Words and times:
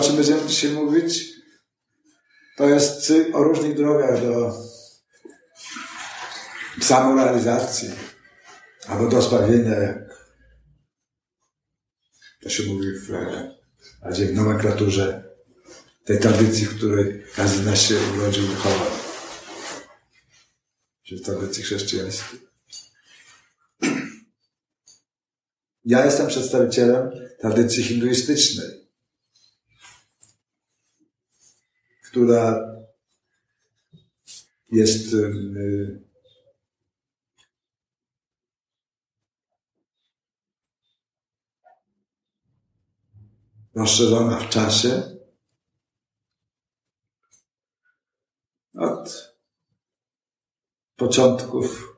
o 0.00 0.02
czym 0.02 0.16
będziemy 0.16 0.48
dzisiaj 0.48 0.70
mówić, 0.70 1.32
to 2.56 2.68
jest 2.68 3.12
o 3.32 3.42
różnych 3.42 3.76
drogach 3.76 4.22
do 4.22 4.52
samorealizacji 6.80 7.90
albo 8.86 9.08
do 9.08 9.22
zbawienia, 9.22 9.74
jak 9.74 9.98
to 12.42 12.48
się 12.48 12.62
mówi 12.62 12.86
w, 12.92 13.10
w 14.02 14.34
nomenklaturze 14.34 15.24
tej 16.04 16.18
tradycji, 16.18 16.66
w 16.66 16.76
której 16.76 17.22
każdy 17.36 17.56
z 17.56 17.66
nas 17.66 17.82
się 17.82 17.94
urodził 18.16 18.44
i 18.44 18.48
wychował. 18.48 18.90
Czyli 21.02 21.20
tradycji 21.20 21.62
chrześcijańskiej. 21.62 22.40
Ja 25.84 26.04
jestem 26.04 26.26
przedstawicielem 26.26 27.10
tradycji 27.40 27.82
hinduistycznej, 27.82 28.79
która 32.10 32.70
jest 34.72 35.14
y, 35.14 36.00
rozszerzona 43.74 44.40
w 44.40 44.48
czasie 44.48 45.02
od 48.74 49.34
początków 50.96 51.96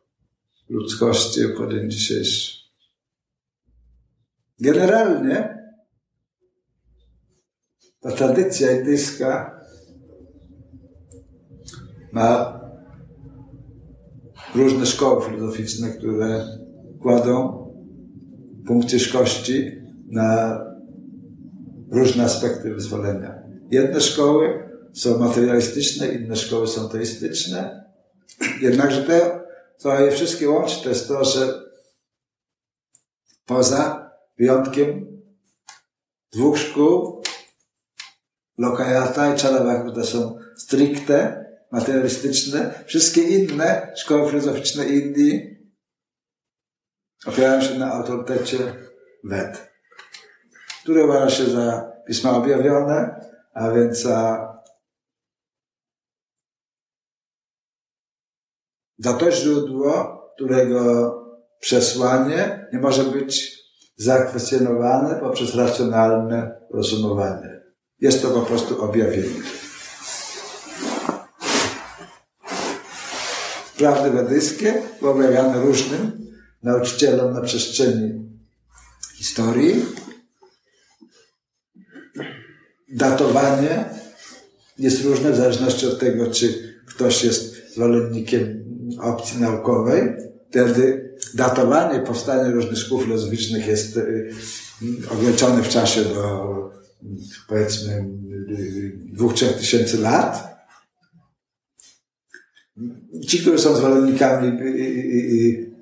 ludzkości 0.69 1.41
po 1.57 1.67
dzień 1.67 1.91
dzisiejszy. 1.91 2.63
Generalnie 4.61 5.63
ta 8.01 8.13
tradycja 8.13 8.73
indyjska 8.73 9.62
ma 12.13 12.61
różne 14.55 14.87
szkoły 14.87 15.25
filozoficzne, 15.25 15.91
które 15.91 16.45
kładą 17.03 17.63
punkt 18.67 18.89
ciężkości 18.89 19.83
na 20.11 20.61
różne 21.91 22.25
aspekty 22.25 22.75
wyzwolenia. 22.75 23.43
Jedne 23.71 24.01
szkoły 24.01 24.69
są 24.93 25.19
materialistyczne, 25.19 26.09
inne 26.09 26.37
szkoły 26.37 26.69
są 26.69 26.89
teistyczne. 26.89 27.85
Jednakże 28.63 29.03
to, 29.03 29.43
co 29.77 30.01
je 30.01 30.11
wszystkie 30.11 30.51
łączy, 30.51 30.83
to 30.83 30.89
jest 30.89 31.09
to, 31.09 31.25
że 31.25 31.63
poza 33.47 34.11
wyjątkiem 34.39 35.07
dwóch 36.33 36.59
szkół, 36.59 37.23
Lokajata 38.59 39.35
i 39.35 39.39
Chalabhakta 39.39 40.05
są 40.05 40.39
stricte 40.57 41.42
materialistyczne. 41.73 42.85
Wszystkie 42.87 43.23
inne 43.23 43.93
szkoły 43.97 44.31
filozoficzne 44.31 44.85
Indii 44.87 45.59
opierają 47.27 47.61
się 47.61 47.79
na 47.79 47.93
autorytecie 47.93 48.59
Ved, 49.25 49.71
które 50.83 51.05
uważa 51.05 51.31
się 51.31 51.45
za 51.45 51.93
pisma 52.07 52.31
objawione, 52.31 53.21
a 53.55 53.71
więc 53.71 54.03
za 54.03 54.49
za 58.99 59.13
to 59.13 59.31
źródło, 59.31 60.23
którego 60.35 61.13
przesłanie 61.61 62.69
nie 62.73 62.79
może 62.79 63.05
być 63.05 63.63
zakwestionowane 63.97 65.21
poprzez 65.21 65.55
racjonalne 65.55 66.61
rozumowanie. 66.71 67.61
Jest 67.99 68.23
to 68.23 68.31
po 68.31 68.41
prostu 68.41 68.85
objawienie. 68.85 69.62
Prawdy 73.83 74.11
wedyjskie 74.11 74.83
były 75.01 75.13
objawiane 75.13 75.61
różnym 75.61 76.27
nauczycielom 76.63 77.35
na 77.35 77.41
przestrzeni 77.41 78.13
historii. 79.15 79.85
Datowanie 82.89 83.85
jest 84.79 85.05
różne 85.05 85.33
w 85.33 85.37
zależności 85.37 85.87
od 85.87 85.99
tego, 85.99 86.31
czy 86.31 86.75
ktoś 86.87 87.25
jest 87.25 87.73
zwolennikiem 87.75 88.65
opcji 89.01 89.41
naukowej. 89.41 90.03
Wtedy 90.51 91.15
datowanie 91.35 92.01
powstania 92.01 92.51
różnych 92.51 92.79
szkół 92.79 93.01
filozoficznych 93.01 93.67
jest 93.67 93.97
y, 93.97 94.33
ograniczone 95.11 95.63
w 95.63 95.69
czasie 95.69 96.05
do 96.05 96.55
powiedzmy 97.49 98.09
dwóch, 99.13 99.35
trzech 99.35 99.57
tysięcy 99.57 99.99
lat. 99.99 100.52
Ci, 103.29 103.39
którzy 103.39 103.59
są 103.59 103.77
zwolennikami 103.77 104.61
y, 104.61 104.65
y, 104.65 105.73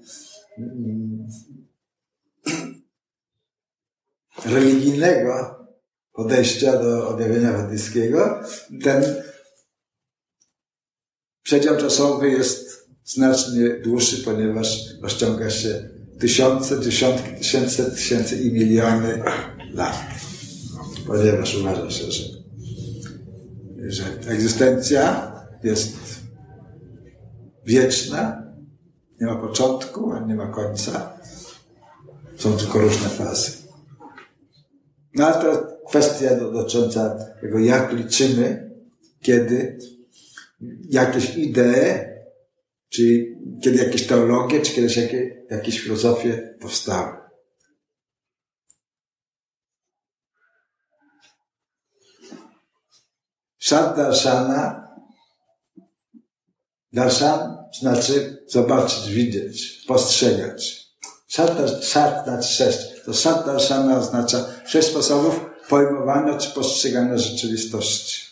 religijnego 4.45 5.61
podejścia 6.13 6.79
do 6.83 7.09
objawienia 7.09 7.53
wadyjskiego, 7.53 8.41
ten 8.83 9.05
przedział 11.43 11.77
czasowy 11.77 12.31
jest 12.31 12.89
znacznie 13.05 13.69
dłuższy, 13.69 14.25
ponieważ 14.25 14.79
rozciąga 15.03 15.51
się 15.51 15.89
tysiące, 16.21 16.81
dziesiątki, 16.81 17.37
tysiące, 17.39 17.91
tysięcy 17.91 18.43
i 18.43 18.53
miliony 18.53 19.23
lat. 19.73 19.97
Ponieważ 21.07 21.55
uważa 21.55 21.91
się, 21.91 22.11
że, 22.11 22.23
że 23.79 24.05
egzystencja 24.27 25.33
jest 25.65 26.00
wieczna, 27.65 28.43
nie 29.21 29.27
ma 29.27 29.37
początku, 29.37 30.13
a 30.13 30.21
nie 30.21 30.35
ma 30.35 30.47
końca. 30.47 31.19
Są 32.37 32.57
tylko 32.57 32.79
różne 32.79 33.09
fazy. 33.09 33.53
No 35.15 35.27
ale 35.27 35.43
to 35.43 35.77
kwestia 35.89 36.35
dotycząca 36.35 37.17
tego, 37.41 37.59
jak 37.59 37.93
liczymy, 37.93 38.71
kiedy 39.21 39.79
jakieś 40.91 41.37
idee 41.37 42.11
czy 42.89 43.37
kiedy 43.63 43.85
jakieś 43.85 44.07
teologie, 44.07 44.61
czy 44.61 44.73
kiedyś 44.73 44.97
jakie, 44.97 45.47
jakieś 45.51 45.81
filozofie 45.81 46.57
powstały. 46.61 47.17
Szat 53.59 53.99
darshan 56.93 57.57
znaczy 57.81 58.45
zobaczyć, 58.49 59.09
widzieć, 59.09 59.85
postrzegać. 59.89 60.91
Szat 61.83 62.25
znaczy 62.25 62.49
sześć. 62.49 62.79
To 63.05 63.15
szat 63.15 63.47
darshana 63.47 63.99
oznacza 63.99 64.47
sześć 64.67 64.89
sposobów 64.89 65.41
pojmowania 65.69 66.39
czy 66.39 66.51
postrzegania 66.51 67.19
rzeczywistości. 67.19 68.31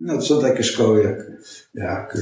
No, 0.00 0.22
są 0.22 0.42
takie 0.42 0.64
szkoły 0.64 1.02
jak, 1.02 1.18
jak 1.74 2.18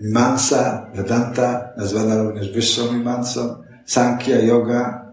Mansa, 0.00 0.90
Vedanta, 0.94 1.72
nazwana 1.76 2.22
również 2.22 2.52
wyższą 2.52 2.92
Mimansą, 2.92 3.62
Sankhya, 3.86 4.34
Yoga. 4.42 5.09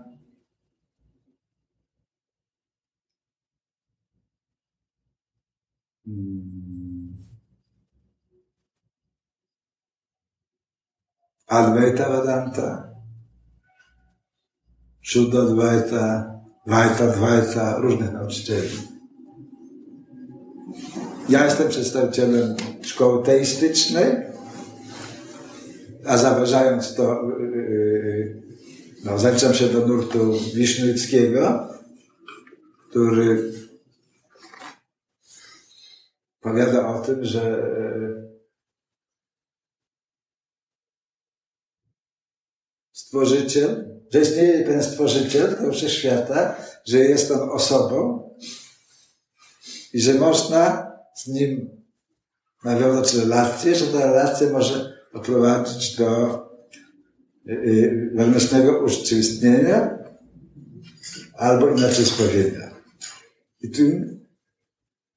Advaita 11.48 12.10
Vedanta, 12.10 12.94
Shuddha 15.02 15.42
Advaita, 15.42 16.34
Wajta, 16.68 17.08
Dwajta, 17.08 17.78
różnych 17.78 18.14
nauczycieli. 18.14 18.70
Ja 21.30 21.46
jestem 21.46 21.70
przedstawicielem 21.70 22.56
szkoły 22.82 23.24
teistycznej, 23.24 24.16
a 26.06 26.18
zaważając 26.18 26.96
to, 26.96 27.22
yy, 27.40 28.42
no, 29.06 29.20
zaliczam 29.20 29.54
się 29.54 29.68
do 29.68 29.88
nurtu 29.88 30.34
wisznuickiego, 30.56 31.68
który 32.90 33.54
powiada 36.42 36.88
o 36.88 37.02
tym, 37.02 37.26
że 37.26 37.64
stworzyciel 43.26 43.88
że 44.14 44.22
istnieje 44.22 44.64
pewien 44.64 44.84
stworzyciel 44.84 45.56
tego 45.56 45.72
wszechświata, 45.72 46.56
że 46.86 46.98
jest 46.98 47.32
on 47.32 47.50
osobą 47.50 48.30
i 49.94 50.02
że 50.02 50.14
można 50.14 50.92
z 51.16 51.28
nim 51.28 51.70
nawiązać 52.64 53.14
relacje, 53.14 53.76
że 53.76 53.88
ta 53.88 54.06
relacja 54.06 54.50
może 54.50 54.98
doprowadzić 55.14 55.96
do 55.96 56.40
y, 57.50 57.52
y, 57.52 58.12
wewnętrznego 58.16 58.84
urzeczywistnienia 58.84 59.98
albo 61.38 61.70
inaczej 61.70 62.06
spowiednia. 62.06 62.76
I 63.62 63.72
tu 63.72 63.82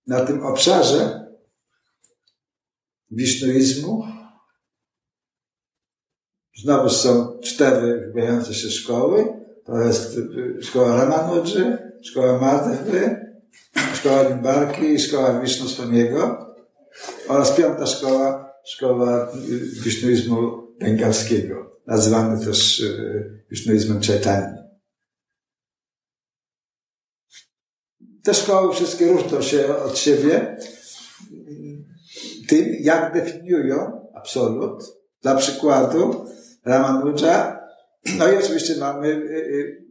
na 0.07 0.25
tym 0.25 0.47
obszarze 0.47 1.27
wisznuizmu 3.11 4.20
znowu 6.57 6.89
są 6.89 7.41
cztery 7.43 8.01
wybijające 8.07 8.55
się 8.55 8.71
szkoły. 8.71 9.27
To 9.65 9.79
jest 9.79 10.21
szkoła 10.61 10.97
Ramanudży, 10.97 11.79
szkoła 12.03 12.41
Madhvy, 12.41 13.27
szkoła 13.95 14.23
Limbarki 14.23 14.85
i 14.85 15.01
szkoła 15.01 15.41
Wisznu 15.41 15.69
Swamiego 15.69 16.47
oraz 17.29 17.53
piąta 17.57 17.87
szkoła, 17.87 18.53
szkoła 18.65 19.33
wisznuizmu 19.85 20.63
bengalskiego, 20.81 21.81
nazywany 21.87 22.45
też 22.45 22.81
y, 22.81 23.45
wisznuizmem 23.51 24.01
Chaitanya. 24.03 24.61
Te 28.23 28.35
szkoły 28.35 28.75
wszystkie 28.75 29.13
różnią 29.13 29.43
się 29.43 29.77
od 29.77 29.99
siebie 29.99 30.57
tym, 32.49 32.77
jak 32.81 33.15
definiują 33.15 34.09
absolut. 34.15 35.00
Dla 35.23 35.35
przykładu 35.35 36.27
Ramanuja, 36.65 37.61
no 38.19 38.33
i 38.33 38.37
oczywiście 38.37 38.77
mamy, 38.77 39.09
y, 39.09 39.13
y, 39.13 39.85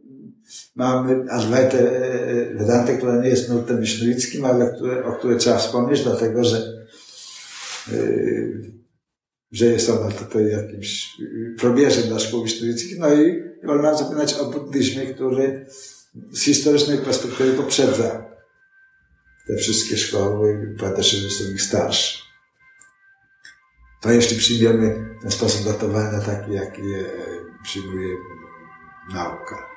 mamy 0.74 1.30
Adwaitę 1.30 1.78
y, 1.78 2.54
Vedantę, 2.54 2.96
która 2.96 3.16
nie 3.16 3.28
jest 3.28 3.48
nurtem 3.48 3.80
wisznuickim, 3.80 4.44
ale 4.44 4.74
które, 4.74 5.04
o 5.04 5.12
której 5.12 5.38
trzeba 5.38 5.58
wspomnieć, 5.58 6.02
dlatego 6.02 6.44
że 6.44 6.80
że 9.52 9.66
jest 9.66 9.90
ona 9.90 10.10
tutaj 10.10 10.50
jakimś 10.50 11.08
probierzem 11.58 12.08
dla 12.08 12.18
szkół 12.18 12.44
wisznuickich, 12.44 12.98
no 12.98 13.14
i 13.14 13.42
wolno 13.64 13.98
zapytać 13.98 14.34
o 14.34 14.44
buddyzmie, 14.44 15.06
który 15.06 15.66
z 16.32 16.42
historycznej 16.42 16.98
perspektywy 16.98 17.52
poprzedza 17.52 18.30
te 19.46 19.56
wszystkie 19.56 19.96
szkoły, 19.96 20.76
się, 21.02 21.16
że 21.16 21.30
są 21.30 21.44
ich 21.54 21.62
starsze. 21.62 22.29
To 24.00 24.10
jeśli 24.10 24.38
przyjmiemy 24.38 25.16
ten 25.22 25.30
sposób 25.30 25.64
datowania 25.64 26.20
taki, 26.20 26.52
jaki 26.52 26.82
przyjmuje 27.62 28.16
nauka. 29.14 29.70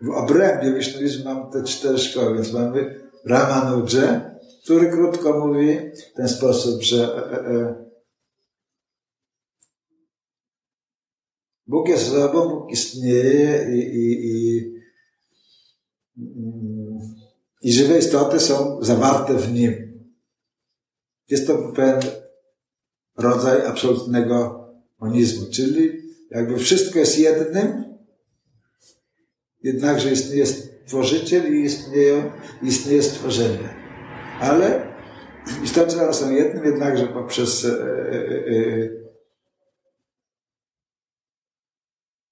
W 0.00 0.10
obrębie 0.10 0.72
wisznuizmu 0.72 1.24
mamy 1.24 1.52
te 1.52 1.64
cztery 1.64 1.98
szkoły, 1.98 2.34
więc 2.34 2.52
mamy 2.52 3.10
Ramanudże, 3.24 4.34
który 4.64 4.90
krótko 4.90 5.46
mówi 5.46 5.78
w 5.78 6.16
ten 6.16 6.28
sposób, 6.28 6.82
że 6.82 6.96
e, 6.96 7.30
e, 7.30 7.46
e, 7.46 7.84
Bóg 11.66 11.88
jest 11.88 12.10
sobą, 12.10 12.48
Bóg 12.48 12.72
istnieje 12.72 13.66
i, 13.70 13.78
i, 13.78 14.28
i, 14.30 14.74
i 17.64 17.72
żywe 17.72 17.98
istoty 17.98 18.40
są 18.40 18.78
zawarte 18.82 19.34
w 19.34 19.52
Nim. 19.52 20.04
Jest 21.30 21.46
to 21.46 21.72
pewien 21.72 22.00
rodzaj 23.18 23.66
absolutnego 23.66 24.64
monizmu, 25.00 25.46
czyli 25.52 26.02
jakby 26.30 26.58
wszystko 26.58 26.98
jest 26.98 27.18
jednym, 27.18 27.84
jednakże 29.62 30.12
istnieje 30.12 30.46
stworzyciel 30.46 31.54
i 31.54 31.64
istnieje, 31.64 32.32
istnieje 32.62 33.02
stworzenie. 33.02 33.74
Ale 34.40 34.94
istoty 35.64 35.96
są 36.12 36.30
jednym, 36.30 36.64
jednakże 36.64 37.06
poprzez 37.06 37.64
e, 37.64 37.68
e, 37.68 37.72
e, 37.72 38.88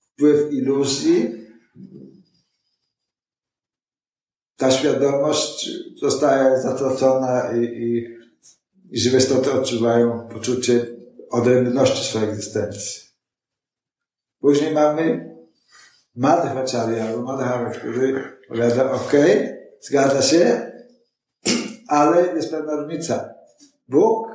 wpływ 0.00 0.52
iluzji, 0.52 1.41
ta 4.62 4.70
świadomość 4.70 5.70
zostaje 6.00 6.60
zatracona 6.60 7.52
i, 7.52 7.64
i, 7.64 8.08
i 8.90 9.00
żywe 9.00 9.18
istoty 9.18 9.52
odczuwają 9.52 10.28
poczucie 10.28 10.86
odrębności 11.30 12.04
swojej 12.04 12.28
egzystencji. 12.28 13.02
Później 14.40 14.74
mamy 14.74 15.34
Madhvacharya 16.16 17.00
albo 17.08 17.22
Madhava, 17.22 17.70
który 17.70 18.22
powiada, 18.48 18.92
ok, 18.92 19.12
zgadza 19.80 20.22
się, 20.22 20.72
ale 21.88 22.36
jest 22.36 22.50
pewna 22.50 22.76
różnica. 22.76 23.34
Bóg 23.88 24.28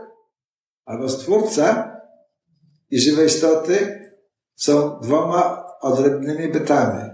albo 0.86 1.10
Stwórca 1.10 1.96
i 2.92 3.00
żywe 3.00 3.26
istoty 3.26 4.02
są 4.56 5.00
dwoma 5.00 5.66
odrębnymi 5.82 6.48
bytami. 6.48 7.07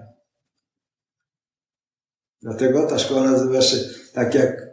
Dlatego 2.43 2.87
ta 2.87 2.99
szkoła 2.99 3.23
nazywa 3.23 3.61
się 3.61 3.77
tak 4.13 4.35
jak, 4.35 4.67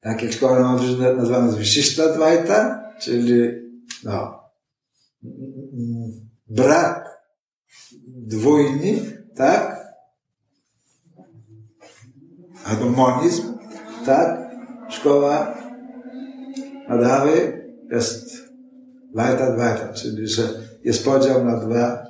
tak 0.00 0.22
jak 0.22 0.32
szkoła 0.32 0.76
nazwana 1.16 1.46
jest 1.46 1.58
Vishishtha 1.58 2.08
Dvaita, 2.08 2.90
czyli 3.00 3.50
no, 4.04 4.40
brak 6.46 7.04
dwójny, 8.06 9.22
tak? 9.36 9.84
Albo 12.64 12.90
monizm, 12.90 13.58
tak? 14.06 14.50
Szkoła 14.90 15.58
Madhawy 16.88 17.64
jest 17.90 18.24
Dvaita 19.12 19.52
Dvaita, 19.52 19.92
czyli 19.92 20.28
że 20.28 20.42
jest 20.84 21.04
podział 21.04 21.44
na 21.44 21.56
dwa 21.56 22.06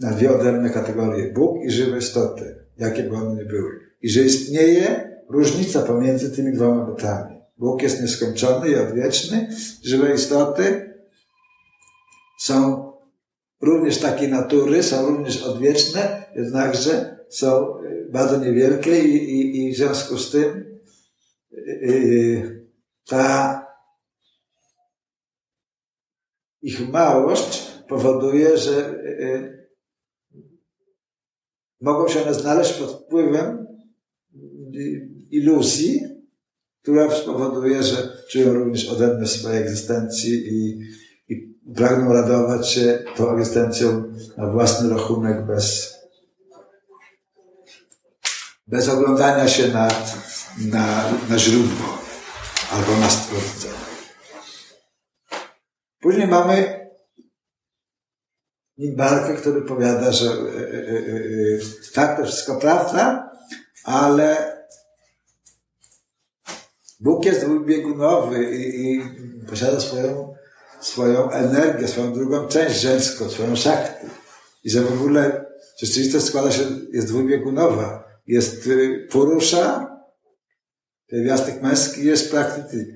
na 0.00 0.10
dwie 0.10 0.36
odrębne 0.36 0.70
kategorie. 0.70 1.32
Bóg 1.32 1.64
i 1.64 1.70
żywe 1.70 1.98
istoty, 1.98 2.63
jakie 2.78 3.02
by 3.02 3.16
one 3.16 3.34
nie 3.36 3.44
były. 3.44 3.80
I 4.02 4.10
że 4.10 4.20
istnieje 4.20 5.14
różnica 5.28 5.82
pomiędzy 5.82 6.36
tymi 6.36 6.52
dwoma 6.52 6.84
bytami. 6.84 7.40
Bóg 7.58 7.82
jest 7.82 8.02
nieskończony 8.02 8.70
i 8.70 8.76
odwieczny, 8.76 9.48
żywe 9.84 10.14
istoty 10.14 10.94
są 12.40 12.92
również 13.60 13.98
takiej 13.98 14.28
natury, 14.28 14.82
są 14.82 15.06
również 15.06 15.42
odwieczne, 15.42 16.24
jednakże 16.36 17.18
są 17.28 17.74
bardzo 18.10 18.38
niewielkie 18.38 19.04
i, 19.04 19.14
i, 19.14 19.66
i 19.66 19.72
w 19.72 19.76
związku 19.76 20.18
z 20.18 20.30
tym 20.30 20.78
yy, 21.52 22.66
ta 23.06 23.64
ich 26.62 26.88
małość 26.88 27.72
powoduje, 27.88 28.58
że 28.58 28.94
mogą 31.84 32.08
się 32.08 32.22
one 32.22 32.34
znaleźć 32.34 32.72
pod 32.72 32.90
wpływem 32.90 33.66
iluzji, 35.30 36.00
która 36.82 37.10
spowoduje, 37.10 37.82
że 37.82 37.96
czują 38.30 38.52
również 38.52 38.88
odrębność 38.88 39.32
swojej 39.32 39.62
egzystencji 39.62 40.32
i, 40.32 40.80
i 41.28 41.54
pragną 41.74 42.12
radować 42.12 42.68
się 42.68 43.04
tą 43.16 43.30
egzystencją 43.30 44.04
na 44.36 44.50
własny 44.50 44.88
rachunek 44.90 45.46
bez, 45.46 45.94
bez 48.66 48.88
oglądania 48.88 49.48
się 49.48 49.68
na, 49.68 49.88
na, 50.70 51.04
na 51.30 51.38
źródło 51.38 51.98
albo 52.72 53.00
na 53.00 53.10
stwórcę. 53.10 53.68
Później 56.00 56.28
mamy 56.28 56.83
Nimbarkę, 58.78 59.34
który 59.34 59.62
powiada, 59.62 60.12
że 60.12 60.24
yy, 60.24 61.60
tak, 61.94 62.18
to 62.18 62.24
wszystko 62.26 62.56
prawda, 62.56 63.30
ale 63.84 64.54
Bóg 67.00 67.24
jest 67.24 67.44
dwubiegunowy 67.44 68.56
i, 68.56 68.92
i 68.92 69.02
posiada 69.50 69.80
swoją, 69.80 70.34
swoją 70.80 71.30
energię, 71.30 71.88
swoją 71.88 72.12
drugą 72.12 72.48
część 72.48 72.80
żeńską, 72.80 73.28
swoją 73.28 73.56
szakty. 73.56 74.06
I 74.64 74.70
że 74.70 74.80
w 74.80 74.92
ogóle 74.92 75.46
rzeczywistość 75.78 76.24
składa 76.24 76.50
się, 76.50 76.62
jest 76.92 77.08
dwubiegunowa. 77.08 78.04
Jest 78.26 78.68
porusza, 79.10 79.96
pierwiastek 81.06 81.62
męski, 81.62 82.04
jest 82.04 82.30
praktyki, 82.30 82.92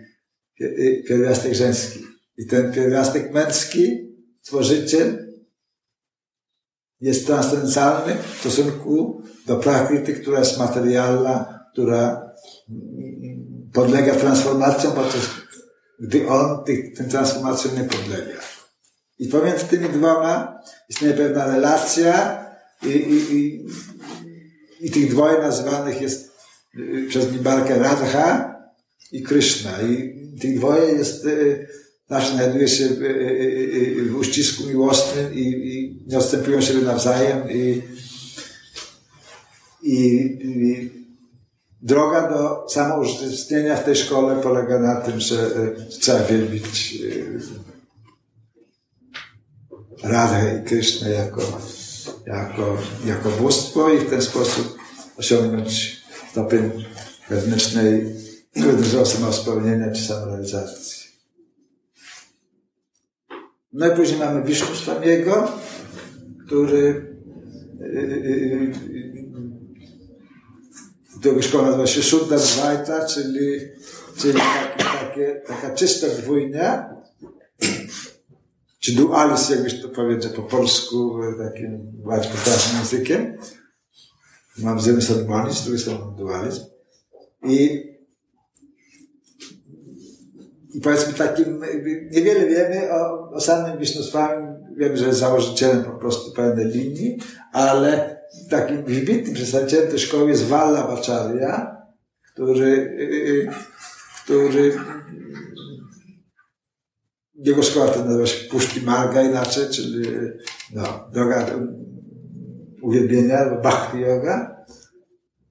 pierwiastek 1.09 1.55
żeński. 1.55 2.05
I 2.37 2.47
ten 2.47 2.73
pierwiastek 2.73 3.33
męski, 3.33 4.15
stworzyciel, 4.43 5.28
jest 7.01 7.27
transcendentalny 7.27 8.17
w 8.37 8.41
stosunku 8.41 9.23
do 9.47 9.57
praktyki, 9.57 10.21
która 10.21 10.39
jest 10.39 10.59
materialna, 10.59 11.65
która 11.73 12.31
podlega 13.73 14.15
transformacjom, 14.15 14.93
podczas 14.93 15.23
gdy 16.01 16.29
on 16.29 16.65
tym 16.97 17.09
transformacjom 17.11 17.75
nie 17.75 17.85
podlega. 17.85 18.41
I 19.19 19.29
pomiędzy 19.29 19.65
tymi 19.65 19.89
dwoma 19.89 20.61
istnieje 20.89 21.15
pewna 21.15 21.47
relacja 21.47 22.45
i, 22.83 22.89
i, 22.89 23.37
i, 23.37 23.67
i 24.81 24.91
tych 24.91 25.11
dwoje 25.11 25.39
nazywanych 25.39 26.01
jest 26.01 26.33
y, 26.79 27.07
przez 27.09 27.33
Nibarkę 27.33 27.79
Radha, 27.79 28.59
i 29.13 29.23
Kryszna. 29.23 29.83
I 29.83 30.19
tych 30.41 30.59
dwoje 30.59 30.93
jest, 30.93 31.25
zawsze 32.11 32.33
znajduje 32.33 32.69
się 32.69 32.89
w 34.11 34.17
uścisku 34.17 34.67
miłosnym 34.67 35.35
i, 35.35 35.41
i 35.41 36.05
nie 36.07 36.19
odstępują 36.19 36.61
siebie 36.61 36.81
nawzajem 36.81 37.51
i, 37.51 37.83
i, 39.83 39.97
i 40.45 40.91
droga 41.83 42.31
do 42.31 42.69
samoużytecznienia 42.69 43.77
w 43.77 43.85
tej 43.85 43.97
szkole 43.97 44.43
polega 44.43 44.79
na 44.79 45.01
tym, 45.01 45.21
że 45.21 45.51
trzeba 46.01 46.25
wielbić 46.25 46.99
Radhę 50.03 50.61
i 50.61 50.69
Krysznę 50.69 51.11
jako, 51.11 51.43
jako, 52.27 52.77
jako 53.07 53.31
bóstwo 53.31 53.93
i 53.93 53.99
w 53.99 54.11
ten 54.11 54.23
sposób 54.23 54.77
osiągnąć 55.17 56.03
stopień 56.31 56.85
wewnętrznej, 57.31 58.15
wewnętrznego 58.57 59.07
samospełnienia 59.07 59.93
czy 59.93 60.03
samorealizacji. 60.03 60.98
No 63.73 63.93
i 63.93 63.97
później 63.97 64.19
mamy 64.21 64.43
Wisznu 64.43 64.75
Swamiego, 64.75 65.49
który 66.47 67.17
którego 71.21 71.43
szkoła 71.43 71.65
nazywa 71.65 71.87
się 71.87 72.03
Shuddha 72.03 73.07
czyli, 73.07 73.61
czyli 74.17 74.39
takie, 74.39 74.85
takie, 74.85 75.43
taka 75.47 75.75
czysta 75.75 76.07
dwójnia, 76.09 76.95
czy 78.81 78.93
dualizm, 78.93 79.53
jakbyś 79.53 79.83
to 79.83 79.89
powiedział 79.89 80.33
po 80.33 80.43
polsku, 80.43 81.21
takim 81.39 81.79
bardzo 82.05 82.29
poprawnym 82.29 82.77
językiem. 82.79 83.39
Mam 84.59 84.81
z 84.81 84.87
jednej 84.87 85.05
strony 85.05 85.25
dualizm, 85.25 85.59
z 85.59 85.63
drugiej 85.63 85.81
strony 85.81 86.17
dualizm. 86.17 86.65
I, 87.45 87.88
i 90.79 90.81
powiedzmy 90.81 91.13
takim, 91.13 91.65
niewiele 92.11 92.47
wiemy 92.47 92.93
o, 92.93 93.31
o 93.31 93.41
samym 93.41 93.79
Wisnuswami. 93.79 94.47
Wiemy, 94.77 94.97
że 94.97 95.07
jest 95.07 95.19
założycielem 95.19 95.85
po 95.85 95.91
prostu 95.91 96.33
pewnej 96.33 96.67
linii, 96.67 97.19
ale 97.53 98.21
takim 98.51 98.85
wybitnym 98.85 99.35
przedstawicielem 99.35 99.89
tej 99.89 99.99
szkoły 99.99 100.31
jest 100.31 100.45
Vallabhacharya, 100.45 101.77
który, 102.33 102.67
y, 102.67 103.03
y, 103.29 103.49
który 104.25 104.73
jego 107.35 107.63
szkoła 107.63 107.89
to 107.89 108.05
nazywa 108.05 108.27
się 108.27 108.49
Puszki 108.49 108.81
Marga 108.81 109.23
inaczej, 109.23 109.65
czyli 109.71 110.09
no, 110.75 111.09
droga 111.13 111.47
uwielbienia, 112.83 113.61
bhakti 113.63 114.01
yoga. 114.01 114.65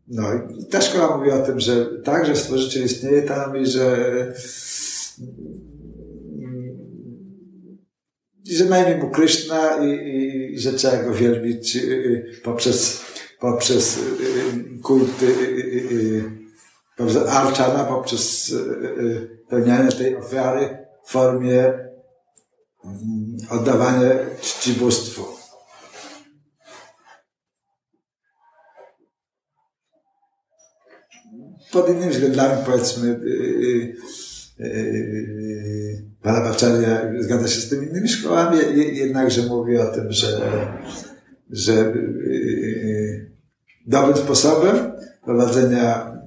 No 0.07 0.23
i 0.33 0.65
ta 0.65 0.81
szkoła 0.81 1.17
mówi 1.17 1.31
o 1.31 1.39
tym, 1.39 1.59
że 1.59 1.85
tak, 2.03 2.25
że 2.25 2.35
stworzyciel 2.35 2.85
istnieje 2.85 3.21
tam 3.21 3.57
i 3.57 3.65
że 3.65 3.97
i 8.45 8.55
że 8.55 8.65
na 8.65 8.83
imię 8.83 8.97
mu 8.97 9.09
Krishna 9.09 9.77
i, 9.85 9.89
i, 9.89 10.53
i 10.53 10.59
że 10.59 10.73
trzeba 10.73 11.03
go 11.03 11.13
wielbić 11.13 11.75
y, 11.75 11.79
y, 11.79 12.41
poprzez, 12.43 13.05
poprzez 13.39 13.97
y, 13.97 14.01
kulty 14.83 15.27
poprzez 16.97 17.27
arczana, 17.27 17.83
poprzez 17.83 18.55
pełnianie 19.49 19.91
tej 19.91 20.15
ofiary 20.15 20.77
w 21.05 21.11
formie 21.11 21.63
mm, 22.85 23.37
oddawania 23.49 24.09
czci 24.41 24.73
bóstwu. 24.73 25.37
Pod 31.71 31.89
innymi 31.89 32.11
względami, 32.11 32.63
powiedzmy, 32.65 33.19
Balabaczaria 36.23 37.01
zgadza 37.19 37.47
się 37.47 37.61
z 37.61 37.69
tymi 37.69 37.87
innymi 37.87 38.09
szkołami, 38.09 38.57
jednakże 38.93 39.41
mówi 39.41 39.77
o 39.77 39.85
tym, 39.85 40.11
że, 40.11 40.41
że 41.49 41.93
dobrym 43.87 44.17
sposobem 44.17 44.91
prowadzenia 45.25 46.17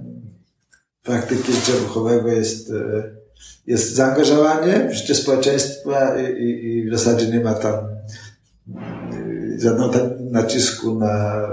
praktyki 1.03 1.53
życia 1.53 1.73
duchowego 1.73 2.29
jest 2.29 2.73
jest 3.67 3.95
zaangażowanie 3.95 4.89
w 4.89 4.95
życie 4.95 5.15
społeczeństwa 5.15 6.21
i, 6.21 6.43
i, 6.43 6.79
i 6.79 6.91
w 6.91 6.93
zasadzie 6.93 7.27
nie 7.27 7.41
ma 7.41 7.55
tam 7.55 7.75
żadnego 9.59 10.11
nacisku 10.21 10.95
na, 10.95 11.49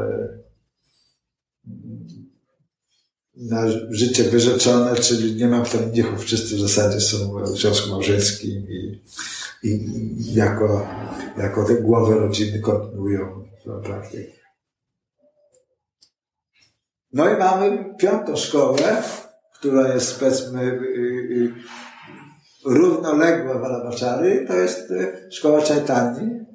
na 3.37 3.67
życie 3.89 4.23
wyrzeczone, 4.23 4.95
czyli 4.95 5.35
nie 5.35 5.47
ma 5.47 5.65
tam 5.65 5.91
niechów, 5.91 6.23
wszyscy 6.23 6.55
w 6.55 6.59
zasadzie 6.59 6.99
są 6.99 7.43
w 7.43 7.57
związku 7.57 7.89
małżeńskim 7.89 8.67
i, 8.69 9.01
i 9.63 10.33
jako, 10.33 10.87
jako 11.37 11.65
te 11.65 11.75
głowy 11.75 12.15
rodziny 12.15 12.59
kontynuują 12.59 13.43
praktykę. 13.83 14.37
No 17.13 17.29
i 17.29 17.37
mamy 17.37 17.95
piątą 17.99 18.35
szkołę, 18.35 19.03
która 19.59 19.93
jest 19.93 20.19
powiedzmy 20.19 20.61
y, 20.61 20.67
y, 20.67 21.53
równoległa 22.65 23.59
Walabaszary, 23.59 24.45
to 24.47 24.53
jest 24.53 24.91
y, 24.91 25.27
szkoła 25.31 25.61
Czajtani, 25.61 26.45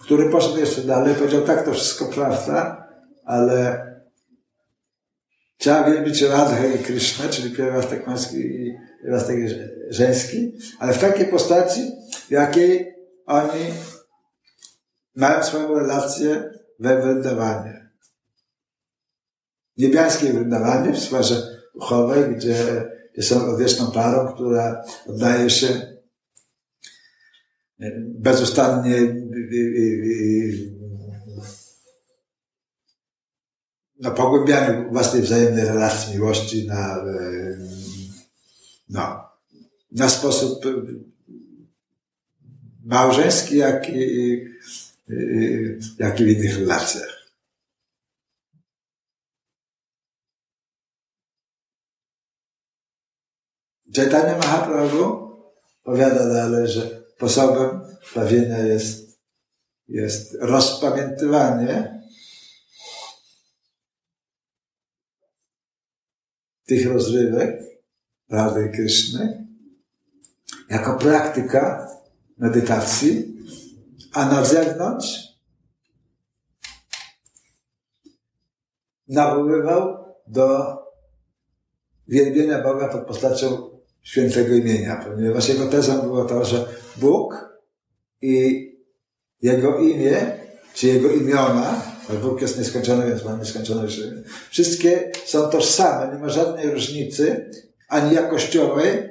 który 0.00 0.30
poszedł 0.30 0.58
jeszcze 0.58 0.82
dalej, 0.82 1.14
powiedział, 1.14 1.42
tak, 1.42 1.64
to 1.64 1.72
wszystko 1.72 2.04
prawda, 2.04 2.88
ale 3.24 3.91
trzeba 5.62 5.90
wielbić 5.90 6.22
Radhę 6.22 6.74
i 6.74 6.78
Krysznę, 6.78 7.28
czyli 7.28 7.56
pierwiastek 7.56 8.06
męski 8.06 8.36
i 8.36 8.78
pierwiastek 9.02 9.36
żeński, 9.90 10.52
ale 10.78 10.92
w 10.92 10.98
takiej 10.98 11.26
postaci, 11.26 11.80
w 12.28 12.30
jakiej 12.30 12.94
oni 13.26 13.64
mają 15.14 15.42
swoją 15.42 15.74
relację 15.74 16.50
we 16.78 17.02
Wrendawanie 17.02 17.90
niebiańskiej 19.76 20.32
Wryndawanie 20.32 20.92
w 20.92 20.98
sferze 20.98 21.42
duchowej, 21.74 22.34
gdzie, 22.36 22.84
gdzie 23.12 23.22
są 23.22 23.46
odwieczną 23.46 23.90
parą, 23.90 24.34
która 24.34 24.84
oddaje 25.06 25.50
się 25.50 25.68
bezustannie 27.98 28.96
e, 28.96 29.00
e, 29.00 29.12
na 34.02 34.10
pogłębianiu 34.10 34.92
własnej 34.92 35.22
wzajemnej 35.22 35.64
relacji 35.64 36.14
miłości 36.14 36.66
na, 36.66 37.04
no, 38.88 39.28
na 39.92 40.08
sposób 40.08 40.64
małżeński, 42.84 43.56
jak 43.56 43.88
i, 43.88 44.44
jak 45.98 46.20
i 46.20 46.24
w 46.24 46.28
innych 46.28 46.58
relacjach. 46.58 47.22
Chaitanya 53.96 54.36
Mahaprabhu 54.36 55.32
powiada 55.82 56.28
dalej, 56.28 56.68
że 56.68 57.02
sposobem 57.16 57.80
bawienia 58.14 58.58
jest, 58.58 59.20
jest 59.88 60.36
rozpamiętywanie 60.40 62.01
tych 66.66 66.86
rozrywek 66.86 67.62
Rady 68.30 68.70
Kryszny 68.74 69.46
jako 70.70 70.98
praktyka 70.98 71.88
medytacji, 72.38 73.36
a 74.12 74.26
na 74.26 74.44
zewnątrz 74.44 75.32
nawoływał 79.08 80.04
do 80.26 80.76
wielbienia 82.08 82.62
Boga 82.62 82.88
pod 82.88 83.06
postacią 83.06 83.70
świętego 84.02 84.54
imienia, 84.54 84.96
ponieważ 84.96 85.48
jego 85.48 85.66
tezą 85.66 86.02
było 86.02 86.24
to, 86.24 86.44
że 86.44 86.68
Bóg 86.96 87.52
i 88.22 88.68
jego 89.42 89.78
imię, 89.78 90.38
czy 90.74 90.86
jego 90.86 91.10
imiona, 91.10 91.91
Bóg 92.22 92.42
jest 92.42 92.58
nieskończony, 92.58 93.06
więc 93.06 93.24
ma 93.24 93.36
nieskończone 93.36 93.88
życie, 93.88 94.12
wszystkie 94.50 95.12
są 95.24 95.48
tożsame, 95.48 96.14
nie 96.14 96.20
ma 96.20 96.28
żadnej 96.28 96.70
różnicy, 96.70 97.50
ani 97.88 98.14
jakościowej, 98.14 99.08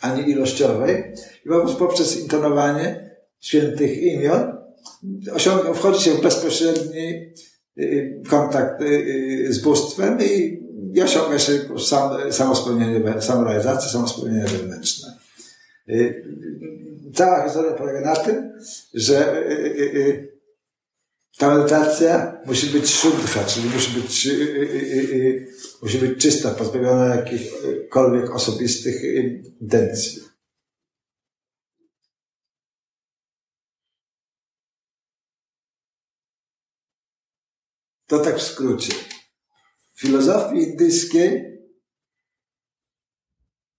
ani 0.00 0.30
ilościowej. 0.30 1.12
I 1.46 1.48
po 1.48 1.74
poprzez 1.74 2.20
intonowanie 2.20 3.10
świętych 3.40 4.02
imion 4.02 4.60
osiąga, 5.32 5.74
wchodzi 5.74 6.04
się 6.04 6.10
w 6.10 6.22
bezpośredni 6.22 7.08
y, 7.08 7.82
y, 7.82 8.22
kontakt 8.28 8.82
y, 8.82 9.46
z 9.52 9.58
bóstwem 9.58 10.18
i 10.94 11.02
osiąga 11.02 11.38
się 11.38 11.52
sam, 11.78 12.32
samospełnienie, 12.32 13.22
samorealizację, 13.22 13.90
samospełnienie 13.90 14.44
wewnętrzne. 14.44 15.08
Cała 17.14 17.44
historia 17.44 17.72
polega 17.72 18.00
na 18.00 18.16
tym, 18.16 18.52
że 18.94 19.44
Ta 21.38 21.54
medytacja 21.54 22.40
musi 22.46 22.66
być 22.66 22.90
szudcha, 22.90 23.44
czyli 23.44 23.68
musi 23.68 24.00
być, 24.00 24.26
y, 24.26 24.30
y, 24.30 24.34
y, 24.34 25.52
musi 25.82 25.98
być 25.98 26.22
czysta, 26.22 26.50
pozbawiona 26.50 27.14
jakichkolwiek 27.14 28.30
osobistych 28.30 29.02
intencji. 29.60 30.30
To 38.06 38.18
tak 38.18 38.38
w 38.38 38.42
skrócie. 38.42 38.92
W 39.92 40.00
filozofii 40.00 40.62
indyjskiej, 40.62 41.58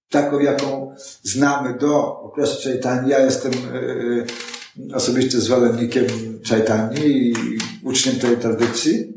taką 0.09 0.39
jaką 0.39 0.95
znamy 1.23 1.77
do 1.77 2.19
okresu 2.21 2.63
Chaitanya, 2.63 3.09
ja 3.09 3.25
jestem 3.25 3.51
osobiście 4.93 5.41
zwolennikiem 5.41 6.07
Chaitanya 6.49 6.99
i 7.03 7.35
uczniem 7.83 8.19
tej 8.19 8.37
tradycji, 8.37 9.13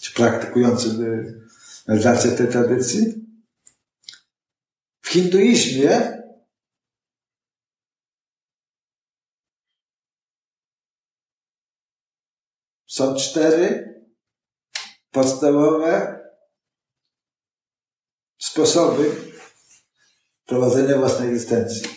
czy 0.00 0.12
praktykującym 0.12 1.04
medytację 1.88 2.32
tej 2.32 2.48
tradycji. 2.48 3.14
W 5.02 5.08
hinduizmie 5.08 6.22
są 12.86 13.16
cztery 13.16 13.94
podstawowe 15.10 16.20
sposoby 18.38 19.16
prowadzenia 20.46 20.98
własnej 20.98 21.28
egzystencji. 21.28 21.88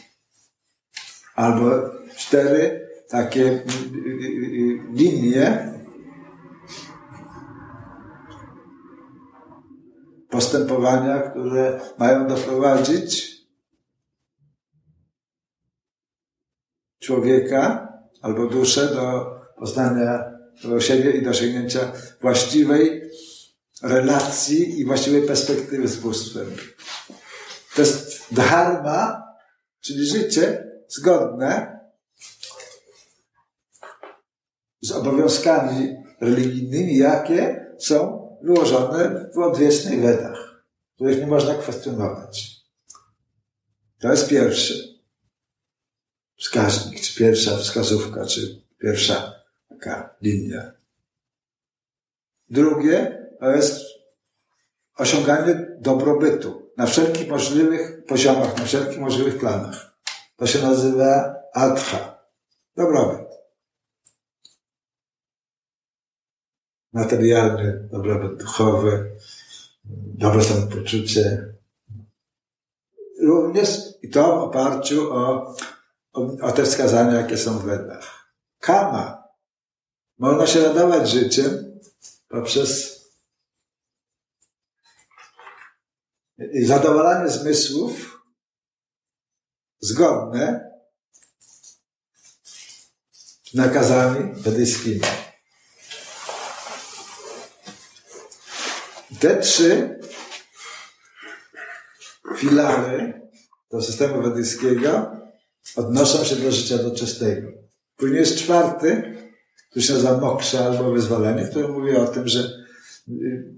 Albo 1.36 1.99
cztery 2.30 2.90
takie 3.10 3.42
y, 3.42 3.52
y, 3.52 3.60
y, 3.60 4.80
linie 4.94 5.74
postępowania, 10.30 11.20
które 11.20 11.80
mają 11.98 12.28
doprowadzić 12.28 13.38
człowieka 17.00 17.94
albo 18.22 18.48
duszę 18.48 18.88
do 18.88 19.26
poznania 19.58 20.24
do 20.64 20.80
siebie 20.80 21.12
i 21.12 21.22
do 21.22 21.30
osiągnięcia 21.30 21.92
właściwej 22.22 23.02
relacji 23.84 24.80
i 24.80 24.86
właściwej 24.86 25.22
perspektywy 25.22 25.88
z 25.88 25.96
bóstwem. 25.96 26.46
To 27.76 27.82
jest 27.82 28.34
dharma, 28.34 29.24
czyli 29.82 30.06
życie 30.06 30.68
zgodne 30.88 31.79
z 34.82 34.92
obowiązkami 34.92 35.96
religijnymi, 36.22 36.98
jakie 36.98 37.74
są 37.80 38.20
wyłożone 38.42 39.30
w 39.36 39.38
odwiecznych 39.38 40.02
wedach, 40.02 40.64
których 40.96 41.20
nie 41.20 41.28
można 41.28 41.54
kwestionować. 41.54 42.60
To 44.00 44.12
jest 44.12 44.30
pierwszy 44.30 45.00
wskaźnik, 46.38 47.02
czy 47.02 47.16
pierwsza 47.16 47.58
wskazówka, 47.58 48.26
czy 48.26 48.62
pierwsza 48.78 49.34
taka 49.70 50.16
linia. 50.22 50.72
Drugie 52.50 53.30
to 53.40 53.50
jest 53.52 53.82
osiąganie 54.98 55.78
dobrobytu 55.80 56.72
na 56.78 56.86
wszelkich 56.86 57.30
możliwych 57.30 58.06
poziomach, 58.06 58.58
na 58.58 58.66
wszelkich 58.66 59.00
możliwych 59.00 59.40
planach. 59.40 60.00
To 60.38 60.48
się 60.48 60.62
nazywa 60.62 61.36
atcha. 61.54 62.20
Dobrobyt. 62.76 63.29
Materialny, 66.94 67.88
dobrobyt 67.92 68.40
duchowy, 68.40 69.12
dobre 70.18 70.44
samopoczucie. 70.44 71.54
Również 73.22 73.80
i 74.02 74.10
to 74.10 74.40
w 74.40 74.44
oparciu 74.44 75.14
o, 75.14 75.56
o, 76.14 76.22
o 76.42 76.52
te 76.52 76.64
wskazania, 76.64 77.22
jakie 77.22 77.38
są 77.38 77.60
w 77.60 77.66
Wedach. 77.66 78.34
Kama. 78.60 79.24
Można 80.18 80.48
się 80.48 80.62
nadawać 80.62 81.10
życiem 81.10 81.80
poprzez 82.28 83.00
zadowolanie 86.64 87.30
zmysłów 87.30 88.24
zgodne 89.80 90.72
z 93.44 93.54
nakazami 93.54 94.34
wedyjskimi. 94.34 95.02
Te 99.20 99.38
trzy 99.38 100.00
filary 102.38 103.22
do 103.72 103.82
systemu 103.82 104.22
wedyjskiego 104.22 105.12
odnoszą 105.76 106.24
się 106.24 106.36
do 106.36 106.52
życia 106.52 106.78
doczystego. 106.78 107.48
Później 107.98 108.20
jest 108.20 108.38
czwarty, 108.38 109.16
który 109.70 109.86
się 109.86 109.94
nazywa 109.94 110.18
moksha 110.18 110.66
albo 110.66 110.92
wyzwolenie, 110.92 111.48
który 111.48 111.68
mówi 111.68 111.96
o 111.96 112.08
tym, 112.08 112.28
że 112.28 112.40
y, 113.10 113.54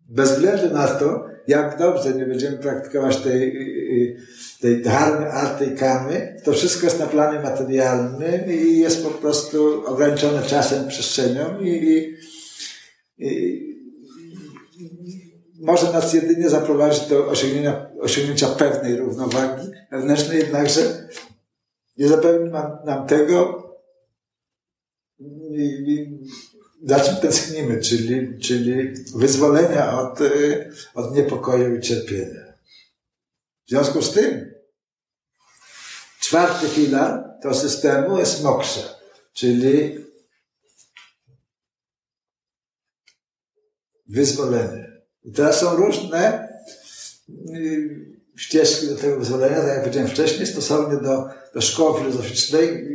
bez 0.00 0.32
względu 0.32 0.74
na 0.74 0.86
to, 0.88 1.24
jak 1.48 1.78
dobrze 1.78 2.14
nie 2.14 2.26
będziemy 2.26 2.58
praktykować 2.58 3.16
tej, 3.16 3.42
y, 3.42 3.60
y, 3.92 4.16
tej 4.60 4.82
dharmy, 4.82 5.32
arty 5.32 5.70
kamy, 5.70 6.36
to 6.44 6.52
wszystko 6.52 6.86
jest 6.86 6.98
na 6.98 7.06
planie 7.06 7.40
materialnym 7.40 8.52
i 8.52 8.78
jest 8.78 9.04
po 9.04 9.10
prostu 9.10 9.86
ograniczone 9.86 10.42
czasem, 10.42 10.88
przestrzenią 10.88 11.60
i, 11.60 11.68
i, 11.68 12.16
i 13.26 13.71
może 15.62 15.92
nas 15.92 16.12
jedynie 16.12 16.50
zaprowadzić 16.50 17.06
do 17.08 17.28
osiągnięcia, 17.28 17.90
osiągnięcia 18.00 18.48
pewnej 18.48 18.96
równowagi 18.96 19.68
wewnętrznej, 19.90 20.38
jednakże 20.38 21.08
nie 21.96 22.08
zapewni 22.08 22.50
nam, 22.84 23.06
tego, 23.06 23.62
za 26.84 27.00
czym 27.00 27.16
tęsknimy, 27.16 27.80
czyli, 27.80 28.38
czyli 28.38 28.94
wyzwolenia 29.16 29.98
od, 30.00 30.18
od 30.94 31.16
niepokoju 31.16 31.76
i 31.76 31.80
cierpienia. 31.80 32.52
W 33.66 33.70
związku 33.70 34.02
z 34.02 34.12
tym 34.12 34.54
czwarty 36.20 36.68
filar 36.68 37.24
to 37.42 37.54
systemu 37.54 38.18
jest 38.18 38.42
moksha, 38.42 38.80
czyli 39.32 40.04
wyzwolenie. 44.08 44.91
I 45.24 45.32
teraz 45.32 45.60
są 45.60 45.76
różne 45.76 46.48
y, 47.48 48.12
ścieżki 48.36 48.86
do 48.86 48.96
tego 48.96 49.18
wyzwolenia, 49.18 49.56
tak 49.56 49.68
jak 49.68 49.80
powiedziałem 49.80 50.08
wcześniej, 50.08 50.46
stosownie 50.46 51.00
do, 51.00 51.28
do 51.54 51.60
szkoły 51.60 52.00
filozoficznej, 52.00 52.88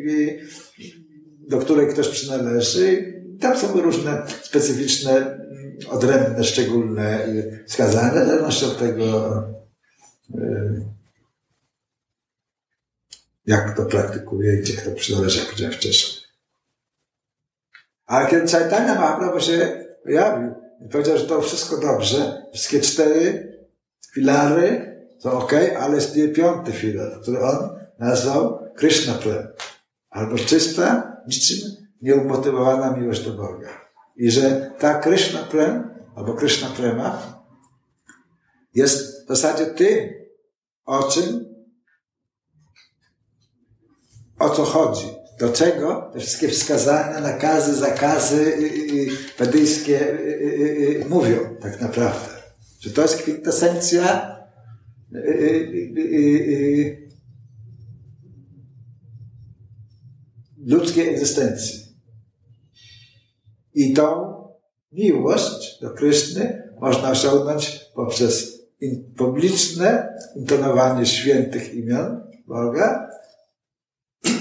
do 1.48 1.58
której 1.58 1.88
ktoś 1.88 2.08
przynależy. 2.08 3.14
Tam 3.40 3.58
są 3.58 3.82
różne 3.82 4.24
specyficzne, 4.44 5.40
odrębne, 5.90 6.44
szczególne 6.44 7.28
wskazania, 7.68 8.24
w 8.24 8.28
zależności 8.28 8.66
od 8.66 8.80
tego, 8.80 9.38
y, 10.36 10.82
jak 13.48 13.78
to 13.78 13.86
praktykuje 13.86 14.54
i 14.54 14.62
gdzie 14.62 14.74
kto 14.74 14.92
przynależy, 14.92 15.40
jak 15.40 15.48
powiedziałem 15.48 15.74
wcześniej. 15.74 16.28
Ale 18.06 18.30
kiedy 18.30 18.48
Chaitanya 18.48 18.96
Mahaprabhu 18.96 19.40
się 19.40 19.86
pojawił 20.04 20.47
powiedział, 20.92 21.18
że 21.18 21.26
to 21.26 21.42
wszystko 21.42 21.78
dobrze, 21.78 22.46
wszystkie 22.54 22.82
cztery 22.82 23.54
filary 24.14 24.98
to 25.22 25.34
ok, 25.40 25.54
ale 25.80 25.96
jest 25.96 26.16
piąty 26.36 26.72
filar, 26.72 27.22
który 27.22 27.40
on 27.40 27.70
nazwał 28.00 28.60
Krishna 28.76 29.14
Prem. 29.14 29.48
Albo 30.10 30.38
czysta, 30.38 31.18
niczym 31.28 31.58
nieumotywowana 32.02 32.98
miłość 32.98 33.26
do 33.26 33.32
Boga. 33.32 33.70
I 34.16 34.32
że 34.32 34.72
ta 34.80 35.00
Krishna 35.00 35.40
Prem, 35.40 35.90
albo 36.16 36.34
Krishna 36.34 36.70
Prema, 36.70 37.38
jest 38.74 39.26
w 39.26 39.28
zasadzie 39.28 39.66
tym, 39.66 40.10
o 40.86 41.04
czym, 41.04 41.56
o 44.40 44.50
co 44.50 44.64
chodzi. 44.64 45.17
Do 45.40 45.50
czego 45.50 46.10
te 46.14 46.20
wszystkie 46.20 46.48
wskazania, 46.48 47.20
nakazy, 47.22 47.76
zakazy 47.76 48.54
wedyjskie 49.38 50.18
mówią 51.10 51.38
tak 51.62 51.82
naprawdę. 51.82 52.30
Że 52.80 52.90
to 52.90 53.02
jest 53.02 53.18
kwintesencja 53.18 54.38
ludzkiej 60.66 61.10
egzystencji. 61.10 61.80
I 63.74 63.94
tą 63.94 64.34
miłość 64.92 65.82
do 65.82 65.90
Kryszny 65.90 66.74
można 66.80 67.12
osiągnąć 67.12 67.80
poprzez 67.96 68.62
publiczne 69.18 70.18
intonowanie 70.36 71.06
świętych 71.06 71.74
imion 71.74 72.22
Boga, 72.48 73.07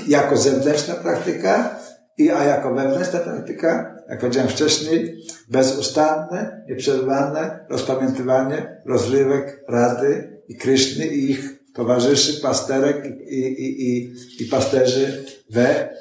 jako 0.08 0.36
zewnętrzna 0.36 0.94
praktyka 0.94 1.76
I 2.18 2.30
a 2.30 2.44
jako 2.44 2.74
wewnętrzna 2.74 3.20
praktyka, 3.20 3.96
jak 4.08 4.20
powiedziałem 4.20 4.48
wcześniej, 4.48 5.22
bezustanne, 5.48 6.64
nieprzerwane 6.68 7.66
rozpamiętywanie 7.68 8.82
rozrywek, 8.86 9.64
rady 9.68 10.40
i 10.48 10.56
Kryszny 10.56 11.06
i 11.06 11.30
ich 11.30 11.58
towarzyszy, 11.74 12.40
pasterek 12.40 13.04
i, 13.28 13.38
i, 13.38 13.88
i, 13.88 14.14
i 14.40 14.46
pasterzy 14.46 15.24
we 15.50 15.96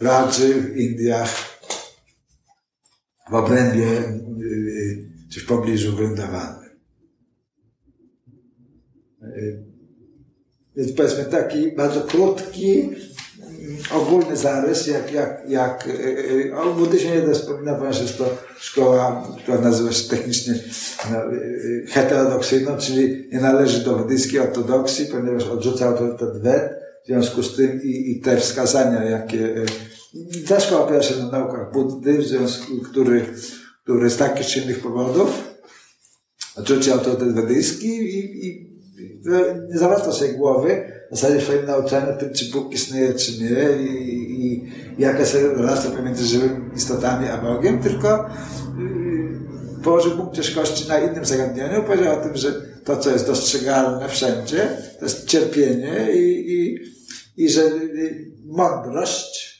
Radży 0.00 0.54
w 0.54 0.76
Indiach, 0.76 1.30
w 3.30 3.34
obrębie 3.34 3.86
y, 4.42 5.08
czy 5.32 5.40
w 5.40 5.46
pobliżu 5.46 5.96
Wrindawany. 5.96 6.68
Więc 10.76 10.92
powiedzmy 10.92 11.24
taki 11.24 11.72
bardzo 11.72 12.00
krótki, 12.00 12.90
ogólny 13.90 14.36
zarys, 14.36 14.86
jak, 14.86 15.12
jak, 15.12 15.42
jak 15.48 15.88
o 16.56 16.74
buddyzmie 16.74 17.10
nie 17.10 17.34
wspomina, 17.34 17.74
ponieważ 17.74 18.00
jest 18.00 18.18
to 18.18 18.36
szkoła, 18.58 19.28
która 19.42 19.60
nazywa 19.60 19.92
się 19.92 20.08
technicznie 20.08 20.54
no, 21.10 21.18
heterodoksyjną, 21.88 22.76
czyli 22.76 23.28
nie 23.32 23.40
należy 23.40 23.84
do 23.84 23.96
buddyjskiej 23.96 24.40
ortodoksji, 24.40 25.06
ponieważ 25.06 25.44
odrzuca 25.44 25.86
autorytet 25.86 26.42
Wed, 26.42 26.72
w 27.04 27.06
związku 27.06 27.42
z 27.42 27.56
tym 27.56 27.82
i, 27.82 28.10
i 28.10 28.20
te 28.20 28.36
wskazania, 28.36 29.04
jakie 29.04 29.64
ta 30.48 30.60
szkoła 30.60 30.84
opiera 30.84 31.02
się 31.02 31.16
na 31.16 31.30
naukach 31.30 31.72
Buddy, 31.72 32.18
w 32.18 32.26
związku, 32.26 32.80
który, 32.90 33.24
który 33.82 34.10
z 34.10 34.16
takich 34.16 34.46
czy 34.46 34.60
innych 34.60 34.80
powodów 34.80 35.30
odrzucił 36.56 36.92
autorytet 36.92 37.34
wedyjski 37.34 37.88
i, 37.88 38.46
i 38.46 38.77
nie 39.70 39.78
zawraca 39.78 40.12
sobie 40.12 40.32
głowy. 40.32 40.92
W 41.10 41.16
zasadzie 41.16 41.40
swoim 41.40 41.66
nauczaniu 41.66 42.18
tym, 42.18 42.32
czy 42.34 42.50
Bóg 42.50 42.72
istnieje, 42.72 43.14
czy 43.14 43.32
nie 43.42 43.86
i, 43.86 44.46
i 44.46 44.72
jaka 44.98 45.18
jest 45.18 45.34
relacja 45.34 45.90
pomiędzy 45.90 46.26
żywymi 46.26 46.76
istotami 46.76 47.28
a 47.28 47.38
Bogiem, 47.38 47.82
tylko 47.82 48.30
yy, 48.78 49.82
położył 49.84 50.16
punkt 50.16 50.36
ciężkości 50.36 50.88
na 50.88 50.98
innym 50.98 51.24
zagadnieniu, 51.24 51.82
powiedział 51.82 52.20
o 52.20 52.22
tym, 52.22 52.36
że 52.36 52.52
to, 52.84 52.96
co 52.96 53.10
jest 53.10 53.26
dostrzegalne 53.26 54.08
wszędzie, 54.08 54.68
to 54.98 55.04
jest 55.04 55.26
cierpienie 55.26 56.12
i, 56.12 56.52
i, 56.52 56.78
i 57.44 57.50
że 57.50 57.62
y, 57.62 58.32
mądrość 58.44 59.57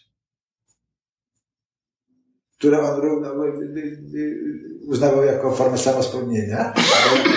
które 2.58 2.80
on 2.80 3.00
uznawał 4.86 5.24
jako 5.24 5.56
formę 5.56 5.78
samospełnienia, 5.78 6.74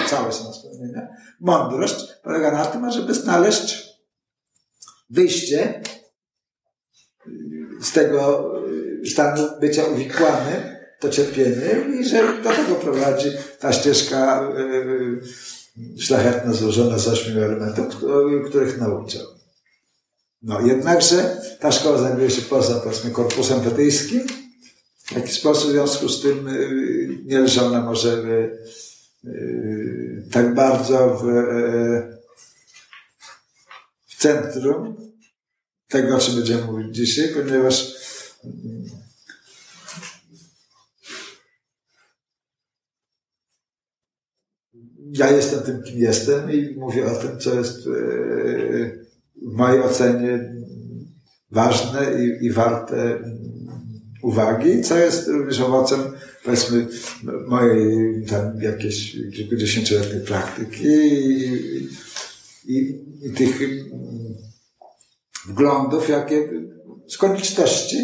całe 0.09 0.31
samospełnienia. 0.31 1.07
Mądrość 1.39 2.07
polega 2.23 2.51
na 2.51 2.65
tym, 2.65 2.91
żeby 2.91 3.13
znaleźć 3.13 3.91
wyjście 5.09 5.81
z 7.81 7.91
tego 7.91 8.51
stanu 9.05 9.47
bycia 9.59 9.85
uwikłanym 9.85 10.61
to 10.99 11.09
cierpienie 11.09 11.99
i 11.99 12.05
że 12.05 12.41
do 12.43 12.49
tego 12.49 12.75
prowadzi 12.75 13.29
ta 13.59 13.73
ścieżka 13.73 14.49
szlachetna, 15.99 16.53
złożona 16.53 16.97
z 16.97 17.07
ośmiu 17.07 17.43
elementów, 17.43 17.85
których 18.49 18.77
nauczał. 18.77 19.25
No, 20.41 20.61
jednakże 20.61 21.41
ta 21.59 21.71
szkoła 21.71 21.97
znajduje 21.97 22.29
się 22.29 22.41
poza, 22.41 22.79
powiedzmy, 22.79 23.11
korpusem 23.11 23.59
wetyjskim, 23.59 24.27
w 25.11 25.15
jaki 25.15 25.31
sposób 25.31 25.69
w 25.69 25.73
związku 25.73 26.09
z 26.09 26.21
tym 26.21 26.47
y, 26.47 27.17
nie 27.25 27.39
leży 27.39 27.61
ona 27.61 27.81
może 27.81 28.23
y, 29.25 30.27
tak 30.31 30.55
bardzo 30.55 31.19
w, 31.23 31.25
w 34.07 34.15
centrum 34.17 34.95
tego, 35.87 36.15
o 36.15 36.19
czym 36.19 36.35
będziemy 36.35 36.65
mówić 36.65 36.95
dzisiaj, 36.95 37.29
ponieważ 37.29 37.93
ja 45.13 45.31
jestem 45.31 45.59
tym, 45.59 45.83
kim 45.83 45.99
jestem 45.99 46.51
i 46.51 46.75
mówię 46.77 47.11
o 47.11 47.15
tym, 47.15 47.39
co 47.39 47.55
jest 47.55 47.87
w 49.35 49.53
mojej 49.53 49.81
ocenie 49.81 50.55
ważne 51.51 52.23
i, 52.23 52.45
i 52.45 52.51
warte 52.51 53.19
uwagi, 54.21 54.81
co 54.81 54.97
jest 54.97 55.27
również 55.27 55.59
owocem, 55.59 55.99
powiedzmy, 56.43 56.87
mojej 57.47 58.25
tam 58.25 58.61
jakieś 58.61 59.17
kilkudziesięcioletniej 59.35 60.21
praktyki 60.21 60.83
i, 60.83 61.89
i, 62.65 63.05
i 63.21 63.31
tych 63.31 63.59
wglądów, 65.47 66.09
jakie 66.09 66.49
z 67.07 67.17
konieczności 67.17 67.97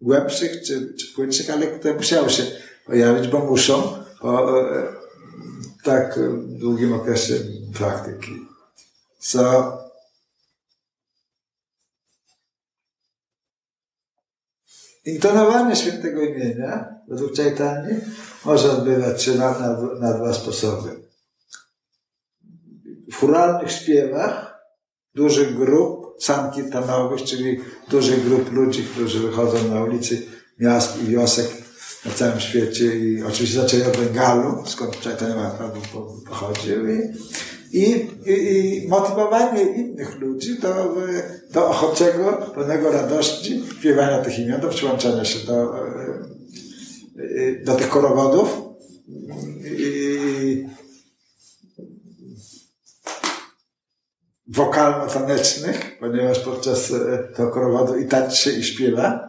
głębszych 0.00 0.62
czy, 0.62 0.94
czy 0.94 1.14
płytszych, 1.14 1.50
ale 1.50 1.66
które 1.66 1.94
musiały 1.94 2.30
się 2.30 2.42
pojawić, 2.86 3.28
bo 3.28 3.38
muszą 3.38 3.82
po 4.20 4.60
e, 4.60 4.86
tak 5.82 6.20
długim 6.46 6.92
okresie 6.92 7.34
praktyki. 7.74 8.32
Co 9.18 9.72
Intonowanie 15.04 15.76
świętego 15.76 16.22
imienia 16.22 16.94
według 17.08 17.32
Czajtani 17.32 17.94
może 18.44 18.72
odbywać 18.72 19.22
się 19.22 19.34
na, 19.34 19.58
na, 19.58 19.76
na 20.00 20.18
dwa 20.18 20.32
sposoby. 20.32 20.90
W 23.12 23.16
churalnych 23.16 23.72
śpiewach 23.72 24.60
dużych 25.14 25.56
grup 25.56 26.04
sankirtanowych, 26.20 27.22
czyli 27.22 27.60
dużych 27.88 28.24
grup 28.24 28.52
ludzi, 28.52 28.84
którzy 28.84 29.20
wychodzą 29.20 29.68
na 29.68 29.84
ulicy 29.84 30.22
miast 30.58 31.02
i 31.02 31.06
wiosek 31.06 31.46
na 32.04 32.12
całym 32.12 32.40
świecie 32.40 32.96
i 32.98 33.22
oczywiście 33.22 33.60
zaczęli 33.60 33.82
od 33.82 33.96
Bengalu, 33.96 34.66
skąd 34.66 34.96
Mahaprabhu 35.20 35.80
pochodził 36.28 36.90
i 36.90 37.00
i, 37.74 38.08
i, 38.26 38.84
i 38.84 38.88
motywowanie 38.88 39.62
innych 39.62 40.20
ludzi 40.20 40.58
do, 40.58 40.94
do 41.50 41.68
ochocego, 41.68 42.32
pełnego 42.54 42.92
radości 42.92 43.62
śpiewania 43.78 44.22
tych 44.22 44.38
imion, 44.38 44.60
do 44.60 44.68
przyłączania 44.68 45.24
się 45.24 45.46
do, 45.46 45.74
do 47.64 47.74
tych 47.74 47.88
korowodów. 47.88 48.64
wokalno-tanecznych, 54.46 55.98
ponieważ 56.00 56.38
podczas 56.38 56.92
tego 57.36 57.50
korowodu 57.50 57.98
i 57.98 58.08
tańczy 58.08 58.52
i 58.52 58.64
śpiewa. 58.64 59.28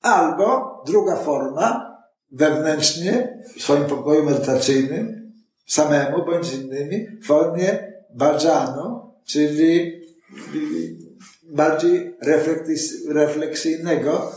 Albo 0.00 0.82
druga 0.86 1.16
forma, 1.16 1.95
wewnętrznie 2.32 3.42
w 3.56 3.62
swoim 3.62 3.84
pokoju 3.84 4.24
medytacyjnym, 4.24 5.32
samemu 5.66 6.24
bądź 6.24 6.46
z 6.46 6.62
innymi, 6.62 7.06
w 7.22 7.26
formie 7.26 7.92
bajanu, 8.14 9.12
czyli 9.24 10.00
bardziej 11.42 12.16
refleksyjnego 13.08 14.32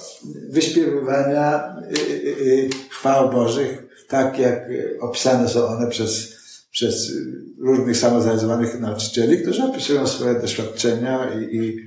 wyśpiewywania 0.50 1.76
y, 1.98 2.00
y, 2.00 2.42
y, 2.42 2.70
chwał 2.90 3.30
Bożych, 3.30 3.84
tak 4.08 4.40
jak 4.40 4.70
opisane 5.00 5.50
są 5.50 5.66
one 5.66 5.88
przez, 5.88 6.38
przez 6.72 7.12
różnych 7.60 7.98
samozrealizowanych 7.98 8.80
nauczycieli, 8.80 9.42
którzy 9.42 9.64
opisują 9.64 10.08
swoje 10.08 10.40
doświadczenia 10.40 11.34
i, 11.34 11.56
i, 11.56 11.78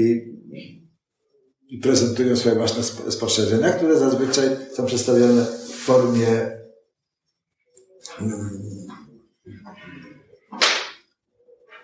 i 0.00 0.30
i 1.70 1.78
prezentują 1.78 2.36
swoje 2.36 2.54
własne 2.54 2.82
spostrzeżenia, 3.12 3.72
które 3.72 3.98
zazwyczaj 3.98 4.56
są 4.74 4.86
przedstawione 4.86 5.44
w 5.44 5.74
formie 5.74 6.58
mm, 8.20 8.60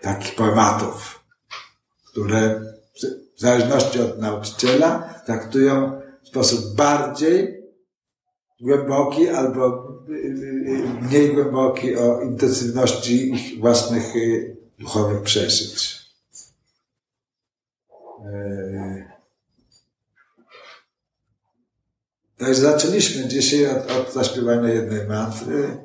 takich 0.00 0.34
poematów, 0.34 1.24
które 2.06 2.60
w 3.36 3.40
zależności 3.40 4.00
od 4.00 4.18
nauczyciela 4.18 5.14
traktują 5.26 6.00
w 6.24 6.28
sposób 6.28 6.74
bardziej 6.74 7.62
głęboki 8.60 9.28
albo 9.28 9.88
y, 10.08 10.12
y, 10.12 10.16
y, 10.16 11.02
mniej 11.02 11.34
głęboki 11.34 11.96
o 11.96 12.20
intensywności 12.22 13.32
ich 13.32 13.60
własnych 13.60 14.12
duchowych 14.78 15.22
przeżyć. 15.22 16.06
Także 22.38 22.60
zaczęliśmy 22.60 23.28
dzisiaj 23.28 23.66
od, 23.66 23.90
od 23.90 24.12
zaśpiewania 24.12 24.68
jednej 24.68 25.06
mantry. 25.06 25.76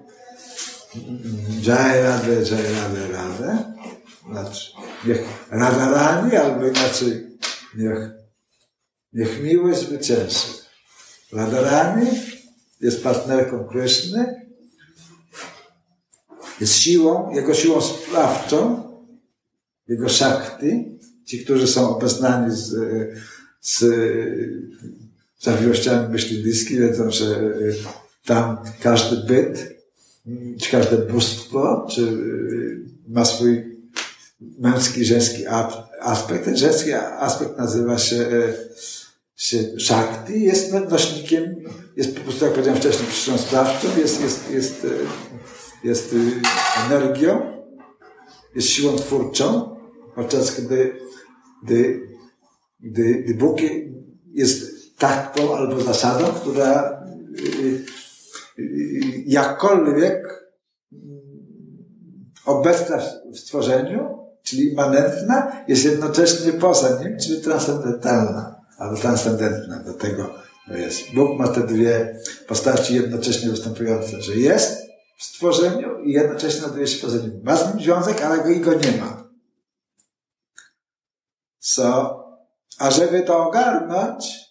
Jai 1.64 2.04
Radę, 2.04 2.34
Jai 2.34 2.76
Radę, 2.76 3.08
Radę. 3.12 3.74
Znaczy, 4.32 4.72
niech 5.08 5.24
Rada 5.50 5.92
rani, 5.92 6.36
albo 6.36 6.68
inaczej, 6.68 7.38
niech, 7.78 8.12
niech 9.14 9.44
miłość 9.44 9.80
zwycięży. 9.80 10.48
rani 11.32 12.08
jest 12.82 13.04
partnerką 13.04 13.68
Kryszny, 13.68 14.52
jest 16.60 16.74
siłą, 16.74 17.32
jego 17.32 17.54
siłą 17.54 17.82
sprawczą, 17.82 18.84
jego 19.88 20.10
szakti, 20.10 21.00
Ci, 21.26 21.44
którzy 21.44 21.68
są 21.68 21.98
obeznani 21.98 22.56
z, 22.56 22.76
z 23.62 23.84
zawiłościami 25.42 26.10
myśli 26.10 26.44
bliskiej, 26.44 26.80
wiedzą, 26.80 27.12
że 27.12 27.26
tam 28.26 28.58
każdy 28.82 29.18
byt, 29.18 29.82
czy 30.62 30.72
każde 30.72 30.98
bóstwo, 30.98 31.88
czy 31.92 32.18
ma 33.08 33.26
swój 33.26 33.78
męski, 34.60 35.06
żeński 35.06 35.44
aspekt. 36.02 36.46
Ten 36.46 36.58
żeński 36.58 36.94
aspekt 36.94 37.58
nazywa 37.58 37.98
się, 37.98 38.28
się 39.36 39.80
Shakti, 39.80 40.42
jest 40.42 40.74
nośnikiem, 40.90 41.56
jest 41.98 42.16
po 42.16 42.22
prostu, 42.22 42.46
jak 42.46 42.54
powiedziałem 42.54 42.80
wcześniej, 42.80 43.08
przyczyną 43.08 43.38
sprawczą, 43.38 43.88
jest, 43.98 44.22
jest, 44.22 44.52
jest, 44.52 44.88
jest 45.84 46.16
energią, 46.86 47.64
jest 48.56 48.70
siłą 48.70 48.96
twórczą, 48.96 49.76
podczas 50.16 50.62
gdy, 50.62 50.96
gdy, 51.64 52.08
gdy, 52.80 53.14
gdy 53.14 53.36
Bóg 53.36 53.58
jest 54.34 54.71
taktą 55.02 55.58
albo 55.58 55.82
zasadą, 55.82 56.26
która 56.26 57.02
y, 57.40 57.86
y, 58.60 59.24
jakkolwiek 59.26 60.42
obecna 62.46 62.98
w 63.34 63.38
stworzeniu, 63.40 64.18
czyli 64.44 64.72
immanentna, 64.72 65.64
jest 65.68 65.86
jednocześnie 65.86 66.54
poza 66.54 67.04
nim, 67.04 67.18
czyli 67.20 67.42
transcendentalna 67.42 68.62
albo 68.78 68.96
transcendentna 68.96 69.84
do 69.84 69.94
tego 69.94 70.30
jest. 70.68 71.14
Bóg 71.14 71.40
ma 71.40 71.48
te 71.48 71.68
dwie 71.68 72.20
postaci 72.48 72.96
jednocześnie 72.96 73.50
występujące, 73.50 74.22
że 74.22 74.36
jest 74.36 74.82
w 75.18 75.24
stworzeniu 75.24 76.00
i 76.00 76.12
jednocześnie 76.12 76.60
znajduje 76.60 76.88
się 76.88 77.02
poza 77.02 77.18
nim. 77.18 77.42
Ma 77.44 77.56
z 77.56 77.68
nim 77.68 77.84
związek, 77.84 78.22
ale 78.22 78.44
go 78.44 78.50
i 78.50 78.60
go 78.60 78.74
nie 78.74 78.92
ma. 78.92 79.24
So, 81.60 82.18
a 82.78 82.92
żeby 82.92 83.22
to 83.22 83.48
ogarnąć, 83.48 84.51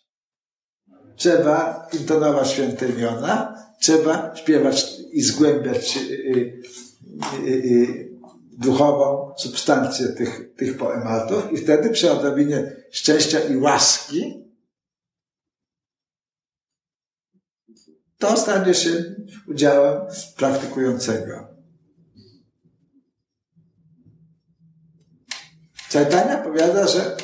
trzeba 1.21 1.89
intonować 2.01 2.51
święte 2.51 2.89
imiona, 2.89 3.57
trzeba 3.81 4.37
śpiewać 4.37 4.87
i 5.13 5.23
zgłębiać 5.23 5.97
y, 5.97 6.01
y, 6.01 7.49
y, 7.49 8.11
duchową 8.59 9.35
substancję 9.39 10.09
tych, 10.09 10.55
tych 10.57 10.79
poematów 10.79 11.53
i 11.53 11.57
wtedy 11.57 11.91
przy 11.91 12.13
odrobinie 12.13 12.77
szczęścia 12.91 13.41
i 13.41 13.57
łaski 13.57 14.45
to 18.19 18.37
stanie 18.37 18.75
się 18.75 19.15
udziałem 19.49 20.07
praktykującego. 20.37 21.49
Chaitanya 25.93 26.39
powiada, 26.39 26.87
że 26.87 27.17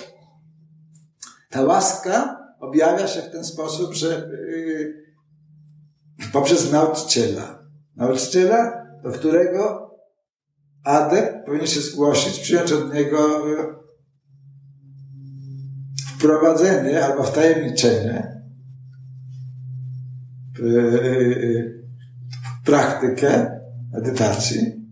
ta 1.51 1.63
łaska 1.63 2.36
objawia 2.61 3.09
się 3.09 3.23
w 3.23 3.31
ten 3.31 3.45
sposób, 3.45 3.95
że 3.95 4.31
yy, 4.49 5.07
poprzez 6.33 6.73
nauczyciela. 6.73 7.67
Nauczyciela, 7.97 8.87
do 9.03 9.11
którego 9.11 9.91
adept 10.85 11.47
powinien 11.47 11.67
się 11.67 11.81
zgłosić, 11.81 12.39
przyjąć 12.39 12.73
od 12.73 12.95
niego 12.95 13.49
yy, 13.49 13.75
wprowadzenie 16.17 17.05
albo 17.05 17.25
wtajemniczenie 17.25 18.43
yy, 20.59 21.83
w 22.63 22.67
praktykę 22.67 23.61
medytacji, 23.93 24.87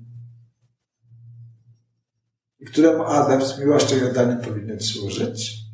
któremu 2.66 3.04
adept 3.04 3.46
z 3.46 3.58
miłością 3.58 3.96
i 3.96 4.04
oddaniem 4.04 4.40
powinien 4.40 4.80
służyć. 4.80 5.64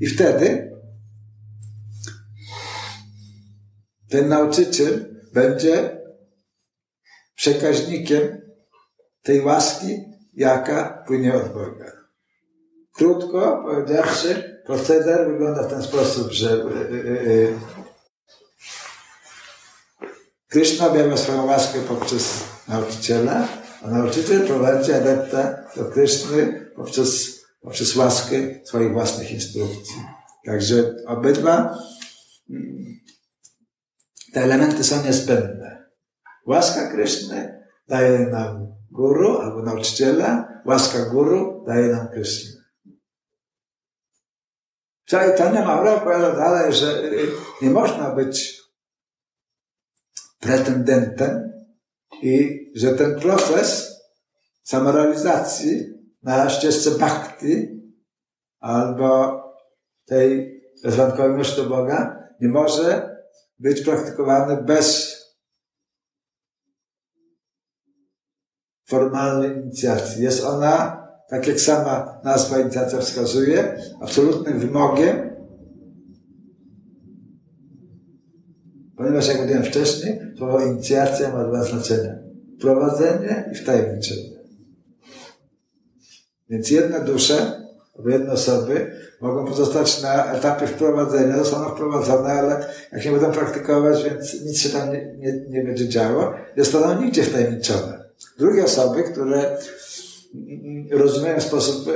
I 0.00 0.06
wtedy 0.06 0.67
ten 4.10 4.28
nauczyciel 4.28 5.14
będzie 5.32 6.00
przekaźnikiem 7.34 8.40
tej 9.22 9.40
łaski, 9.40 10.04
jaka 10.34 11.04
płynie 11.06 11.34
od 11.34 11.52
Boga. 11.52 11.92
Krótko 12.92 13.64
powiedziawszy, 13.66 14.60
proceder 14.66 15.30
wygląda 15.30 15.62
w 15.62 15.70
ten 15.70 15.82
sposób, 15.82 16.30
że 16.32 16.56
yy, 16.90 17.58
Krishna 20.48 20.86
objawia 20.86 21.16
swoją 21.16 21.46
łaskę 21.46 21.80
poprzez 21.80 22.44
nauczyciela, 22.68 23.48
a 23.82 23.90
nauczyciel 23.90 24.46
prowadzi 24.46 24.92
adepta 24.92 25.64
do 25.76 25.84
Kryszny 25.84 26.70
poprzez, 26.76 27.40
poprzez 27.60 27.96
łaskę 27.96 28.36
swoich 28.64 28.92
własnych 28.92 29.30
instrukcji. 29.30 30.02
Także 30.46 30.94
obydwa 31.06 31.78
te 34.32 34.42
elementy 34.42 34.84
są 34.84 35.04
niezbędne. 35.04 35.88
Łaska 36.46 36.90
Kryszny 36.90 37.64
daje 37.88 38.18
nam 38.18 38.76
guru 38.90 39.38
albo 39.38 39.62
nauczyciela, 39.62 40.48
łaska 40.66 41.04
guru 41.04 41.64
daje 41.66 41.88
nam 41.88 42.08
Krysznę. 42.08 42.58
Chaitanya 45.10 45.64
Maura 45.64 45.94
opowiada 45.94 46.36
dalej, 46.36 46.72
że 46.72 47.02
y, 47.02 47.28
nie 47.62 47.70
można 47.70 48.10
być 48.10 48.60
pretendentem 50.40 51.52
i 52.22 52.58
że 52.74 52.94
ten 52.94 53.20
proces 53.20 53.98
samorealizacji 54.62 55.86
na 56.22 56.50
ścieżce 56.50 56.90
bhakti 56.90 57.82
albo 58.60 59.42
tej 60.06 60.60
bezwarunkowej 60.84 61.30
miłości 61.30 61.56
do 61.56 61.68
Boga 61.68 62.28
nie 62.40 62.48
może 62.48 63.07
być 63.58 63.80
praktykowany 63.80 64.62
bez 64.62 65.18
formalnej 68.88 69.56
inicjacji. 69.56 70.22
Jest 70.24 70.44
ona, 70.44 71.06
tak 71.28 71.46
jak 71.46 71.60
sama 71.60 72.20
nazwa 72.24 72.58
inicjacja 72.60 72.98
wskazuje, 72.98 73.80
absolutnym 74.00 74.58
wymogiem, 74.58 75.28
ponieważ, 78.96 79.28
jak 79.28 79.40
mówiłem 79.40 79.62
wcześniej, 79.62 80.20
słowo 80.38 80.60
inicjacja 80.60 81.32
ma 81.32 81.44
dwa 81.44 81.64
znaczenia. 81.64 82.18
Prowadzenie 82.60 83.50
i 83.52 83.54
wtajemniczenie. 83.54 84.38
Więc 86.50 86.70
jedne 86.70 87.04
dusze, 87.04 87.57
albo 87.98 88.10
jedne 88.10 88.32
osoby 88.32 88.90
mogą 89.20 89.44
pozostać 89.44 90.02
na 90.02 90.32
etapie 90.32 90.66
wprowadzenia, 90.66 91.36
zostaną 91.36 91.68
wprowadzone, 91.68 92.32
ale 92.32 92.66
jak 92.92 93.04
nie 93.04 93.10
będą 93.10 93.32
praktykować, 93.32 94.04
więc 94.04 94.44
nic 94.44 94.58
się 94.58 94.68
tam 94.68 94.92
nie, 94.92 95.14
nie, 95.18 95.40
nie 95.48 95.64
będzie 95.64 95.88
działo, 95.88 96.34
nie 96.56 96.64
zostaną 96.64 97.02
nigdzie 97.02 97.22
wtajemniczone. 97.22 98.04
Drugie 98.38 98.64
osoby, 98.64 99.02
które 99.02 99.58
rozumieją 100.90 101.40
w 101.40 101.42
sposób 101.42 101.88
e, 101.88 101.92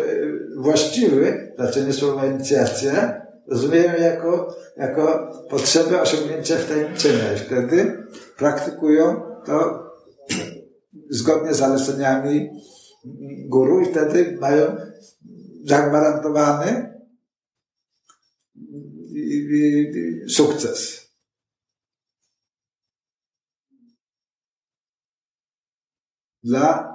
właściwy 0.56 1.52
znaczenie 1.56 1.92
słowa 1.92 2.26
inicjacja, 2.26 3.22
rozumieją 3.48 3.92
jako, 4.00 4.56
jako 4.76 5.32
potrzebę 5.50 6.02
osiągnięcia 6.02 6.56
wtajemniczenia 6.56 7.32
i 7.32 7.38
wtedy 7.38 8.06
praktykują 8.38 9.20
to 9.46 9.82
zgodnie 11.10 11.54
z 11.54 11.58
zaleceniami 11.58 12.50
guru 13.48 13.80
i 13.80 13.84
wtedy 13.84 14.36
mają 14.40 14.76
zagwarantowany 15.64 16.92
sukces. 20.28 21.02
Dla 26.42 26.92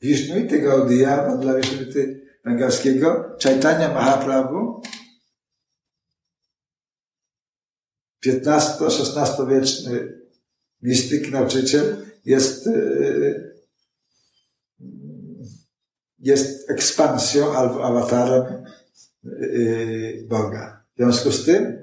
Wisznuity 0.00 0.60
Gaudiya, 0.60 1.28
bo 1.28 1.38
dla 1.38 1.54
Wisznuity 1.54 2.30
Bengalskiego, 2.44 3.36
Chaitanya 3.42 3.88
Mahaprabhu, 3.94 4.82
XV-XVI 8.26 9.46
wieczny 9.48 10.20
mistyk, 10.82 11.30
nauczyciel, 11.30 12.06
jest, 12.24 12.66
y, 12.66 13.53
jest 16.24 16.70
ekspansją 16.70 17.52
albo 17.52 17.84
awatarem 17.84 18.64
y, 19.24 20.26
Boga. 20.28 20.84
W 20.94 20.96
związku 20.96 21.30
z 21.30 21.44
tym 21.44 21.82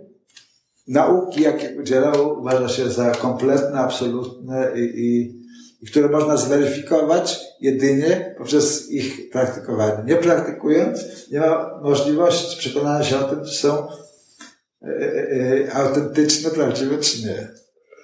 nauki, 0.87 1.41
jakie 1.41 1.75
udzielał, 1.79 2.39
uważa 2.39 2.69
się 2.69 2.89
za 2.89 3.11
kompletne, 3.11 3.79
absolutne 3.79 4.71
i, 4.75 4.79
i, 4.79 5.41
i 5.81 5.87
które 5.87 6.09
można 6.09 6.37
zweryfikować 6.37 7.39
jedynie 7.59 8.35
poprzez 8.37 8.91
ich 8.91 9.29
praktykowanie. 9.29 10.03
Nie 10.05 10.15
praktykując, 10.15 10.99
nie 11.31 11.39
ma 11.39 11.79
możliwości 11.81 12.57
przekonania 12.57 13.03
się 13.03 13.19
o 13.19 13.23
tym, 13.23 13.45
czy 13.45 13.53
są 13.55 13.87
e, 13.87 14.87
e, 14.87 15.67
e 15.67 15.73
autentyczne, 15.73 16.49
prawdziwe, 16.49 16.97
czy 16.97 17.25
nie. 17.25 17.47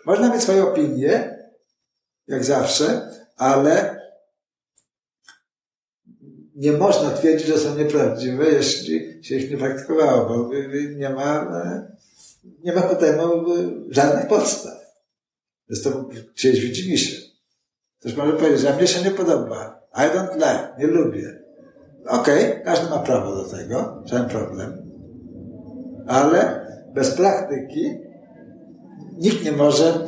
Można 0.05 0.33
mieć 0.33 0.41
swoje 0.41 0.63
opinie, 0.63 1.37
jak 2.27 2.43
zawsze, 2.43 3.09
ale 3.37 3.96
nie 6.57 6.71
można 6.71 7.09
twierdzić, 7.09 7.47
że 7.47 7.57
są 7.57 7.77
nieprawdziwe, 7.77 8.45
jeśli 8.45 9.23
się 9.23 9.35
ich 9.35 9.51
nie 9.51 9.57
praktykowało, 9.57 10.25
bo 10.25 10.49
nie 10.95 11.09
ma, 11.09 11.51
nie 12.63 12.73
ma 12.73 12.81
ku 12.81 12.95
temu 12.95 13.23
żadnych 13.89 14.27
podstaw. 14.27 14.77
To 15.83 16.09
gdzieś 16.33 16.61
widzi 16.61 16.97
się. 16.97 17.21
Ktoś 17.99 18.15
może 18.15 18.33
powiedzieć, 18.33 18.61
że 18.61 18.75
mnie 18.75 18.87
się 18.87 19.03
nie 19.03 19.11
podoba. 19.11 19.81
I 19.93 20.17
don't 20.17 20.35
like, 20.35 20.69
nie 20.79 20.87
lubię. 20.87 21.39
Okej, 22.07 22.51
okay, 22.51 22.61
każdy 22.65 22.89
ma 22.89 22.99
prawo 22.99 23.35
do 23.35 23.43
tego, 23.43 24.03
żaden 24.05 24.29
problem. 24.29 24.91
Ale 26.07 26.67
bez 26.93 27.11
praktyki 27.11 27.97
nikt 29.17 29.45
nie 29.45 29.51
może 29.51 30.07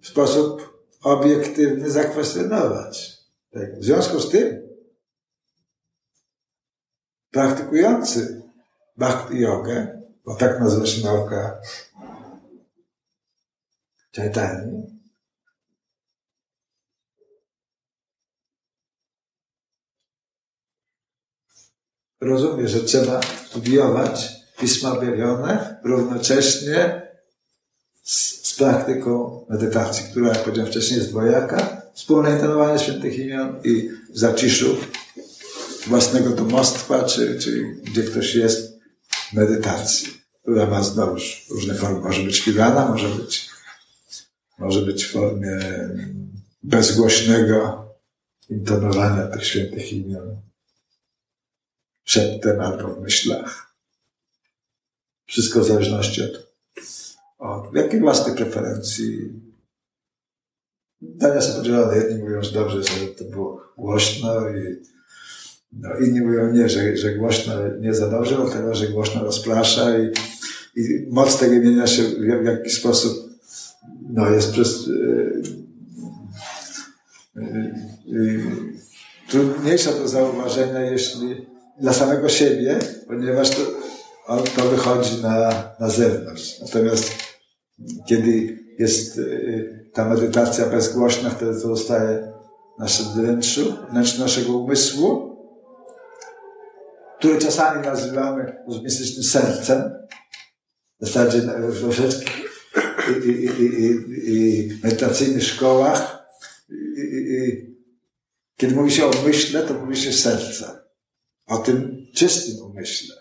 w 0.00 0.06
sposób 0.08 0.76
obiektywny 1.02 1.90
zakwestionować. 1.90 3.15
Tak. 3.56 3.80
W 3.80 3.84
związku 3.84 4.20
z 4.20 4.30
tym 4.30 4.68
praktykujący 7.30 8.42
bhakti 8.96 9.40
jogę, 9.40 10.02
bo 10.24 10.34
tak 10.34 10.60
nazywa 10.60 10.86
się 10.86 11.04
nauka 11.04 11.60
Chaitanya, 14.16 14.62
rozumie, 22.20 22.68
że 22.68 22.80
trzeba 22.80 23.20
studiować 23.22 24.32
pisma 24.58 24.92
objawione 24.92 25.80
równocześnie 25.84 27.08
z, 28.02 28.48
z, 28.48 28.56
praktyką 28.56 29.46
medytacji, 29.48 30.10
która, 30.10 30.28
jak 30.28 30.44
powiedziałem 30.44 30.70
wcześniej, 30.70 30.98
jest 30.98 31.10
dwojaka. 31.10 31.85
Wspólne 31.96 32.30
intonowanie 32.30 32.78
świętych 32.78 33.18
imion 33.18 33.60
i 33.64 33.90
zaciszu 34.12 34.76
własnego 35.86 36.30
domostwa, 36.30 37.04
czy, 37.04 37.38
czy 37.38 37.62
gdzie 37.62 38.02
ktoś 38.02 38.34
jest, 38.34 38.78
medytacji, 39.32 40.08
która 40.42 40.66
ma 40.66 40.82
znowu 40.82 41.16
różne 41.50 41.74
formy. 41.74 42.00
Może 42.00 42.22
być 42.22 42.36
śpiewana, 42.36 42.88
może 42.88 43.08
być, 43.08 43.50
może 44.58 44.82
być 44.82 45.04
w 45.04 45.12
formie 45.12 45.60
bezgłośnego 46.62 47.86
intonowania 48.50 49.26
tych 49.26 49.46
świętych 49.46 49.92
imion 49.92 50.36
szeptem 52.04 52.60
albo 52.60 52.88
w 52.88 53.00
myślach. 53.00 53.74
Wszystko 55.26 55.60
w 55.60 55.66
zależności 55.66 56.22
od, 56.22 56.52
od 57.38 57.74
jakiej 57.74 58.00
własnej 58.00 58.36
preferencji. 58.36 59.45
Dania 61.02 61.40
są 61.40 61.58
podzielone. 61.58 61.96
Jedni 61.96 62.22
mówią, 62.22 62.42
że 62.42 62.52
dobrze, 62.52 62.82
że 62.82 63.06
to 63.18 63.24
było 63.24 63.62
głośno 63.78 64.48
i 64.48 64.76
no, 65.72 65.88
inni 66.06 66.20
mówią 66.20 66.52
nie, 66.52 66.68
że, 66.68 66.96
że 66.96 67.14
głośno 67.14 67.54
nie 67.80 67.94
za 67.94 68.10
dobrze, 68.10 68.36
dlatego 68.36 68.74
że 68.74 68.88
głośno 68.88 69.24
rozprasza 69.24 69.98
i, 69.98 70.10
i 70.80 71.06
moc 71.10 71.38
tego 71.38 71.54
imienia 71.54 71.86
się 71.86 72.02
w, 72.02 72.44
jakiś 72.44 72.74
sposób 72.74 73.12
no, 74.10 74.30
jest 74.30 74.52
przez 74.52 74.86
yy, 74.86 75.42
yy, 78.06 78.42
trudniejsza 79.28 79.92
do 79.92 80.08
zauważenia, 80.08 80.80
jeśli 80.80 81.46
dla 81.80 81.92
samego 81.92 82.28
siebie, 82.28 82.78
ponieważ 83.06 83.50
to, 83.50 83.62
on, 84.26 84.42
to 84.56 84.62
wychodzi 84.62 85.22
na, 85.22 85.64
na 85.80 85.88
zewnątrz. 85.88 86.60
Natomiast 86.60 87.10
kiedy 88.08 88.58
jest 88.78 89.18
y, 89.18 89.85
ta 89.96 90.04
medytacja 90.04 90.66
bezgłośna, 90.66 91.30
wtedy 91.30 91.54
zostaje 91.54 92.32
w 92.76 92.80
naszym 92.80 93.06
wnętrzu, 93.06 93.76
wnętrzu 93.90 94.20
naszego 94.20 94.58
umysłu, 94.58 95.36
który 97.18 97.38
czasami 97.38 97.86
nazywamy 97.86 98.56
mistycznym 98.82 99.24
sercem. 99.24 99.92
W 101.00 101.06
zasadzie 101.06 101.42
troszeczkę 101.80 102.30
i, 103.24 103.28
i, 103.28 103.62
i, 103.62 103.96
i, 104.26 104.80
medytacyjnych 104.84 105.44
szkołach, 105.44 106.26
kiedy 108.56 108.74
mówi 108.74 108.90
się 108.90 109.06
o 109.06 109.10
myśle, 109.26 109.62
to 109.62 109.74
mówi 109.74 109.96
się 109.96 110.12
serca 110.12 110.82
o 111.46 111.58
tym 111.58 112.06
czystym 112.14 112.66
umyśle. 112.66 113.14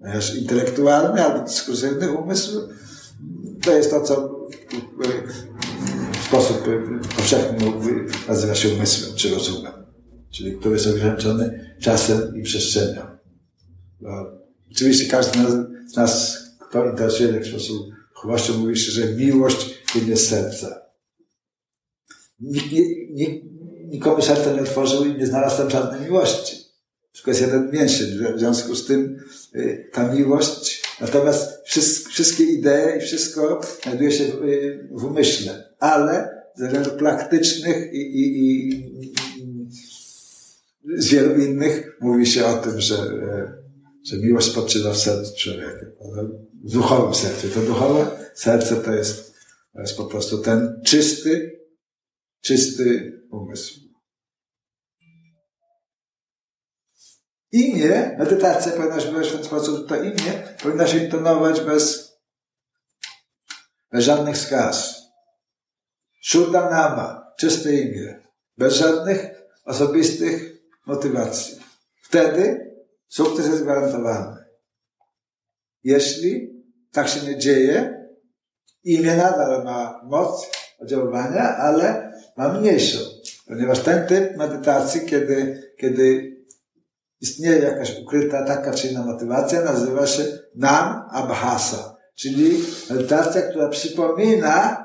Ponieważ 0.00 0.34
intelektualny 0.34 1.24
albo 1.24 1.44
dyskursywny 1.44 2.12
umysł 2.12 2.68
to 3.62 3.76
jest 3.76 3.90
to, 3.90 4.00
co 4.00 4.46
w 6.12 6.26
sposób 6.26 6.64
powszechny 7.16 7.72
nazywa 8.28 8.54
się 8.54 8.68
umysłem 8.68 9.16
czy 9.16 9.30
rozumem, 9.30 9.72
czyli 10.30 10.58
który 10.58 10.74
jest 10.74 10.86
ograniczony 10.86 11.74
czasem 11.80 12.36
i 12.36 12.42
przestrzenią. 12.42 13.02
Bo 14.00 14.08
oczywiście 14.70 15.10
każdy 15.10 15.38
z 15.92 15.96
nas, 15.96 16.38
kto 16.68 16.90
interesuje 16.90 17.32
się 17.32 17.40
w 17.40 17.48
sposób 17.48 17.86
chłością, 18.14 18.58
mówi 18.58 18.76
się, 18.76 18.92
że 18.92 19.12
miłość 19.12 19.74
płynie 19.92 20.16
z 20.16 20.28
serca. 20.28 20.82
Nikt, 22.40 22.66
nikt, 23.10 23.44
nikomu 23.88 24.22
serca 24.22 24.52
nie 24.52 24.60
otworzył 24.60 25.04
i 25.04 25.18
nie 25.18 25.26
znalazł 25.26 25.56
tam 25.56 25.70
żadnej 25.70 26.00
miłości. 26.00 26.56
Tylko 27.14 27.30
jest 27.30 27.40
jeden 27.40 27.70
mięsień. 27.72 28.06
W 28.36 28.38
związku 28.38 28.74
z 28.74 28.86
tym 28.86 29.24
y, 29.54 29.90
ta 29.92 30.14
miłość, 30.14 30.77
natomiast 31.00 31.66
wszystkie 32.08 32.44
idee 32.44 32.98
i 32.98 33.00
wszystko 33.00 33.60
znajduje 33.82 34.12
się 34.12 34.24
w 34.90 35.04
umyśle, 35.04 35.74
ale 35.78 36.38
ze 36.56 36.66
względów 36.66 36.92
praktycznych 36.92 37.92
i, 37.92 37.96
i, 37.96 38.40
i, 38.44 38.88
z 40.96 41.08
wielu 41.08 41.42
innych 41.42 41.96
mówi 42.00 42.26
się 42.26 42.46
o 42.46 42.56
tym, 42.56 42.80
że, 42.80 42.94
e, 42.94 43.52
że 44.04 44.16
miłość 44.16 44.46
spoczywa 44.46 44.92
w 44.92 44.98
sercu 44.98 45.32
człowieka, 45.38 45.86
w 46.64 46.72
duchowym 46.72 47.14
sercu. 47.14 47.48
To 47.48 47.60
duchowe 47.60 48.06
serce 48.34 48.76
to 48.76 48.94
jest, 48.94 49.34
to 49.72 49.80
jest 49.80 49.96
po 49.96 50.04
prostu 50.04 50.38
ten 50.38 50.80
czysty, 50.84 51.60
czysty 52.40 53.12
umysł. 53.30 53.87
Imię, 57.52 58.16
medytacja 58.18 58.72
powinna 58.72 59.00
się 59.00 59.10
wyrazić 59.10 59.32
w 59.32 59.36
ten 59.36 59.44
sposób, 59.44 59.88
to 59.88 59.96
imię 59.96 60.56
powinna 60.62 60.86
się 60.86 60.98
intonować 60.98 61.60
bez, 61.60 62.12
bez 63.92 64.04
żadnych 64.04 64.38
skaz. 64.38 65.02
Shuddha 66.22 66.70
Nama, 66.70 67.32
czyste 67.38 67.72
imię, 67.72 68.22
bez 68.58 68.74
żadnych 68.74 69.26
osobistych 69.64 70.62
motywacji. 70.86 71.58
Wtedy 72.02 72.70
sukces 73.08 73.46
jest 73.46 73.62
gwarantowany. 73.62 74.44
Jeśli 75.84 76.62
tak 76.92 77.08
się 77.08 77.20
nie 77.20 77.38
dzieje, 77.38 78.04
imię 78.84 79.16
nadal 79.16 79.64
ma 79.64 80.00
moc 80.04 80.50
oddziaływania, 80.78 81.56
ale 81.56 82.12
ma 82.36 82.48
mniejszą. 82.48 82.98
Ponieważ 83.46 83.80
ten 83.80 84.06
typ 84.06 84.36
medytacji, 84.36 85.06
kiedy, 85.06 85.62
kiedy 85.78 86.37
istnieje 87.20 87.58
jakaś 87.58 87.98
ukryta 87.98 88.44
taka 88.44 88.74
czy 88.74 88.88
inna 88.88 89.04
motywacja, 89.04 89.62
nazywa 89.62 90.06
się 90.06 90.24
nam 90.54 91.02
abhasa, 91.10 91.96
czyli 92.14 92.64
medytacja, 92.90 93.42
która 93.42 93.68
przypomina 93.68 94.84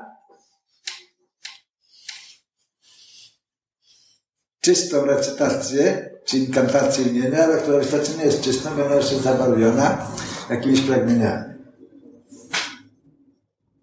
czystą 4.60 5.04
recytację, 5.04 6.10
czy 6.24 6.38
inkantację 6.38 7.04
imienia, 7.04 7.44
ale 7.44 7.58
która 7.58 7.78
wystarczy 7.78 8.16
nie 8.18 8.24
jest 8.24 8.40
czystą, 8.40 8.70
ponieważ 8.70 9.12
jest 9.12 9.24
zabarwiona 9.24 10.06
jakimiś 10.50 10.80
pragnieniami. 10.80 11.54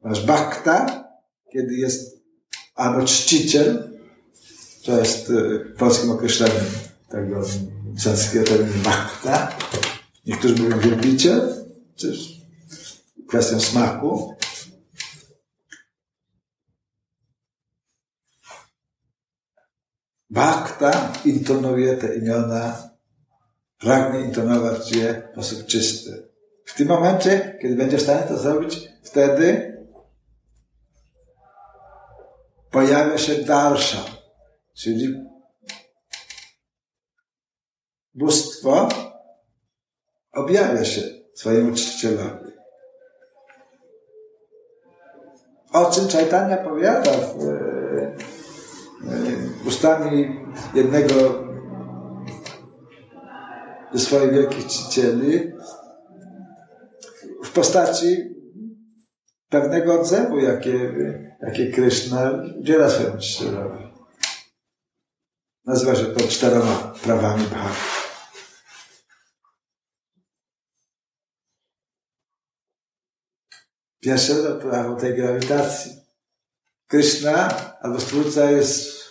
Masz 0.03 0.25
bhakta, 0.25 1.03
kiedy 1.53 1.75
jest 1.75 2.21
albo 2.75 3.05
czciciel, 3.05 3.91
to 4.85 4.99
jest 4.99 5.29
y, 5.29 5.59
polskim 5.77 6.11
określeniem 6.11 6.90
tego 7.11 7.41
sanskrytem 7.97 8.67
bhakta. 8.83 9.57
Niektórzy 10.25 10.63
mówią 10.63 10.79
wielbiciel, 10.79 11.65
czy 11.95 12.13
kwestią 13.27 13.59
smaku. 13.59 14.35
Bhakta 20.29 21.13
intonuje 21.25 21.97
te 21.97 22.15
imiona, 22.15 22.89
pragnie 23.77 24.21
intonować 24.21 24.91
je 24.91 25.29
w 25.29 25.31
sposób 25.31 25.65
czysty. 25.65 26.27
W 26.65 26.73
tym 26.73 26.87
momencie, 26.87 27.57
kiedy 27.61 27.75
będzie 27.75 27.97
w 27.97 28.01
stanie 28.01 28.23
to 28.27 28.37
zrobić, 28.37 28.89
wtedy 29.03 29.77
pojawia 32.71 33.17
się 33.17 33.35
dalsza, 33.35 34.05
czyli 34.73 35.30
bóstwo 38.13 38.89
objawia 40.33 40.85
się 40.85 41.01
swojemu 41.33 41.75
czcicielowi. 41.75 42.51
O 45.73 45.91
czym 45.91 46.07
Czajtania 46.07 46.57
powiada 46.57 47.11
w, 47.11 47.37
ustami 49.67 50.39
jednego 50.73 51.13
ze 53.93 53.99
swoich 53.99 54.31
wielkich 54.31 54.67
czcicieli 54.67 55.51
w 57.43 57.51
postaci 57.51 58.17
pewnego 59.49 60.01
odzewu, 60.01 60.39
jakie, 60.39 60.93
jakie 61.41 61.71
Kryszna 61.71 62.31
udziela 62.59 62.89
swojemu 62.89 63.17
czcicielowi. 63.17 63.91
Nazywa 65.65 65.95
się 65.95 66.05
to 66.05 66.27
czteroma 66.27 66.93
prawami 67.03 67.43
Bhakti. 67.43 68.00
Pierwsze 74.01 74.59
prawo 74.59 74.95
tej 74.95 75.15
grawitacji. 75.15 75.91
Krishna 76.87 77.49
albo 77.81 77.99
Stwórca 77.99 78.51
jest 78.51 79.01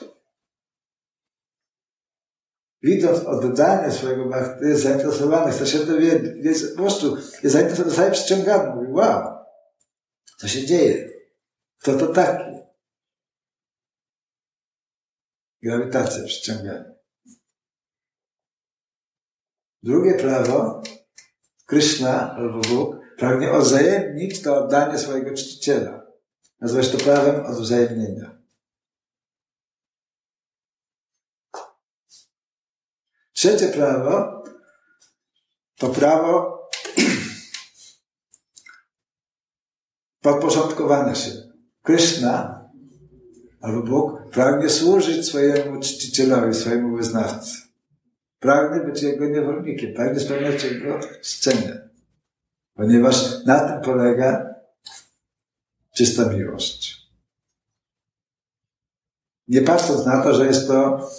widząc 2.83 3.19
oddanie 3.27 3.93
swojego 3.93 4.25
bhakti, 4.27 4.65
jest 4.65 4.83
zainteresowany, 4.83 5.53
chce 5.53 5.67
się 5.67 5.79
dowiedzieć, 5.79 6.45
jest, 6.45 6.77
po 6.77 6.83
prostu 6.83 7.17
jest 7.17 7.43
zainteresowany, 7.43 7.91
zostaje 7.91 8.11
przyciągany. 8.11 8.75
Mówi, 8.75 8.93
wow, 8.93 9.45
co 10.39 10.49
się 10.49 10.67
dzieje? 10.67 11.11
Kto 11.79 11.99
to 11.99 12.07
taki? 12.07 12.61
Grawitacja 15.63 16.25
przyciągania. 16.25 16.85
Drugie 19.83 20.15
prawo, 20.15 20.83
Krishna 21.67 22.35
albo 22.35 22.61
Bóg, 22.61 22.97
pragnie 23.21 23.53
odzajemnić 23.53 24.43
to 24.43 24.65
oddanie 24.65 24.99
swojego 24.99 25.35
czciciela. 25.35 26.07
Nazywa 26.61 26.83
się 26.83 26.91
to 26.91 27.05
prawem 27.05 27.47
odwzajemnienia. 27.47 28.41
Trzecie 33.33 33.69
prawo 33.69 34.43
to 35.77 35.89
prawo 35.89 36.61
podporządkowane 40.23 41.17
się. 41.17 41.31
Krishna 41.83 42.65
albo 43.61 43.83
Bóg 43.83 44.31
pragnie 44.31 44.69
służyć 44.69 45.27
swojemu 45.27 45.81
czcicielowi, 45.81 46.55
swojemu 46.55 46.97
wyznawcy. 46.97 47.59
Pragnie 48.39 48.81
być 48.81 49.03
jego 49.03 49.27
niewolnikiem, 49.27 49.95
pragnie 49.95 50.21
spełniać 50.21 50.65
jego 50.65 51.01
scenę. 51.23 51.90
Ponieważ 52.75 53.45
na 53.45 53.61
tym 53.61 53.81
polega 53.83 54.55
czysta 55.95 56.25
miłość. 56.25 57.01
Nie 59.49 59.63
patrząc 59.63 60.07
na 60.07 60.23
to, 60.23 60.35
że 60.35 60.47
jest 60.47 60.67
to 60.67 61.11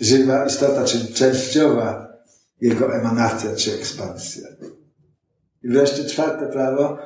żywa 0.00 0.46
istota, 0.46 0.84
czyli 0.84 1.14
częściowa 1.14 2.14
jego 2.60 2.94
emanacja 2.94 3.56
czy 3.56 3.74
ekspansja. 3.74 4.48
I 5.62 5.68
wreszcie 5.68 6.04
czwarte 6.04 6.46
prawo, 6.46 6.98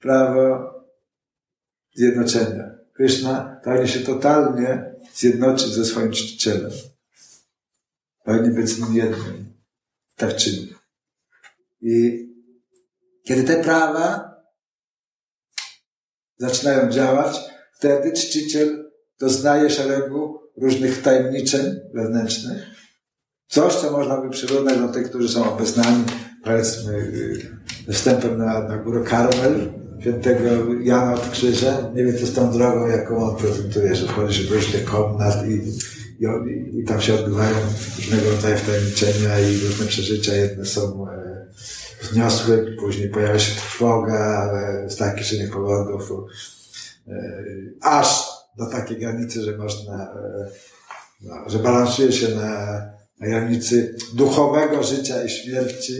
prawo 0.00 0.74
zjednoczenia. 1.94 2.70
Krishna 2.92 3.60
pragnie 3.62 3.88
się 3.88 4.00
totalnie 4.00 4.94
zjednoczyć 5.14 5.68
ze 5.68 5.84
swoim 5.84 6.12
czcicielem. 6.12 6.70
Pragnie 8.24 8.50
być 8.50 8.68
z 8.68 8.80
nim 8.80 8.94
jednym. 8.94 9.45
Tak 10.16 10.36
czyni. 10.36 10.74
I 11.80 12.26
kiedy 13.26 13.44
te 13.44 13.64
prawa 13.64 14.34
zaczynają 16.38 16.90
działać, 16.90 17.36
wtedy 17.78 18.12
czciciel 18.12 18.90
doznaje 19.20 19.70
szeregu 19.70 20.40
różnych 20.56 21.02
tajemniczeń 21.02 21.74
wewnętrznych. 21.94 22.66
Coś, 23.48 23.74
co 23.74 23.90
można 23.90 24.20
by 24.20 24.30
przyrównać 24.30 24.78
do 24.78 24.88
tych, 24.88 25.08
którzy 25.08 25.28
są 25.28 25.52
obeznani, 25.54 26.04
powiedzmy, 26.44 26.94
y, 27.88 27.92
wstępem 27.92 28.38
na, 28.38 28.68
na 28.68 28.76
górę 28.76 29.04
Karmel, 29.04 29.72
świętego 30.00 30.74
Jana 30.82 31.14
od 31.14 31.30
Krzyża. 31.30 31.90
Nie 31.94 32.04
wiem, 32.04 32.18
co 32.18 32.26
z 32.26 32.32
tą 32.32 32.52
drogą, 32.52 32.86
jaką 32.86 33.16
on 33.16 33.36
prezentuje, 33.36 33.96
że 33.96 34.06
wchodzi 34.06 34.34
się 34.34 34.48
do 34.48 34.54
różnych 34.54 34.84
komnat 34.84 35.48
i, 35.48 35.60
i, 36.20 36.78
i, 36.78 36.84
tam 36.84 37.00
się 37.00 37.14
odbywają 37.14 37.56
różnego 37.96 38.30
rodzaju 38.30 38.56
wtajemniczenia 38.56 39.40
i 39.40 39.58
różne 39.58 39.86
przeżycia. 39.86 40.34
Jedne 40.34 40.66
są 40.66 41.06
e, 41.10 41.46
wzniosłe, 42.02 42.58
później 42.78 43.08
pojawia 43.08 43.38
się 43.38 43.54
trwoga, 43.54 44.14
ale 44.14 44.90
z 44.90 44.96
takich 44.96 45.26
czy 45.26 45.36
innych 45.36 45.50
powodów, 45.50 46.12
e, 47.08 47.42
aż 47.80 48.24
do 48.58 48.66
takiej 48.66 48.96
granicy, 48.98 49.42
że 49.42 49.56
można, 49.56 49.94
e, 49.94 50.48
no, 51.20 51.34
że 51.46 51.58
balansuje 51.58 52.12
się 52.12 52.28
na, 52.28 52.82
na 53.20 53.26
granicy 53.26 53.96
duchowego 54.14 54.82
życia 54.82 55.24
i 55.24 55.30
śmierci, 55.30 55.94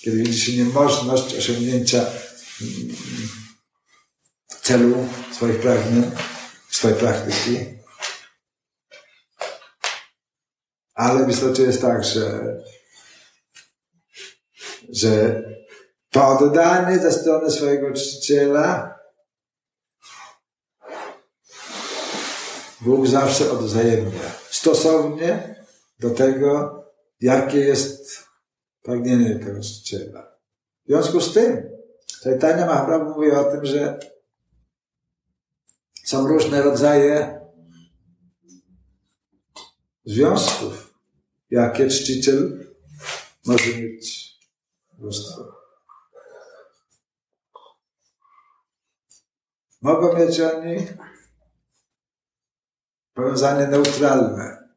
kiedy 0.00 0.16
widzi 0.16 0.40
się 0.40 0.64
niemożność 0.64 1.38
osiągnięcia 1.38 1.98
mm, 1.98 2.96
celu 4.62 4.96
swoich 5.32 5.60
pragnień, 5.60 6.10
swojej 6.70 6.98
praktyki. 6.98 7.81
Ale 10.94 11.26
w 11.26 11.28
istocie 11.28 11.62
jest 11.62 11.82
tak, 11.82 12.04
że, 12.04 12.56
że 14.88 15.42
to 16.10 16.52
ze 16.98 17.12
strony 17.12 17.50
swojego 17.50 17.92
czciciela 17.92 18.92
Bóg 22.84 23.06
zawsze 23.06 23.50
odwzajemnia. 23.52 24.32
Stosownie 24.50 25.64
do 26.00 26.10
tego, 26.10 26.82
jakie 27.20 27.58
jest 27.58 28.24
pragnienie 28.82 29.38
tego 29.38 29.60
czciciela. 29.60 30.36
W 30.84 30.88
związku 30.88 31.20
z 31.20 31.34
tym, 31.34 31.70
Chaitanya 32.24 32.66
Mahaprabhu 32.66 33.14
mówi 33.14 33.30
o 33.30 33.44
tym, 33.44 33.66
że 33.66 33.98
są 36.04 36.28
różne 36.28 36.62
rodzaje 36.62 37.40
związków, 40.04 40.81
jakie 41.52 41.88
czciciel 41.88 42.66
może 43.46 43.76
mieć 43.76 44.38
mnóstwo. 44.98 45.62
Mogą 49.82 50.18
mieć 50.18 50.40
oni 50.40 50.86
powiązanie 53.14 53.66
neutralne. 53.66 54.72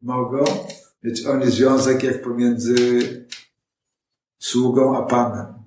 Mogą 0.00 0.44
mieć 1.02 1.26
oni 1.26 1.50
związek 1.50 2.02
jak 2.02 2.22
pomiędzy 2.22 2.76
sługą 4.38 4.98
a 4.98 5.06
panem, 5.06 5.64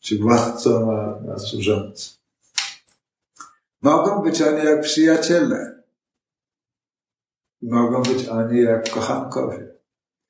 czy 0.00 0.18
władcą 0.18 0.92
a, 0.92 1.32
a 1.34 1.38
służącym. 1.38 2.23
Mogą 3.84 4.22
być 4.22 4.42
oni 4.42 4.64
jak 4.64 4.80
przyjaciele. 4.80 5.82
Mogą 7.62 8.02
być 8.02 8.28
oni 8.28 8.62
jak 8.62 8.90
kochankowie. 8.90 9.68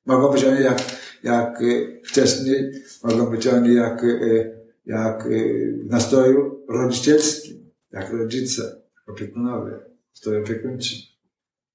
Mogą 0.05 0.31
być 0.33 0.43
oni 0.43 0.63
jak, 0.63 0.81
jak 1.23 1.61
e, 1.61 1.65
wcześniej, 2.03 2.71
mogą 3.03 3.25
być 3.25 3.47
oni 3.47 3.75
jak 3.75 4.03
e, 4.03 4.55
jak 4.85 5.25
y, 5.25 5.79
w 5.83 5.91
nastroju 5.91 6.65
rodzicielskim, 6.69 7.71
jak 7.91 8.13
rodzice, 8.13 8.81
opiekunowie, 9.07 9.71
stroju 10.13 10.43
opiekuńczym. 10.43 10.97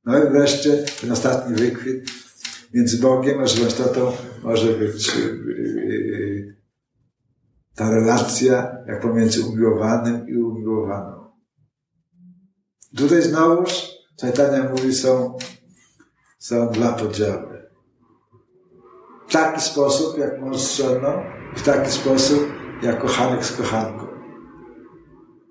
No 0.04 0.24
i 0.24 0.30
wreszcie 0.30 0.84
ten 1.00 1.12
ostatni 1.12 1.54
wykwit 1.54 2.10
między 2.74 2.98
Bogiem 2.98 3.40
a 3.40 3.46
żywą 3.46 3.66
istotą 3.66 4.12
może 4.42 4.72
być 4.72 5.16
y, 5.16 5.20
y, 5.20 6.56
ta 7.74 7.90
relacja 7.90 8.84
jak 8.86 9.00
pomiędzy 9.00 9.44
umiłowanym 9.44 10.28
i 10.28 10.36
umiłowaną. 10.36 11.19
Tutaj 12.96 13.22
znowuż 13.22 14.00
Czajtania 14.20 14.70
mówi, 14.70 14.94
są, 14.94 15.38
są 16.38 16.68
dwa 16.68 16.92
podziały. 16.92 17.70
W 19.28 19.32
taki 19.32 19.60
sposób, 19.60 20.18
jak 20.18 20.40
mąż 20.40 20.56
z 20.56 20.76
żoną, 20.76 21.22
w 21.56 21.62
taki 21.62 21.90
sposób, 21.90 22.40
jak 22.82 23.00
kochanek 23.00 23.44
z 23.44 23.56
kochanką. 23.56 24.06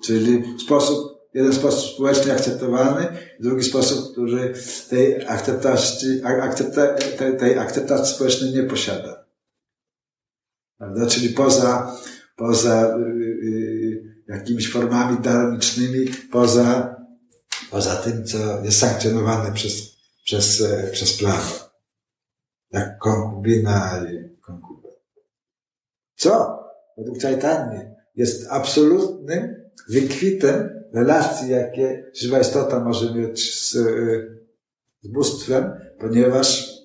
Czyli 0.04 0.60
sposób, 0.60 1.20
jeden 1.34 1.54
sposób 1.54 1.96
społecznie 1.96 2.34
akceptowany, 2.34 3.08
drugi 3.40 3.64
sposób, 3.64 4.12
który 4.12 4.54
tej 4.90 5.28
akceptacji, 5.28 6.22
akcepta, 6.24 6.88
tej, 6.94 7.38
tej 7.38 7.60
akceptacji 7.60 8.16
społecznej 8.16 8.54
nie 8.54 8.64
posiada. 8.64 9.26
Prawda? 10.78 11.08
Czyli 11.08 11.30
poza, 11.30 11.96
poza 12.36 12.98
yy, 12.98 14.24
jakimiś 14.28 14.72
formami 14.72 15.18
darmicznymi, 15.20 16.06
poza, 16.32 16.99
poza 17.72 17.96
tym, 17.96 18.26
co 18.26 18.64
jest 18.64 18.80
sankcjonowane 18.80 19.54
przez, 19.54 19.98
przez, 20.26 20.64
przez 20.92 21.18
prawo. 21.18 21.70
Jak 22.72 22.98
konkubina 22.98 24.06
i 24.14 24.42
konkubent. 24.42 24.96
Co 26.16 26.60
według 26.98 27.22
Chaitanya 27.22 27.82
jest 28.16 28.48
absolutnym 28.50 29.56
wykwitem 29.90 30.84
relacji, 30.94 31.50
jakie 31.50 32.12
żywa 32.16 32.40
istota 32.40 32.80
może 32.80 33.14
mieć 33.14 33.56
z, 33.56 33.72
z 35.02 35.08
bóstwem, 35.08 35.72
ponieważ 36.00 36.80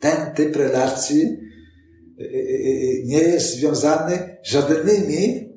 ten 0.00 0.34
typ 0.34 0.56
relacji 0.56 1.22
y, 2.20 3.02
nie 3.04 3.18
jest 3.18 3.54
związany 3.54 4.36
żadnymi 4.42 5.51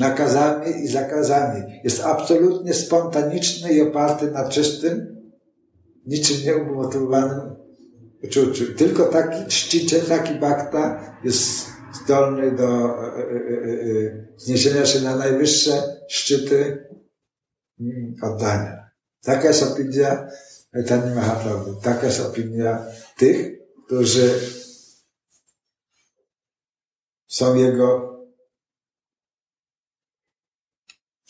nakazami 0.00 0.84
i 0.84 0.88
zakazami. 0.88 1.62
Jest 1.84 2.00
absolutnie 2.00 2.74
spontaniczny 2.74 3.72
i 3.72 3.80
oparty 3.80 4.30
na 4.30 4.48
czystym, 4.48 5.16
niczym 6.06 6.36
nieumotywowanym 6.44 7.56
uczuciu. 8.24 8.64
Tylko 8.76 9.04
taki 9.04 9.46
czciciel, 9.46 10.00
taki 10.02 10.34
bakta 10.34 11.14
jest 11.24 11.66
zdolny 12.04 12.52
do 12.52 12.96
zniesienia 14.36 14.86
się 14.86 15.00
na 15.00 15.16
najwyższe 15.16 15.82
szczyty 16.08 16.88
mm, 17.80 18.14
oddania. 18.22 18.90
Taka 19.22 19.48
jest 19.48 19.62
opinia 19.62 20.28
Chaitanya 20.72 21.14
Mahaprabhu. 21.14 21.74
Taka 21.74 22.06
jest 22.06 22.20
opinia 22.20 22.86
tych, 23.16 23.50
którzy 23.86 24.30
są 27.26 27.54
jego 27.54 28.09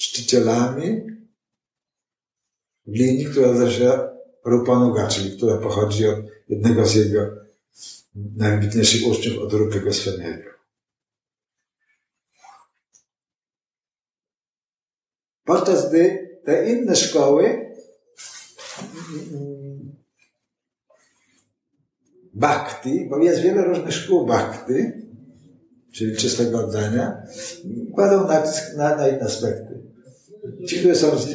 czcicielami 0.01 1.07
linii, 2.86 3.24
która 3.24 3.53
nazywa 3.53 4.11
Rupanuga, 4.44 5.09
czyli 5.09 5.36
która 5.36 5.57
pochodzi 5.57 6.09
od 6.09 6.18
jednego 6.48 6.86
z 6.86 6.94
jego 6.94 7.20
najwybitniejszych 8.14 9.07
uczniów, 9.09 9.38
od 9.38 9.53
Rupy 9.53 9.80
Goswamiego. 9.80 10.51
Podczas 15.44 15.88
gdy 15.88 16.30
te 16.44 16.72
inne 16.72 16.96
szkoły 16.96 17.74
bhakti, 22.34 23.07
bo 23.11 23.18
jest 23.18 23.40
wiele 23.40 23.64
różnych 23.64 23.94
szkół 23.94 24.26
bhakti, 24.26 24.74
czyli 25.92 26.16
czystego 26.16 26.59
oddania, 26.59 27.22
kładą 27.94 28.26
nacisk 28.28 28.76
na, 28.76 28.96
na 28.96 29.09
inne 29.09 29.20
aspekty. 29.20 29.89
Ci, 30.66 30.78
którzy 30.78 30.95
są 30.95 31.18
z, 31.18 31.28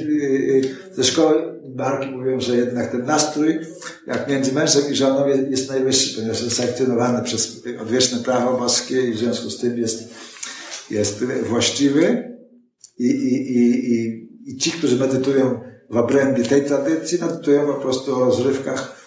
ze 0.95 1.03
szkoły 1.03 1.55
Barki 1.75 2.11
mówią, 2.11 2.39
że 2.39 2.55
jednak 2.57 2.91
ten 2.91 3.05
nastrój, 3.05 3.59
jak 4.07 4.29
między 4.29 4.53
mężem 4.53 4.83
i 4.91 4.95
żoną, 4.95 5.27
jest 5.27 5.69
najwyższy, 5.69 6.15
ponieważ 6.15 6.43
jest 6.43 6.55
sankcjonowany 6.55 7.23
przez 7.23 7.61
odwieczne 7.81 8.19
prawo 8.19 8.57
boskie 8.57 9.01
i 9.01 9.13
w 9.13 9.17
związku 9.17 9.49
z 9.49 9.57
tym 9.57 9.77
jest, 9.77 10.03
jest 10.91 11.23
właściwy. 11.49 12.35
I, 12.99 13.05
i, 13.05 13.57
i, 13.57 13.93
i, 13.93 14.27
i 14.45 14.57
ci, 14.57 14.71
którzy 14.71 14.95
medytują 14.95 15.59
w 15.89 15.97
obrębie 15.97 16.43
tej 16.43 16.65
tradycji, 16.65 17.19
medytują 17.21 17.65
po 17.65 17.73
prostu 17.73 18.15
o 18.15 18.19
rozrywkach 18.19 19.01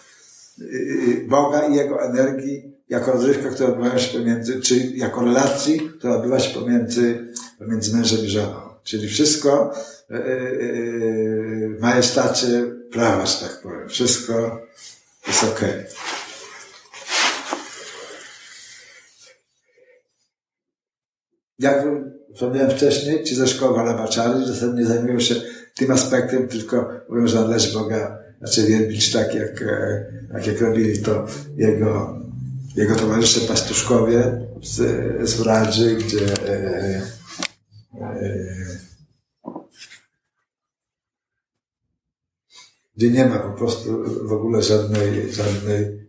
y, 0.61 0.64
y, 0.64 1.26
Boga 1.28 1.68
i 1.68 1.74
Jego 1.74 2.03
energii, 2.03 2.72
jako 2.88 3.12
rozrywka, 3.12 3.51
która 3.51 3.68
odbywa 3.68 3.99
się 3.99 4.18
pomiędzy, 4.18 4.61
czy 4.61 4.76
jako 4.76 5.24
relacji, 5.24 5.80
która 5.99 6.16
odbywa 6.16 6.40
się 6.40 6.61
pomiędzy, 6.61 7.32
pomiędzy 7.59 7.96
mężem 7.96 8.24
i 8.24 8.28
żoną. 8.28 8.67
Czyli 8.89 9.09
wszystko 9.09 9.74
w 10.11 10.12
e, 10.12 10.16
e, 10.16 10.20
e, 10.20 11.80
majestacie 11.80 12.64
prawa, 12.93 13.26
że 13.26 13.49
tak 13.49 13.61
powiem. 13.62 13.89
Wszystko 13.89 14.61
jest 15.26 15.45
ok. 15.45 15.61
Jak 21.59 21.84
wspomniałem 22.34 22.70
wcześniej, 22.70 23.24
ci 23.24 23.34
ze 23.34 23.47
szkoły 23.47 23.76
Walabaczary 23.76 24.47
zasadnie 24.47 24.86
zajmują 24.86 25.20
się 25.20 25.34
tym 25.76 25.91
aspektem, 25.91 26.49
tylko 26.49 26.91
mówią, 27.09 27.26
że 27.26 27.41
należy 27.41 27.72
Boga 27.72 28.18
znaczy 28.39 28.62
wielbić 28.62 29.12
tak, 29.12 29.34
jak, 29.34 29.64
tak 30.32 30.47
jak 30.47 30.61
robili 30.61 30.99
to 30.99 31.26
jego, 31.57 32.20
jego 32.76 32.95
towarzysze 32.95 33.41
pastuszkowie 33.41 34.41
z, 34.62 34.80
z 35.28 35.41
Radży, 35.41 35.95
gdzie 35.95 36.20
gdzie 42.96 43.11
nie 43.11 43.26
ma 43.26 43.38
po 43.38 43.51
prostu 43.51 44.05
w 44.28 44.32
ogóle 44.32 44.62
żadnej, 44.62 45.32
żadnej 45.32 46.09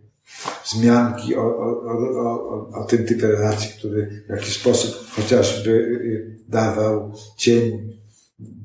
wzmianki 0.64 1.34
o, 1.34 1.42
o, 1.42 1.82
o, 2.20 2.70
o, 2.74 2.84
tym 2.84 3.06
typie 3.06 3.26
relacji, 3.26 3.70
który 3.78 4.24
w 4.26 4.30
jakiś 4.30 4.56
sposób 4.60 5.10
chociażby 5.10 5.70
y, 5.70 6.36
dawał 6.48 7.12
cień 7.36 7.98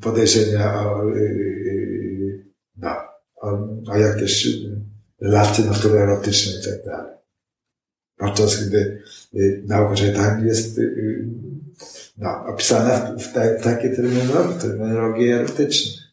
podejrzenia 0.01 0.89
o, 0.89 1.09
y, 1.09 1.19
y, 1.19 2.45
no, 2.77 2.89
o, 3.35 3.97
jakieś 3.97 4.47
relacje 5.21 5.65
natury 5.65 5.99
erotycznej 5.99 6.55
i 6.61 6.65
tak 6.65 6.85
dalej. 6.85 7.15
Podczas 8.17 8.67
gdy 8.67 9.01
nauka 9.67 9.95
Chaitanya 9.95 10.45
jest 10.45 10.79
no, 12.17 12.45
opisana 12.45 13.15
w, 13.15 13.23
w 13.59 13.63
takiej 13.63 13.95
terminologii, 13.95 14.61
terminologii 14.61 15.31
erotycznej. 15.31 16.05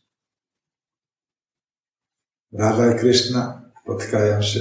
Radha 2.53 2.95
i 2.95 2.99
Krishna 2.99 3.71
spotkają 3.83 4.43
się 4.43 4.61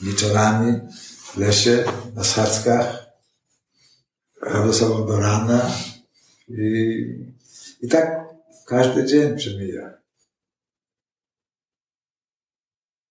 wieczorami 0.00 0.80
w 1.24 1.36
lesie, 1.36 1.84
na 2.14 2.24
schadzkach, 2.24 3.06
robią 4.42 4.72
sobą 4.72 5.06
do 5.06 5.20
rana 5.20 5.70
i, 6.48 7.04
i 7.80 7.88
tak 7.88 8.20
każdy 8.66 9.04
dzień 9.04 9.36
przemija. 9.36 10.00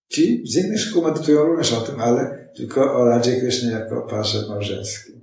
Ci 0.08 0.44
z 0.48 0.56
innych 0.56 0.82
szkół 0.82 1.04
medytują 1.04 1.44
również 1.44 1.74
o 1.74 1.82
tym, 1.82 2.00
ale 2.02 2.50
tylko 2.56 2.96
o 2.96 3.06
Radzie 3.06 3.40
Krysznie 3.40 3.70
jako 3.70 4.02
parze 4.02 4.48
małżeńskiej. 4.48 5.19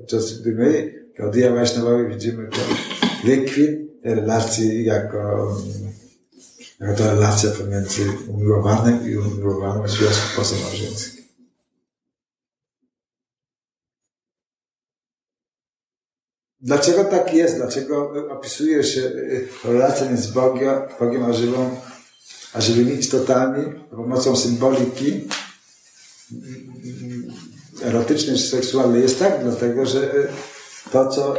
Podczas 0.00 0.40
gdy 0.40 0.52
my, 0.52 0.94
Gaudiya 1.16 1.50
Vaishnavowie, 1.54 2.08
widzimy 2.08 2.48
to 2.48 2.58
likwid 3.24 3.70
relacji 4.04 4.84
jako 4.84 5.56
to 6.96 7.10
relacja 7.10 7.50
pomiędzy 7.50 8.02
umiłowanym 8.28 9.10
i 9.10 9.16
umiłowaną 9.16 9.82
w 9.82 9.90
związku 9.90 10.36
pozamałżeńskim. 10.36 11.24
Dlaczego 16.60 17.04
tak 17.04 17.34
jest? 17.34 17.56
Dlaczego 17.56 18.12
opisuje 18.30 18.84
się 18.84 19.00
y, 19.00 19.48
relację 19.64 20.08
między 20.08 20.32
Bogiem, 20.32 20.74
Bogiem 21.00 21.22
a 21.24 21.32
żywą, 21.32 21.80
a 22.52 22.60
żywymi 22.60 22.98
istotami 22.98 23.80
pomocą 23.90 24.36
symboliki 24.36 25.28
erotycznej 27.82 28.36
czy 28.36 28.42
seksualnej? 28.42 29.02
Jest 29.02 29.18
tak, 29.18 29.42
dlatego 29.42 29.86
że 29.86 30.14
y, 30.14 30.28
to, 30.92 31.08
co 31.08 31.34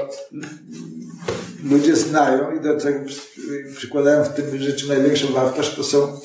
ludzie 1.64 1.96
znają 1.96 2.56
i 2.56 2.62
do 2.62 2.80
tego 2.80 3.00
przykładają 3.76 4.24
w 4.24 4.34
tym 4.34 4.58
życiu 4.58 4.88
największą 4.88 5.34
wartość, 5.34 5.76
to 5.76 5.84
są 5.84 6.20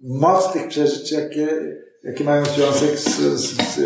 moc 0.00 0.52
tych 0.52 0.68
przeżyć, 0.68 1.12
jakie, 1.12 1.76
jakie 2.04 2.24
mają 2.24 2.44
związek 2.44 2.98
z, 2.98 3.18
z, 3.40 3.74
z, 3.74 3.80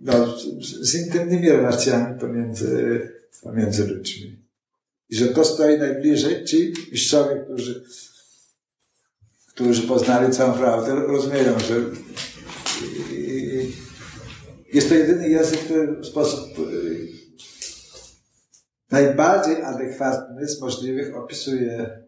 no, 0.00 0.38
z 0.82 0.94
intymnymi 0.94 1.48
relacjami 1.48 2.18
pomiędzy, 2.20 3.00
pomiędzy 3.42 3.86
ludźmi. 3.86 4.36
I 5.10 5.16
że 5.16 5.26
to 5.26 5.44
stoi 5.44 5.78
najbliżej 5.78 6.44
ci 6.44 6.74
mistrzowie, 6.92 7.44
którzy, 7.44 7.84
którzy 9.48 9.82
poznali 9.82 10.32
całą 10.32 10.52
prawdę, 10.52 10.94
rozumieją, 10.94 11.58
że 11.58 11.74
jest 14.74 14.88
to 14.88 14.94
jedyny 14.94 15.28
język, 15.28 15.60
który 15.60 15.86
w 16.00 16.06
sposób 16.06 16.50
najbardziej 18.90 19.62
adekwatny 19.62 20.48
z 20.48 20.60
możliwych 20.60 21.16
opisuje 21.16 22.02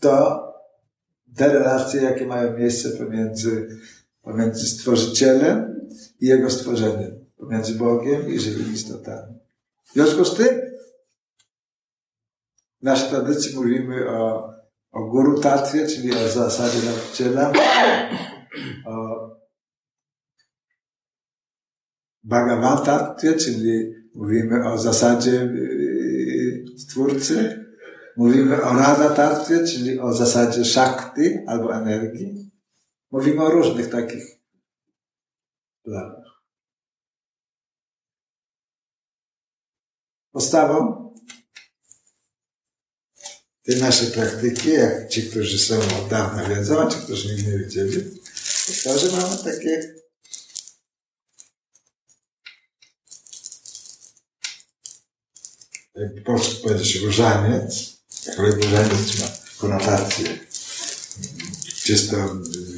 to, 0.00 0.44
te 1.36 1.52
relacje, 1.52 2.02
jakie 2.02 2.26
mają 2.26 2.58
miejsce 2.58 2.90
pomiędzy, 2.90 3.68
pomiędzy 4.22 4.66
stworzycielem 4.66 5.88
i 6.20 6.26
jego 6.26 6.50
stworzeniem, 6.50 7.24
pomiędzy 7.36 7.74
Bogiem 7.74 8.28
i 8.28 8.40
żywymi 8.40 8.74
istotami. 8.74 9.34
W 9.84 9.92
związku 9.92 10.24
z 10.24 10.34
tym, 10.34 10.60
w 12.80 12.84
naszej 12.84 13.10
tradycji 13.10 13.56
mówimy 13.56 14.10
o, 14.10 14.50
o 14.92 15.04
guru 15.04 15.40
tatwie, 15.40 15.86
czyli 15.86 16.14
o 16.14 16.28
zasadzie 16.28 16.78
nauczyciela, 16.86 17.52
o 18.86 19.33
Bhagavatatwie, 22.24 23.34
czyli 23.34 23.94
Mówimy 24.14 24.72
o 24.72 24.78
zasadzie 24.78 25.30
yy, 25.30 26.78
Stwórcy. 26.78 27.64
Mówimy 28.16 28.62
o 28.62 28.74
Rada 28.74 29.10
Tartwie, 29.10 29.66
czyli 29.66 30.00
o 30.00 30.12
zasadzie 30.12 30.64
Shakti 30.64 31.38
albo 31.46 31.74
energii. 31.74 32.50
Mówimy 33.10 33.42
o 33.42 33.50
różnych 33.50 33.90
takich 33.90 34.24
planach. 35.82 36.44
Podstawą 40.32 41.04
tej 43.62 43.80
naszej 43.80 44.10
praktyki, 44.10 44.72
jak 44.72 45.08
ci, 45.08 45.30
którzy 45.30 45.58
są 45.58 45.78
od 45.78 46.08
dawna 46.10 46.44
wiedzą, 46.44 46.80
a 46.80 46.90
ci, 46.90 46.98
którzy 46.98 47.34
nigdy 47.34 47.52
nie 47.52 47.58
wiedzieli, 47.58 48.20
to 48.84 48.98
że 48.98 49.16
mamy 49.16 49.36
takie 49.44 50.03
po 55.94 56.22
polsku 56.24 56.62
powiedzieć 56.62 56.96
różaniec, 56.96 57.96
ale 58.38 58.50
różaniec 58.50 59.20
ma 59.20 59.26
konotację 59.58 60.38
czysto 61.84 62.16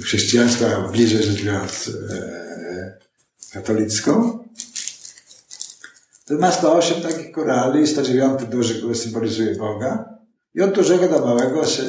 chrześcijańską, 0.02 0.66
a 0.66 0.88
bliżej 0.88 1.22
rzecz 1.22 1.42
biorąc 1.42 1.90
e, 2.10 2.98
katolicką. 3.52 4.44
To 6.24 6.34
ma 6.34 6.52
108 6.52 7.02
takich 7.02 7.32
korali, 7.32 7.86
109 7.86 8.44
duży, 8.50 8.78
który 8.78 8.94
symbolizuje 8.94 9.54
Boga. 9.54 10.18
I 10.54 10.60
od 10.60 10.74
dużego 10.74 11.08
do 11.08 11.26
małego 11.26 11.66
się 11.66 11.82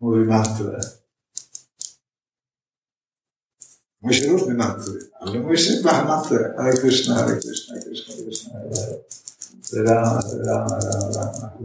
mówi 0.00 0.24
mantrę. 0.24 0.80
Mówi 4.02 4.14
się 4.14 4.26
różne 4.26 4.54
mantry, 4.54 5.10
ale 5.20 5.40
mówi 5.40 5.58
się 5.58 5.82
mantrę. 5.82 6.54
Ale 6.58 6.72
Krishna, 6.72 7.24
ale 7.24 7.36
Krishna, 7.36 7.74
Krishna, 7.82 8.14
Krishna. 8.14 8.50
Rama, 9.72 10.20
Rama, 10.46 10.78
Rama. 11.14 11.58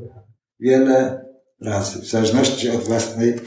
Wiele 0.60 1.26
razy, 1.62 2.02
w 2.02 2.10
zależności 2.10 2.70
od 2.70 2.84
własnej 2.84 3.40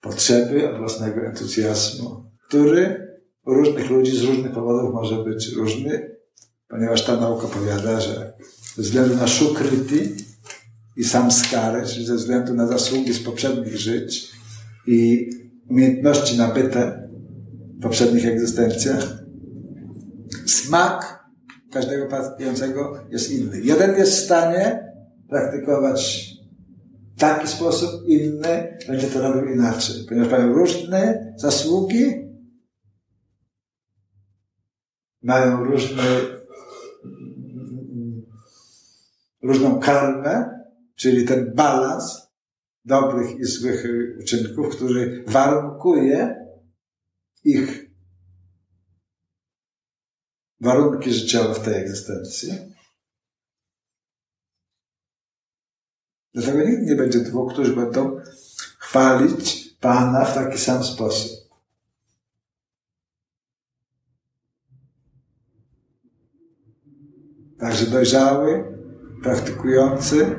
potrzeby, 0.00 0.70
od 0.70 0.78
własnego 0.78 1.20
entuzjazmu, 1.20 2.30
który 2.48 3.12
u 3.46 3.54
różnych 3.54 3.90
ludzi 3.90 4.16
z 4.16 4.22
różnych 4.22 4.52
powodów 4.52 4.94
może 4.94 5.24
być 5.24 5.52
różny, 5.52 6.16
ponieważ 6.68 7.04
ta 7.04 7.16
nauka 7.16 7.46
powiada, 7.46 8.00
że 8.00 8.32
ze 8.76 8.82
względu 8.82 9.16
na 9.16 9.28
szukryty 9.28 10.16
i 10.96 11.04
samskary, 11.04 11.86
czyli 11.86 12.06
ze 12.06 12.14
względu 12.14 12.54
na 12.54 12.66
zasługi 12.66 13.12
z 13.12 13.24
poprzednich 13.24 13.76
żyć 13.76 14.32
i 14.86 15.30
umiejętności 15.70 16.38
nabyte 16.38 17.08
w 17.78 17.82
poprzednich 17.82 18.26
egzystencjach, 18.26 19.18
smak 20.46 21.21
każdego 21.72 22.06
praktikującego 22.06 23.06
jest 23.10 23.30
inny. 23.30 23.60
Jeden 23.60 23.96
jest 23.96 24.12
w 24.12 24.24
stanie 24.24 24.92
praktykować 25.28 26.30
w 27.16 27.20
taki 27.20 27.48
sposób, 27.48 28.08
inny 28.08 28.78
będzie 28.88 29.06
to 29.06 29.32
robił 29.32 29.54
inaczej, 29.54 29.96
ponieważ 30.08 30.30
mają 30.30 30.52
różne 30.52 31.32
zasługi, 31.36 32.32
mają 35.22 35.64
różne, 35.64 36.02
różną 39.42 39.80
karmę, 39.80 40.60
czyli 40.94 41.24
ten 41.24 41.54
balans 41.54 42.32
dobrych 42.84 43.38
i 43.38 43.44
złych 43.44 43.84
uczynków, 44.20 44.76
który 44.76 45.24
warunkuje 45.26 46.46
ich 47.44 47.81
warunki 50.62 51.12
życiowe 51.12 51.54
w 51.54 51.64
tej 51.64 51.74
egzystencji. 51.74 52.52
Dlatego 56.34 56.58
nigdy 56.58 56.86
nie 56.86 56.96
będzie 56.96 57.20
dwóch, 57.20 57.52
którzy 57.52 57.76
będą 57.76 58.20
chwalić 58.78 59.76
Pana 59.80 60.24
w 60.24 60.34
taki 60.34 60.58
sam 60.58 60.84
sposób. 60.84 61.42
Także 67.58 67.86
dojrzały, 67.86 68.78
praktykujący, 69.22 70.38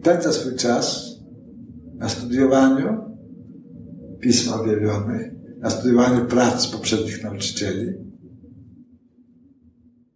spędza 0.00 0.32
swój 0.32 0.56
czas 0.56 1.14
na 1.94 2.08
studiowaniu 2.08 3.16
pisma 4.20 4.60
objawionych, 4.60 5.32
na 5.64 5.70
studiowaniu 5.70 6.26
prac 6.26 6.66
poprzednich 6.66 7.22
nauczycieli 7.22 7.92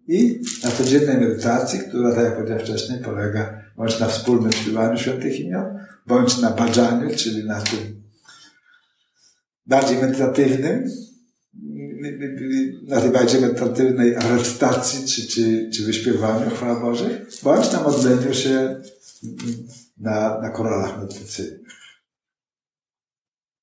i 0.09 0.41
na 0.65 0.71
codziennej 0.71 1.17
medytacji, 1.17 1.79
która, 1.79 2.15
tak 2.15 2.25
jak 2.25 2.37
powiedziałem 2.37 2.65
wcześniej, 2.65 2.99
polega 2.99 3.63
bądź 3.77 4.01
na 4.01 4.09
wspólnym 4.09 4.53
śpiewaniu 4.53 4.99
świętych 4.99 5.41
imion, 5.41 5.65
bądź 6.07 6.39
na 6.39 6.51
badaniu, 6.51 7.17
czyli 7.17 7.45
na 7.45 7.61
tym 7.61 8.03
bardziej 9.67 9.99
medytatywnym, 9.99 10.91
na 12.89 13.01
tej 13.01 13.11
bardziej 13.11 13.41
medytatywnej 13.41 14.15
recytacji, 14.15 15.07
czy, 15.07 15.27
czy, 15.27 15.71
czy 15.75 15.85
wyśpiewaniu 15.85 16.51
chwała 16.51 16.81
Bożych, 16.81 17.27
bądź 17.43 17.73
na 17.73 17.83
modleniu 17.83 18.35
się 18.35 18.81
na, 19.99 20.41
na 20.41 20.51
koralach 20.51 21.01
medytacyjnych. 21.01 21.78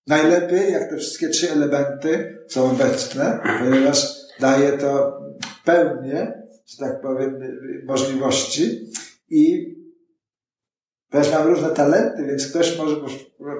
Najlepiej, 0.07 0.71
jak 0.71 0.89
te 0.89 0.97
wszystkie 0.97 1.29
trzy 1.29 1.51
elementy 1.51 2.37
są 2.47 2.71
obecne, 2.71 3.39
ponieważ 3.59 4.15
daje 4.39 4.71
to 4.71 5.21
pełnię, 5.65 6.43
że 6.65 6.77
tak 6.77 7.01
powiem, 7.01 7.39
możliwości 7.85 8.91
i 9.29 9.75
ponieważ 11.09 11.33
mam 11.33 11.47
różne 11.47 11.69
talenty, 11.69 12.25
więc 12.25 12.47
ktoś 12.47 12.77
może, 12.77 12.95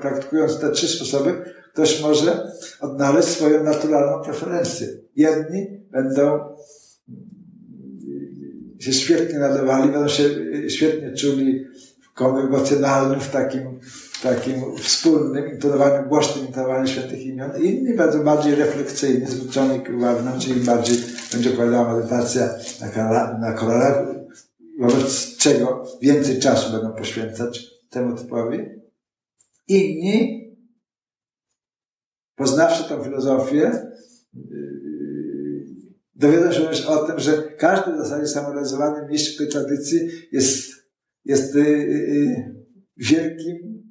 praktykując 0.02 0.60
te 0.60 0.72
trzy 0.72 0.88
sposoby, 0.88 1.44
ktoś 1.74 2.02
może 2.02 2.52
odnaleźć 2.82 3.28
swoją 3.28 3.64
naturalną 3.64 4.24
preferencję. 4.24 4.88
Jedni 5.16 5.68
będą 5.92 6.56
się 8.80 8.94
świetnie 8.94 9.40
nadawali, 9.40 9.92
będą 9.92 10.08
się 10.08 10.24
świetnie 10.70 11.14
czuli 11.14 11.66
w 12.16 12.22
emocjonalnym, 12.22 13.20
w 13.20 13.32
takim 13.32 13.80
takim 14.26 14.78
wspólnym 14.78 15.52
intonowaniu, 15.52 16.10
głośnym 16.10 16.48
intonowaniu 16.48 16.88
świętych 16.88 17.26
imion. 17.26 17.52
Inni 17.64 17.94
bardzo 17.94 18.20
bardziej 18.20 18.56
refleksyjnie, 18.56 19.28
zwrócony 19.28 19.80
k 19.80 19.92
czyli 20.40 20.62
bardziej 20.62 20.98
będzie 21.32 21.54
opowiadała 21.54 21.96
medytacja 21.96 22.50
na, 22.82 23.38
na 23.38 23.54
korale, 23.54 24.26
wobec 24.80 25.38
czego 25.38 25.86
więcej 26.02 26.40
czasu 26.40 26.72
będą 26.72 26.94
poświęcać 26.94 27.66
temu 27.90 28.18
typowi. 28.18 28.60
Inni, 29.68 30.46
poznawszy 32.36 32.90
tą 32.90 33.04
filozofię, 33.04 33.72
yy, 34.34 35.66
dowiedzą 36.16 36.74
się 36.74 36.88
o 36.88 37.08
tym, 37.08 37.20
że 37.20 37.44
każdy 37.44 37.94
w 37.94 37.98
zasadzie 37.98 38.28
samorealizowany 38.28 39.08
mistrz 39.08 39.36
w 39.36 39.38
tej 39.38 39.48
tradycji 39.48 40.10
jest, 40.32 40.72
jest 41.26 41.56
yy, 41.56 41.64
yy, 41.64 42.56
wielkim 42.98 43.85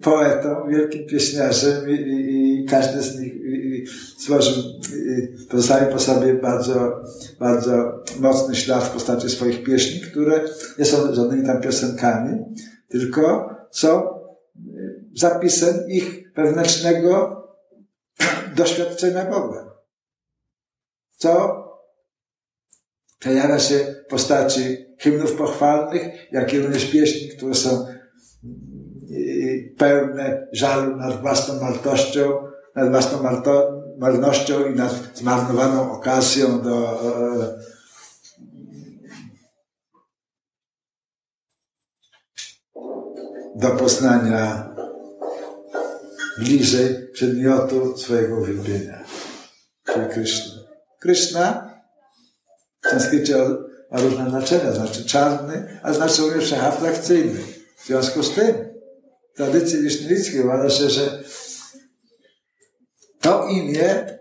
poetą, 0.00 0.68
wielkim 0.68 1.06
pieśniarzem 1.06 1.90
i, 1.90 2.66
każdy 2.70 3.02
z 3.02 3.20
nich 3.20 3.32
stworzył, 4.18 4.62
pozostawił 5.50 5.92
po 5.92 5.98
sobie 5.98 6.34
bardzo, 6.34 7.02
bardzo 7.40 8.02
mocny 8.20 8.54
ślad 8.54 8.84
w 8.84 8.90
postaci 8.90 9.30
swoich 9.30 9.62
pieśni, 9.62 10.00
które 10.00 10.44
nie 10.78 10.84
są 10.84 11.14
żadnymi 11.14 11.46
tam 11.46 11.60
piosenkami, 11.60 12.38
tylko 12.88 13.50
są 13.70 14.02
zapisem 15.14 15.88
ich 15.88 16.32
wewnętrznego 16.36 17.42
doświadczenia 18.56 19.24
Boga. 19.24 19.70
Co 21.16 21.60
przejawia 23.18 23.58
się 23.58 23.74
w 24.06 24.10
postaci 24.10 24.76
hymnów 24.98 25.32
pochwalnych, 25.32 26.32
jak 26.32 26.54
i 26.54 26.58
również 26.58 26.90
pieśni, 26.90 27.28
które 27.28 27.54
są 27.54 27.86
pełne 29.80 30.46
żalu 30.52 30.96
nad 30.96 31.20
własną 31.20 31.60
marnością, 31.60 32.42
nad 32.76 32.90
własną 32.90 33.18
marnością 33.98 34.64
i 34.66 34.74
nad 34.74 34.92
zmarnowaną 35.14 35.92
okazją 35.92 36.62
do 36.62 37.00
do 43.54 43.70
poznania 43.70 44.74
bliżej 46.38 47.08
przedmiotu 47.12 47.98
swojego 47.98 48.36
uwielbienia, 48.36 49.04
czyli 49.84 50.06
Kryszna. 50.08 50.60
Kryszna 50.98 51.70
w 52.82 52.88
sanskrycie 52.88 53.36
ma 53.90 54.00
różne 54.00 54.30
znaczenia, 54.30 54.72
znaczy 54.72 55.04
czarny, 55.04 55.80
a 55.82 55.92
znaczy 55.92 56.22
również 56.22 56.44
wszechatrakcyjny. 56.44 57.40
W 57.76 57.86
związku 57.86 58.22
z 58.22 58.34
tym 58.34 58.69
tradycji 59.36 59.82
wiszniewickiej 59.82 60.40
uważa 60.40 60.70
się, 60.70 60.90
że 60.90 61.24
to 63.20 63.48
imię 63.48 64.18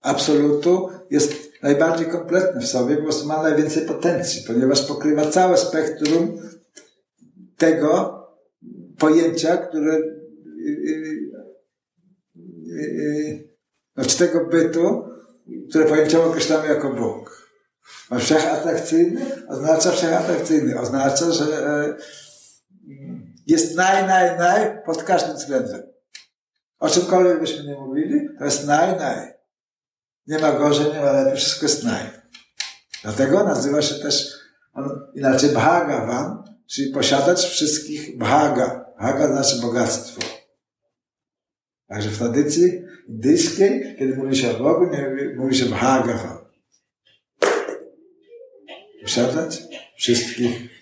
absolutu 0.00 0.88
jest 1.10 1.32
najbardziej 1.62 2.06
kompletne 2.06 2.60
w 2.60 2.66
sobie, 2.66 2.96
prostu 2.96 3.26
ma 3.26 3.42
najwięcej 3.42 3.86
potencji, 3.86 4.44
ponieważ 4.46 4.86
pokrywa 4.86 5.30
całe 5.30 5.56
spektrum 5.56 6.40
tego, 7.56 8.22
pojęcia, 8.98 9.56
które 9.56 9.98
znaczy 13.94 14.18
tego 14.18 14.44
bytu, 14.44 15.04
które 15.70 15.84
pojęciowo 15.84 16.30
określamy 16.30 16.68
jako 16.68 16.92
Bóg. 16.92 17.46
A 18.10 18.18
wszechatrakcyjny 18.18 19.26
oznacza 19.48 19.90
wszechatrakcyjny. 19.90 20.80
Oznacza, 20.80 21.32
że 21.32 21.96
jest 23.46 23.76
naj, 23.76 24.06
naj, 24.06 24.38
naj 24.38 24.82
pod 24.86 25.02
każdym 25.02 25.36
względem. 25.36 25.82
O 26.78 26.88
czymkolwiek 26.88 27.40
byśmy 27.40 27.64
nie 27.64 27.74
mówili, 27.74 28.28
to 28.38 28.44
jest 28.44 28.66
naj, 28.66 28.96
naj. 28.96 29.32
Nie 30.26 30.38
ma 30.38 30.52
gorzej, 30.52 30.92
nie 30.92 31.00
ma 31.00 31.12
lepiej, 31.12 31.36
wszystko 31.36 31.66
jest 31.66 31.84
naj. 31.84 32.02
Dlatego 33.02 33.44
nazywa 33.44 33.82
się 33.82 33.94
też 33.94 34.32
on 34.72 35.12
inaczej 35.14 35.50
Bhagavan, 35.50 36.42
czyli 36.66 36.92
posiadać 36.92 37.44
wszystkich 37.44 38.18
Bhaga. 38.18 38.86
Bhaga 38.98 39.28
znaczy 39.28 39.60
bogactwo. 39.60 40.20
Także 41.88 42.10
w 42.10 42.18
tradycji 42.18 42.82
indyjskiej, 43.08 43.96
kiedy 43.98 44.16
mówi 44.16 44.36
się 44.36 44.56
o 44.56 44.62
Bogu, 44.62 44.86
nie 44.86 45.34
mówi 45.36 45.56
się 45.56 45.64
Bhagavan. 45.64 46.38
Posiadać 49.02 49.62
wszystkich 49.96 50.75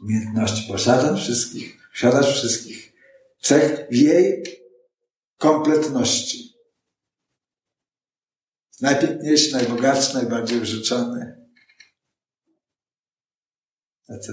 umiejętności, 0.00 0.68
posiadać 0.68 1.20
wszystkich, 1.20 1.90
posiadać 1.92 2.26
wszystkich 2.26 2.92
cech 3.40 3.88
w 3.90 3.94
jej 3.94 4.44
kompletności. 5.38 6.54
Najpiękniejszy, 8.80 9.52
najbogatszy, 9.52 10.14
najbardziej 10.14 10.60
wyrzeczony, 10.60 11.48
etc. 14.08 14.32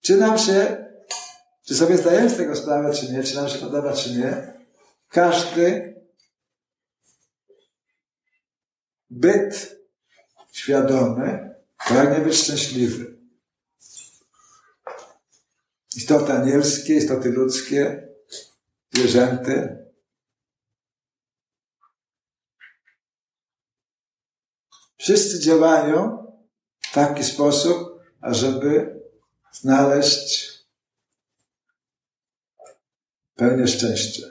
Czy 0.00 0.16
nam 0.16 0.38
się, 0.38 0.91
czy 1.72 1.78
sobie 1.78 1.96
zdajemy 1.96 2.30
z 2.30 2.36
tego 2.36 2.56
sprawę, 2.56 2.94
czy 2.94 3.12
nie, 3.12 3.22
czy 3.22 3.36
nam 3.36 3.48
się 3.48 3.58
podoba, 3.58 3.92
czy 3.92 4.18
nie, 4.18 4.54
każdy 5.08 5.94
byt 9.10 9.76
świadomy 10.52 11.54
pragnie 11.88 12.24
być 12.24 12.36
szczęśliwy. 12.36 13.18
Istoty 15.96 16.32
anielskie, 16.32 16.94
istoty 16.94 17.30
ludzkie, 17.30 18.08
zwierzęty. 18.92 19.86
Wszyscy 24.96 25.40
działają 25.40 26.26
w 26.80 26.94
taki 26.94 27.24
sposób, 27.24 28.00
ażeby 28.20 29.00
znaleźć 29.52 30.41
pełnię 33.42 33.68
szczęścia. 33.68 34.26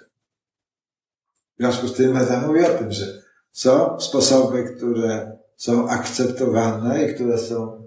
W 1.58 1.64
związku 1.64 1.88
z 1.88 1.94
tym 1.94 2.14
Weda 2.14 2.48
mówi 2.48 2.66
o 2.66 2.78
tym, 2.78 2.92
że 2.92 3.06
są 3.52 4.00
sposoby, 4.00 4.64
które 4.64 5.38
są 5.58 5.90
akceptowane 5.90 7.04
i 7.04 7.16
które 7.16 7.38
są 7.38 7.84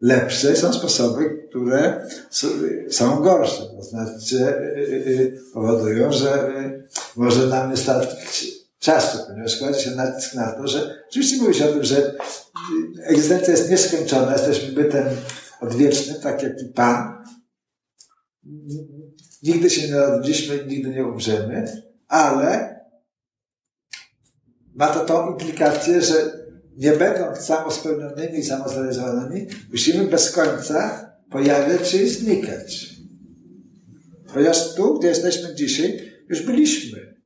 lepsze, 0.00 0.56
są 0.56 0.72
sposoby, 0.72 1.46
które 1.48 2.08
są 2.90 3.22
gorsze. 3.22 3.62
To 3.76 3.82
znaczy 3.82 4.36
y, 4.36 4.80
y, 4.80 5.08
y, 5.08 5.40
powodują, 5.54 6.12
że 6.12 6.52
może 7.16 7.46
nam 7.46 7.70
nie 7.70 7.76
starczyć 7.76 8.54
czasu, 8.78 9.18
ponieważ 9.26 9.58
kładzie 9.58 9.80
się 9.80 9.90
nacisk 9.90 10.34
na 10.34 10.52
to, 10.52 10.68
że 10.68 11.04
oczywiście 11.08 11.42
mówi 11.42 11.54
się 11.54 11.68
o 11.68 11.72
tym, 11.72 11.84
że 11.84 12.14
egzystencja 13.02 13.52
jest 13.52 13.70
nieskończona, 13.70 14.32
jesteśmy 14.32 14.72
bytem 14.72 15.06
odwiecznym, 15.60 16.20
tak 16.20 16.42
jak 16.42 16.62
i 16.62 16.64
Pan. 16.64 17.24
Nigdy 19.46 19.70
się 19.70 19.88
nie 19.88 19.94
narodziliśmy, 19.94 20.64
nigdy 20.66 20.90
nie 20.90 21.06
umrzemy, 21.06 21.82
ale 22.08 22.80
ma 24.74 24.86
to 24.86 25.04
tą 25.04 25.30
implikację, 25.30 26.02
że 26.02 26.46
nie 26.76 26.92
będąc 26.92 27.38
samospełnionymi 27.38 28.38
i 28.38 28.44
samozrealizowanymi, 28.44 29.46
musimy 29.70 30.04
bez 30.04 30.30
końca 30.30 31.10
pojawiać 31.30 31.88
się 31.88 31.98
i 31.98 32.08
znikać. 32.08 32.96
Ponieważ 34.34 34.74
tu, 34.74 34.98
gdzie 34.98 35.08
jesteśmy 35.08 35.54
dzisiaj, 35.54 36.12
już 36.28 36.42
byliśmy. 36.42 37.16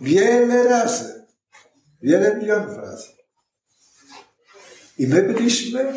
Wiele 0.00 0.64
razy. 0.64 1.24
Wiele 2.02 2.36
milionów 2.36 2.76
razy. 2.76 3.08
I 4.98 5.06
my 5.06 5.22
byliśmy 5.22 5.94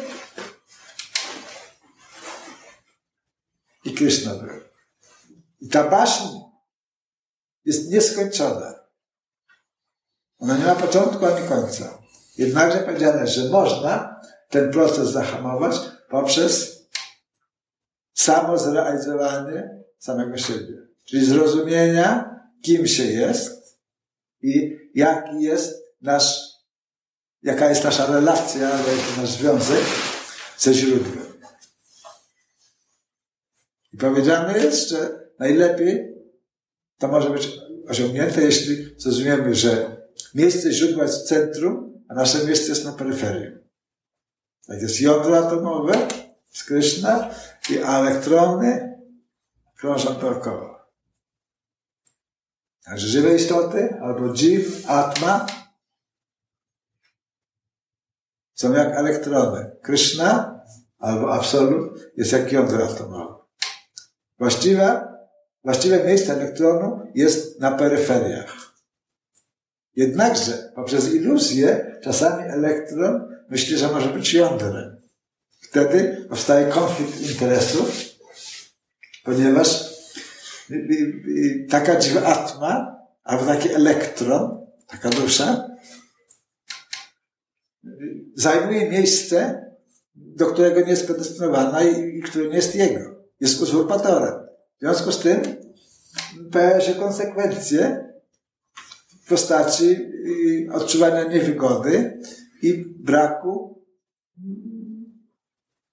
Krishna. 4.01 4.31
I 5.61 5.69
ta 5.69 5.89
baśń 5.89 6.23
jest 7.65 7.91
nieskończona. 7.91 8.73
Ona 10.39 10.57
nie 10.57 10.65
ma 10.65 10.75
początku 10.75 11.25
ani 11.25 11.47
końca. 11.47 11.97
Jednakże 12.37 12.79
powiedziane, 12.79 13.27
że 13.27 13.49
można 13.49 14.21
ten 14.49 14.71
proces 14.71 15.09
zahamować 15.09 15.75
poprzez 16.09 16.81
samo 18.13 18.57
zrealizowanie 18.57 19.83
samego 19.97 20.37
siebie. 20.37 20.77
Czyli 21.03 21.25
zrozumienia, 21.25 22.39
kim 22.61 22.87
się 22.87 23.03
jest 23.03 23.77
i 24.41 24.77
jaki 24.95 25.41
jest 25.41 25.83
nasz, 26.01 26.39
jaka 27.43 27.69
jest 27.69 27.83
nasza 27.83 28.05
relacja, 28.05 28.69
jaki 28.69 29.21
nasz 29.21 29.29
związek 29.29 29.85
ze 30.57 30.73
źródłem. 30.73 31.20
I 33.93 33.97
powiedziane 33.97 34.57
jest, 34.57 34.89
że 34.89 35.29
najlepiej 35.39 36.15
to 36.97 37.07
może 37.07 37.29
być 37.29 37.49
osiągnięte, 37.87 38.41
jeśli 38.41 38.95
zrozumiemy, 38.97 39.55
że 39.55 40.01
Miejsce 40.35 40.71
źródła 40.71 41.03
jest 41.03 41.23
w 41.23 41.27
centrum, 41.27 42.03
a 42.09 42.13
nasze 42.13 42.45
miejsce 42.45 42.69
jest 42.69 42.85
na 42.85 42.91
peryferii. 42.91 43.57
Tak 44.67 44.81
jest 44.81 45.01
jądro 45.01 45.47
atomowe 45.47 46.07
z 46.49 46.63
Kryszna 46.63 47.29
i 47.69 47.77
elektrony 47.77 48.99
krążą 49.75 50.13
dookoła. 50.13 50.87
Także 52.83 53.07
żywe 53.07 53.35
istoty 53.35 53.95
albo 54.01 54.33
dziw, 54.33 54.89
atma 54.89 55.45
są 58.53 58.73
jak 58.73 58.95
elektrony. 58.95 59.71
Kryszna 59.81 60.61
albo 60.99 61.33
absolut 61.33 61.99
jest 62.17 62.31
jak 62.31 62.51
jądro 62.51 62.83
atomowe. 62.83 63.40
Właściwe, 64.41 65.07
właściwe 65.63 66.03
miejsce 66.03 66.33
elektronu 66.33 66.99
jest 67.15 67.59
na 67.59 67.71
peryferiach. 67.71 68.73
Jednakże 69.95 70.71
poprzez 70.75 71.13
iluzję 71.13 71.99
czasami 72.03 72.43
elektron 72.43 73.35
myśli, 73.49 73.77
że 73.77 73.87
może 73.87 74.09
być 74.09 74.33
jądrem. 74.33 75.01
Wtedy 75.61 76.25
powstaje 76.29 76.67
konflikt 76.67 77.21
interesów, 77.21 78.01
ponieważ 79.23 79.93
taka 81.69 81.97
atma, 82.25 82.99
albo 83.23 83.45
taki 83.45 83.73
elektron, 83.73 84.67
taka 84.87 85.09
dusza, 85.09 85.67
zajmuje 88.35 88.89
miejsce, 88.89 89.65
do 90.15 90.45
którego 90.45 90.81
nie 90.81 90.89
jest 90.89 91.07
predestynowana 91.07 91.83
i, 91.83 92.21
które 92.21 92.47
nie 92.47 92.55
jest 92.55 92.75
jego. 92.75 93.11
Jest 93.41 93.61
uzurpatorem. 93.61 94.47
W 94.77 94.79
związku 94.79 95.11
z 95.11 95.19
tym 95.19 95.41
pojawiają 96.51 96.81
się 96.81 96.95
konsekwencje, 96.95 98.11
postaci 99.29 99.85
y, 99.85 100.69
odczuwania 100.73 101.23
niewygody 101.23 102.21
i 102.61 102.85
braku 102.99 103.83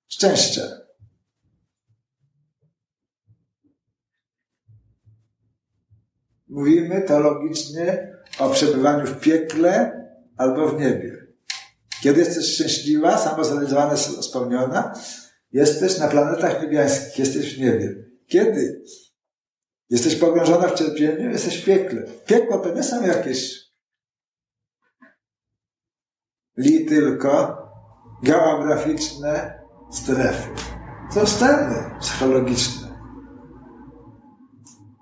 szczęścia. 0.09 0.63
Mówimy 6.49 7.03
teologicznie 7.03 8.13
o 8.39 8.51
przebywaniu 8.51 9.07
w 9.07 9.21
piekle 9.21 10.05
albo 10.37 10.69
w 10.69 10.81
niebie. 10.81 11.27
Kiedy 12.03 12.21
jesteś 12.21 12.55
szczęśliwa, 12.55 13.19
samozrealizowana, 13.19 13.97
spełniona, 13.97 14.95
jesteś 15.53 15.99
na 15.99 16.09
planetach 16.09 16.63
niebiańskich, 16.63 17.19
jesteś 17.19 17.57
w 17.57 17.61
niebie. 17.61 17.95
Kiedy 18.27 18.83
Jesteś 19.91 20.17
pogrążona 20.17 20.69
w 20.69 20.75
cierpieniu, 20.75 21.31
jesteś 21.31 21.63
w 21.63 21.65
piekle. 21.65 22.03
Piekło 22.27 22.59
to 22.59 22.75
nie 22.75 22.83
są 22.83 23.07
jakieś 23.07 23.69
li 26.57 26.87
tylko 26.87 27.59
geograficzne 28.23 29.61
strefy. 29.91 30.49
To 31.15 31.27
stany 31.27 31.91
psychologiczne. 32.01 32.89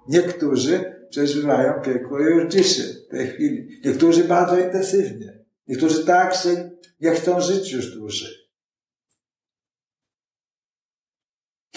Niektórzy 0.09 1.07
przeżywają 1.11 1.83
piekło 1.83 2.21
już 2.21 2.53
dzisiaj, 2.53 2.87
w 3.07 3.11
tej 3.11 3.29
chwili. 3.29 3.81
Niektórzy 3.85 4.25
bardzo 4.25 4.59
intensywnie. 4.59 5.45
Niektórzy 5.69 6.05
tak, 6.05 6.35
że 6.35 6.71
nie 7.01 7.11
chcą 7.11 7.41
żyć 7.41 7.73
już 7.73 7.97
dłużej. 7.97 8.46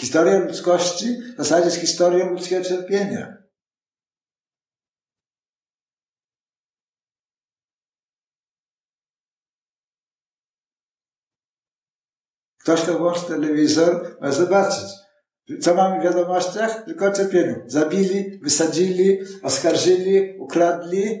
Historia 0.00 0.38
ludzkości 0.38 1.06
w 1.34 1.36
zasadzie 1.36 1.64
jest 1.64 1.80
historią 1.80 2.30
ludzkiego 2.30 2.64
cierpienia. 2.64 3.42
Ktoś, 12.58 12.82
kto 12.82 12.98
włączy 12.98 13.20
telewizor, 13.26 14.18
ma 14.20 14.32
zobaczyć. 14.32 14.90
Co 15.60 15.74
mamy 15.74 16.00
w 16.00 16.04
wiadomościach? 16.04 16.84
Tylko 16.84 17.06
o 17.06 17.12
cierpieniu. 17.12 17.62
Zabili, 17.66 18.38
wysadzili, 18.42 19.18
oskarżyli, 19.42 20.38
ukradli. 20.38 21.20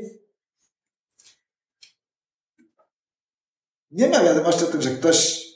Nie 3.90 4.08
ma 4.08 4.24
wiadomości 4.24 4.64
o 4.64 4.66
tym, 4.66 4.82
że 4.82 4.90
ktoś 4.90 5.49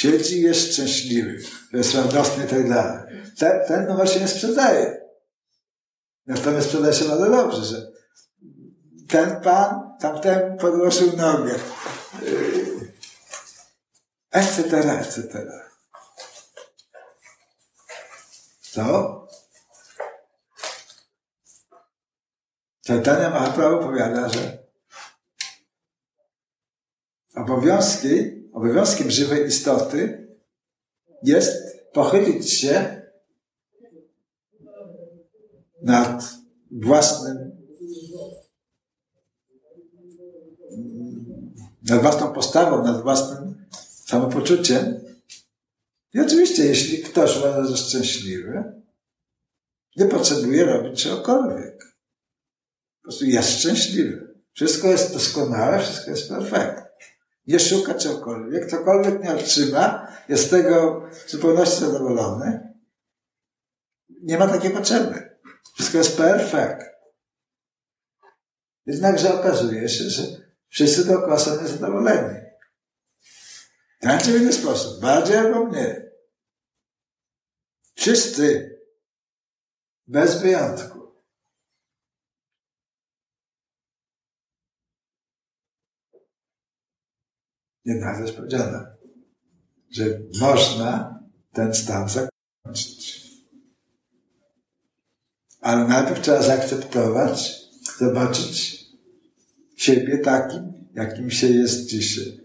siedzi 0.00 0.42
jest 0.42 0.72
szczęśliwy, 0.72 1.38
jest 1.72 1.94
radosny 1.94 2.44
i 2.44 2.48
tak 2.48 2.68
dalej. 2.68 3.02
Ten, 3.38 3.66
ten 3.68 3.86
numer 3.86 4.10
się 4.10 4.20
nie 4.20 4.28
sprzedaje. 4.28 5.00
Natomiast 6.26 6.66
sprzedaje 6.66 6.94
się 6.94 7.04
bardzo 7.04 7.30
dobrze, 7.30 7.64
że 7.64 7.90
ten 9.08 9.40
pan 9.40 9.96
tamtemu 10.00 10.56
podłożył 10.56 11.16
nogę 11.16 11.54
etc., 14.30 14.78
etc. 15.00 15.46
Co? 18.60 19.26
Chaitanya 22.86 23.30
Mahaprabhu 23.30 23.78
powiada, 23.78 24.28
że 24.28 24.58
obowiązki, 27.34 28.39
obowiązkiem 28.52 29.10
żywej 29.10 29.46
istoty 29.46 30.28
jest 31.22 31.52
pochylić 31.92 32.52
się 32.52 33.02
nad 35.82 36.34
własnym 36.70 37.50
nad 41.82 42.02
własną 42.02 42.32
postawą, 42.32 42.84
nad 42.84 43.02
własnym 43.02 43.66
samopoczuciem. 44.04 45.00
I 46.14 46.20
oczywiście, 46.20 46.64
jeśli 46.64 47.02
ktoś 47.02 47.36
uważa, 47.36 47.64
że 47.64 47.76
szczęśliwy, 47.76 48.64
nie 49.96 50.06
potrzebuje 50.06 50.64
robić 50.64 51.02
czegokolwiek. 51.02 51.96
Po 52.96 53.02
prostu 53.02 53.24
jest 53.24 53.50
szczęśliwy. 53.50 54.34
Wszystko 54.52 54.88
jest 54.88 55.12
doskonałe, 55.12 55.80
wszystko 55.80 56.10
jest 56.10 56.28
perfekt. 56.28 56.89
Nie 57.46 57.60
szuka 57.60 57.94
czegokolwiek, 57.94 58.70
cokolwiek 58.70 59.24
nie 59.24 59.34
otrzyma, 59.34 60.12
jest 60.28 60.46
z 60.46 60.50
tego 60.50 61.06
w 61.26 61.30
zupełności 61.30 61.80
zadowolony. 61.80 62.74
Nie 64.22 64.38
ma 64.38 64.48
takiej 64.48 64.70
potrzeby. 64.70 65.38
Wszystko 65.74 65.98
jest 65.98 66.16
perfekt. 66.16 66.86
Jednakże 68.86 69.34
okazuje 69.34 69.88
się, 69.88 70.04
że 70.04 70.22
wszyscy 70.68 71.04
dookoła 71.04 71.38
są 71.38 71.62
niezadowoleni. 71.62 72.40
Tak 74.00 74.22
czy 74.22 74.32
w 74.32 74.42
inny 74.42 74.52
sposób, 74.52 75.00
bardziej 75.00 75.36
albo 75.36 75.64
mniej. 75.64 76.10
Wszyscy, 77.94 78.76
bez 80.06 80.42
wyjątku. 80.42 80.99
Jednak 87.84 88.20
jest 88.20 88.36
powiedziane, 88.36 88.86
że 89.90 90.04
można 90.40 91.20
ten 91.52 91.74
stan 91.74 92.08
zakończyć. 92.08 93.30
Ale 95.60 95.88
najpierw 95.88 96.20
trzeba 96.20 96.42
zaakceptować, 96.42 97.60
zobaczyć 97.98 98.80
siebie 99.76 100.18
takim, 100.18 100.88
jakim 100.94 101.30
się 101.30 101.46
jest 101.46 101.86
dzisiaj. 101.86 102.40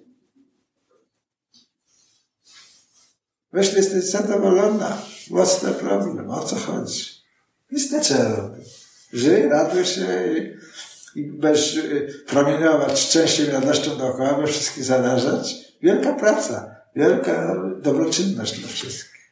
Weź 3.53 3.73
jesteś 3.73 4.03
zadowolona, 4.03 5.01
what's 5.31 5.73
problem, 5.73 6.29
o 6.29 6.43
co 6.43 6.55
chodzi? 6.55 7.03
Nic 7.71 7.91
nie 7.91 8.01
trzeba 8.01 8.35
robić. 8.35 8.67
Żyj, 9.13 9.49
raduj 9.49 9.85
się 9.85 10.33
i, 10.37 10.53
i 11.15 11.23
będziesz 11.23 11.75
y, 11.75 12.23
promieniować 12.27 12.99
szczęściem 12.99 13.47
i 13.47 13.49
radością 13.49 13.97
dookoła, 13.97 14.41
bez 14.41 14.49
wszystkich 14.49 14.83
zarażać. 14.83 15.55
Wielka 15.81 16.13
praca, 16.13 16.75
wielka 16.95 17.55
dobroczynność 17.81 18.59
dla 18.59 18.67
wszystkich. 18.67 19.31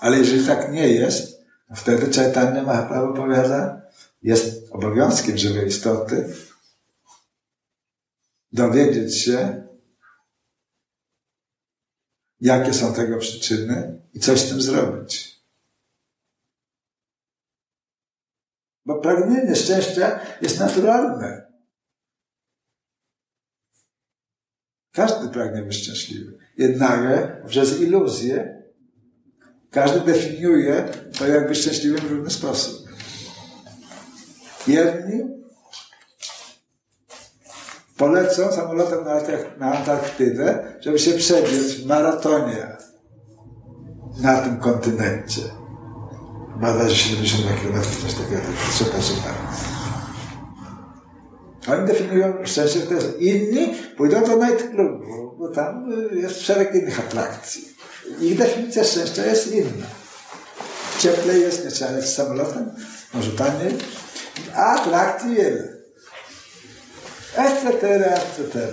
Ale 0.00 0.18
jeżeli 0.18 0.46
tak 0.46 0.72
nie 0.72 0.88
jest, 0.88 1.42
wtedy 1.76 2.12
Chaitanya 2.12 2.62
Mahaprabhu 2.62 3.14
powiada, 3.14 3.82
jest 4.22 4.72
obowiązkiem 4.72 5.38
żywej 5.38 5.68
istoty 5.68 6.34
dowiedzieć 8.52 9.18
się, 9.18 9.66
jakie 12.40 12.74
są 12.74 12.94
tego 12.94 13.18
przyczyny 13.18 14.00
i 14.14 14.20
coś 14.20 14.40
z 14.40 14.48
tym 14.48 14.62
zrobić. 14.62 15.31
Bo 18.86 19.00
pragnienie 19.00 19.56
szczęścia 19.56 20.20
jest 20.42 20.60
naturalne. 20.60 21.52
Każdy 24.92 25.28
pragnie 25.28 25.62
być 25.62 25.76
szczęśliwy. 25.76 26.38
Jednakże 26.58 27.42
przez 27.46 27.80
iluzję 27.80 28.62
każdy 29.70 30.00
definiuje 30.00 30.88
to, 31.18 31.26
jak 31.26 31.48
być 31.48 31.58
szczęśliwym 31.58 32.00
w 32.00 32.10
różny 32.10 32.30
sposób. 32.30 32.88
Jedni 34.66 35.42
polecą 37.96 38.52
samolotem 38.52 39.04
na 39.58 39.78
Antarktydę, 39.78 40.76
żeby 40.80 40.98
się 40.98 41.12
przebiec 41.12 41.72
w 41.72 41.86
maratonie 41.86 42.76
na 44.22 44.42
tym 44.42 44.56
kontynencie. 44.56 45.42
Badaje 46.62 46.94
72 46.94 47.50
km, 47.50 47.82
coś 47.82 48.14
takiego, 48.14 48.42
super, 48.72 49.02
super. 49.02 49.32
Oni 51.68 51.86
definiują 51.86 52.34
szczęście 52.44 52.80
w 52.80 52.88
ten 52.88 53.00
sposób. 53.00 53.20
Inni 53.20 53.74
pójdą 53.96 54.24
do 54.24 54.46
nightclubu, 54.46 55.36
bo 55.38 55.48
tam 55.48 55.92
jest 56.12 56.40
szereg 56.40 56.74
innych 56.74 57.00
atrakcji. 57.00 57.68
Ich 58.20 58.38
definicja 58.38 58.84
szczęścia 58.84 59.26
jest 59.26 59.52
inna. 59.52 59.86
Cieplej 60.98 61.40
jest, 61.40 61.64
nie 61.64 61.70
trzeba 61.70 61.90
lecieć 61.90 62.10
samolotem, 62.10 62.70
może 63.14 63.30
taniej, 63.30 63.78
a 64.54 64.80
atrakcji 64.80 65.34
wiele 65.34 65.72
etc., 67.36 67.68
etc. 68.06 68.68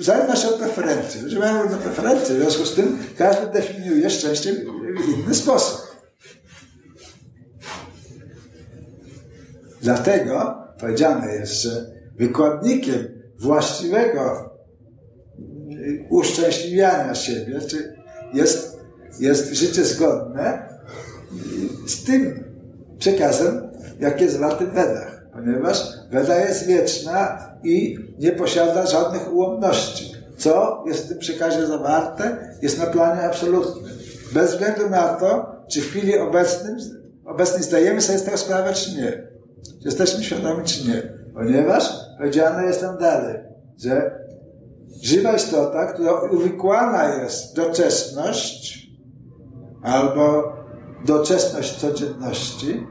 Zależy 0.00 0.42
się 0.42 0.48
od 0.48 0.54
preferencji. 0.54 1.20
Ludzie 1.20 1.38
mają 1.38 1.62
różne 1.62 1.78
preferencje, 1.78 2.34
w 2.34 2.38
związku 2.38 2.64
z 2.64 2.74
tym 2.74 2.98
każdy 3.18 3.46
definiuje 3.46 4.10
szczęście 4.10 4.52
w 4.52 5.08
inny 5.08 5.34
sposób. 5.34 5.83
Dlatego 9.84 10.54
powiedziane 10.80 11.34
jest, 11.34 11.62
że 11.62 11.70
wykładnikiem 12.18 13.08
właściwego 13.38 14.50
uszczęśliwiania 16.10 17.14
siebie 17.14 17.60
jest, 18.34 18.78
jest 19.20 19.54
życie 19.54 19.84
zgodne 19.84 20.68
z 21.86 22.04
tym 22.04 22.44
przekazem, 22.98 23.70
jaki 24.00 24.22
jest 24.22 24.34
zawarty 24.34 24.66
w 24.66 24.72
Wedach 24.72 25.14
ponieważ 25.34 25.82
Weda 26.10 26.40
jest 26.40 26.66
wieczna 26.66 27.48
i 27.64 27.98
nie 28.18 28.32
posiada 28.32 28.86
żadnych 28.86 29.32
ułomności. 29.32 30.14
Co 30.36 30.84
jest 30.86 31.04
w 31.04 31.08
tym 31.08 31.18
przekazie 31.18 31.66
zawarte, 31.66 32.54
jest 32.62 32.78
na 32.78 32.86
planie 32.86 33.22
absolutnym. 33.22 33.84
Bez 34.32 34.50
względu 34.52 34.90
na 34.90 35.08
to, 35.08 35.56
czy 35.68 35.80
w 35.80 35.84
chwili 35.84 36.18
obecnym, 36.18 36.76
obecnej 37.24 37.62
zdajemy 37.62 38.00
sobie 38.00 38.18
z 38.18 38.24
tego 38.24 38.36
sprawę, 38.36 38.72
czy 38.72 38.96
nie. 38.96 39.33
Czy 39.64 39.88
jesteśmy 39.88 40.24
świadomi, 40.24 40.64
czy 40.64 40.88
nie. 40.88 41.14
Ponieważ 41.34 41.90
powiedziane 42.18 42.66
jest 42.66 42.80
tam 42.80 42.98
dalej, 42.98 43.38
że 43.78 44.18
żywa 45.02 45.36
istota, 45.36 45.92
która 45.92 46.20
uwikłana 46.20 47.14
jest 47.14 47.56
doczesność 47.56 48.88
albo 49.82 50.52
doczesność 51.06 51.76
codzienności, 51.76 52.86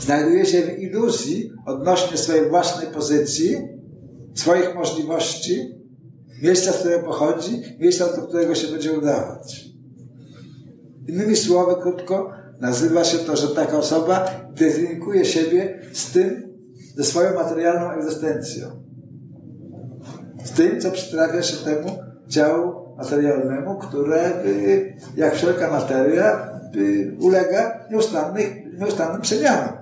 znajduje 0.00 0.46
się 0.46 0.62
w 0.62 0.78
iluzji 0.78 1.52
odnośnie 1.66 2.16
swojej 2.16 2.48
własnej 2.48 2.86
pozycji, 2.86 3.56
swoich 4.34 4.74
możliwości, 4.74 5.80
miejsca, 6.42 6.72
z 6.72 6.76
którego 6.76 7.06
pochodzi, 7.06 7.62
miejsca, 7.78 8.16
do 8.16 8.22
którego 8.22 8.54
się 8.54 8.68
będzie 8.68 8.92
udawać. 8.92 9.64
Innymi 11.08 11.36
słowy, 11.36 11.82
krótko, 11.82 12.32
Nazywa 12.60 13.04
się 13.04 13.18
to, 13.18 13.36
że 13.36 13.48
taka 13.48 13.76
osoba 13.76 14.30
identyfikuje 14.52 15.24
siebie 15.24 15.80
z 15.92 16.12
tym, 16.12 16.42
ze 16.96 17.04
swoją 17.04 17.34
materialną 17.34 17.90
egzystencją. 17.90 18.66
Z 20.44 20.50
tym, 20.50 20.80
co 20.80 20.90
przytrafia 20.90 21.42
się 21.42 21.56
temu 21.56 21.98
ciału 22.28 22.96
materialnemu, 22.96 23.78
które 23.78 24.44
y, 24.46 24.96
jak 25.16 25.34
wszelka 25.34 25.70
materia 25.70 26.48
y, 26.76 27.16
ulega 27.20 27.80
nieustannym, 27.90 29.20
przemianom. 29.22 29.72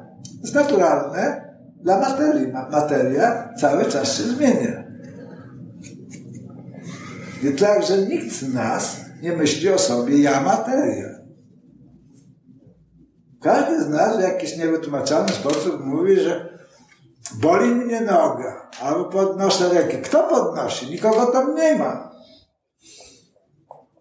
Jest 0.42 0.54
naturalne 0.54 1.48
dla 1.82 2.00
materii. 2.00 2.52
Materia 2.70 3.54
cały 3.60 3.84
czas 3.84 4.16
się 4.16 4.22
zmienia. 4.22 4.84
I 7.42 7.52
także 7.52 7.98
nikt 7.98 8.32
z 8.32 8.54
nas 8.54 8.96
nie 9.22 9.36
myśli 9.36 9.68
o 9.68 9.78
sobie 9.78 10.22
ja 10.22 10.40
materia. 10.40 11.17
Każdy 13.42 13.82
z 13.82 13.88
nas 13.88 14.16
w 14.16 14.20
jakiś 14.20 14.56
niewytłumaczalny 14.56 15.32
sposób 15.32 15.84
mówi, 15.84 16.20
że 16.20 16.58
boli 17.34 17.74
mnie 17.74 18.00
noga, 18.00 18.70
albo 18.80 19.04
podnoszę 19.04 19.68
rękę. 19.68 19.98
Kto 19.98 20.22
podnosi? 20.22 20.90
Nikogo 20.90 21.26
tam 21.26 21.54
nie 21.54 21.74
ma. 21.74 22.10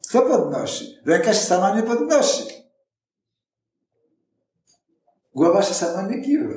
Kto 0.09 0.21
podnosi? 0.21 0.97
Ręka 1.05 1.33
się 1.33 1.45
sama 1.45 1.75
nie 1.75 1.83
podnosi. 1.83 2.43
Głowa 5.35 5.63
się 5.63 5.73
sama 5.73 6.01
nie 6.01 6.21
kiwa. 6.21 6.53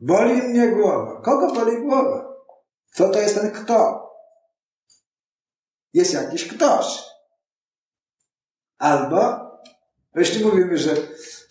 Boli 0.00 0.42
mnie 0.42 0.68
głowa. 0.68 1.20
Kogo 1.20 1.52
boli 1.52 1.82
głowa? 1.82 2.34
Kto 2.92 3.08
to 3.08 3.18
jest 3.18 3.34
ten 3.34 3.50
kto? 3.50 4.10
Jest 5.94 6.12
jakiś 6.12 6.48
ktoś. 6.48 7.02
Albo, 8.78 9.50
jeśli 10.14 10.44
mówimy, 10.44 10.78
że, 10.78 10.96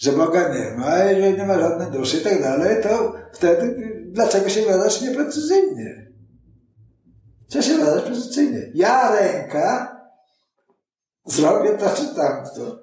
że 0.04 0.12
Boga 0.12 0.54
nie 0.54 0.78
ma, 0.78 0.98
że 0.98 1.34
nie 1.34 1.46
ma 1.46 1.60
żadnej 1.60 1.92
duszy 1.92 2.18
i 2.18 2.22
tak 2.22 2.42
dalej, 2.42 2.84
to 2.84 3.16
wtedy 3.34 3.92
dlaczego 4.12 4.50
się 4.50 4.62
wyrażasz 4.62 5.02
nieprecyzyjnie? 5.02 6.12
Trzeba 7.48 7.64
się 7.64 7.78
wyrażać 7.78 8.04
precyzyjnie. 8.04 8.72
Ja 8.74 9.16
ręka 9.16 9.98
zrobię 11.26 11.78
to 11.78 11.90
czy 11.96 12.16
tamto. 12.16 12.80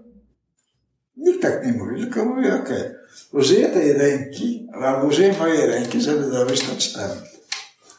Nikt 1.17 1.43
tak 1.43 1.67
nie 1.67 1.73
mówi, 1.73 2.01
tylko 2.01 2.25
mówi, 2.25 2.51
okay, 2.51 2.95
użyję 3.33 3.69
tej 3.69 3.93
ręki, 3.93 4.69
albo 4.73 5.07
użyję 5.07 5.35
mojej 5.39 5.67
ręki, 5.67 6.01
żeby 6.01 6.25
zrobić 6.25 6.61
to 6.61 6.77
czy 6.77 6.95
tamto. 6.95 7.23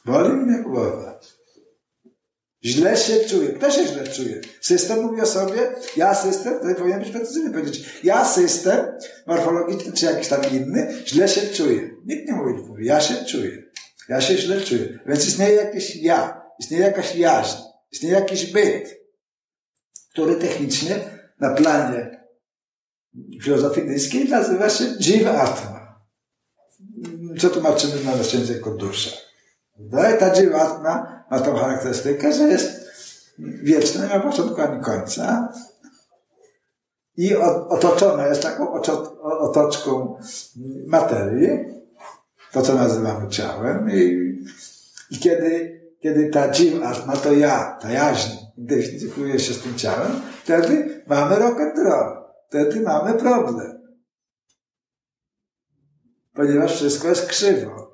Boli 0.06 0.30
mnie 0.30 0.64
głowa. 0.64 1.20
Źle 2.64 2.97
się 2.97 3.20
czuję. 3.20 3.49
Kto 3.49 3.72
się 3.72 3.88
źle 3.88 4.07
czuje? 4.07 4.41
System 4.62 5.01
mówi 5.01 5.22
o 5.22 5.26
sobie, 5.26 5.76
ja 5.97 6.16
system, 6.16 6.53
tutaj 6.53 6.76
powinien 6.76 6.99
być 6.99 7.12
precyzyjny 7.12 7.51
powiedzieć, 7.51 7.86
ja 8.03 8.26
system 8.26 8.86
morfologiczny 9.28 9.93
czy 9.93 10.05
jakiś 10.05 10.28
tam 10.28 10.41
inny, 10.51 11.03
źle 11.05 11.28
się 11.28 11.41
czuję. 11.41 11.89
Nikt 12.05 12.28
nie 12.28 12.34
mówi, 12.34 12.53
mówi, 12.53 12.86
ja 12.86 13.01
się 13.01 13.26
czuję. 13.26 13.64
Ja 14.09 14.22
się 14.22 14.38
źle 14.38 14.62
czuję. 14.62 14.99
Więc 15.05 15.28
istnieje 15.28 15.55
jakieś 15.55 15.95
ja, 15.95 16.41
istnieje 16.59 16.84
jakaś 16.84 17.16
jaźń, 17.16 17.57
istnieje 17.91 18.16
jakiś 18.16 18.45
byt, 18.45 19.01
który 20.12 20.36
technicznie 20.36 20.95
na 21.39 21.53
planie 21.53 22.22
filozofii 23.43 23.82
indyjskiej 23.82 24.30
nazywa 24.30 24.70
się 24.70 24.84
Jiva 24.99 25.32
Atma. 25.32 26.01
Co 27.39 27.49
tłumaczymy 27.49 28.03
na 28.03 28.16
nasz 28.16 28.34
język 28.34 28.68
od 28.68 28.78
dusza. 28.78 29.31
No 29.92 30.10
i 30.10 30.18
ta 30.18 30.32
Atma 30.62 31.26
ma 31.32 31.40
tą 31.40 31.56
charakterystykę, 31.56 32.34
że 32.34 32.44
jest 32.44 32.82
wieczna, 33.40 34.06
nie 34.06 34.16
ma 34.16 34.20
początku 34.20 34.62
ani 34.62 34.84
końca 34.84 35.54
i 37.18 37.36
otoczona 37.70 38.28
jest 38.28 38.42
taką 38.42 38.72
otoczką 39.22 40.18
materii, 40.88 41.50
to 42.52 42.62
co 42.62 42.76
nazywamy 42.76 43.30
ciałem 43.30 43.90
i, 43.92 44.32
i 45.12 45.20
kiedy, 45.20 45.82
kiedy 46.00 46.30
ta 46.30 46.52
Jiva 46.52 46.88
Atma, 46.88 47.18
to 47.18 47.34
ja, 47.34 47.78
ta 47.82 47.92
jaźń 47.92 48.38
identyfikuje 48.58 49.40
się 49.40 49.54
z 49.54 49.62
tym 49.62 49.76
ciałem, 49.76 50.12
wtedy 50.44 51.04
mamy 51.08 51.36
rock 51.36 51.60
and 51.60 51.78
roll. 51.78 52.22
Wtedy 52.50 52.82
mamy 52.82 53.14
problem. 53.14 53.82
Ponieważ 56.34 56.76
wszystko 56.76 57.08
jest 57.08 57.26
krzywo. 57.26 57.91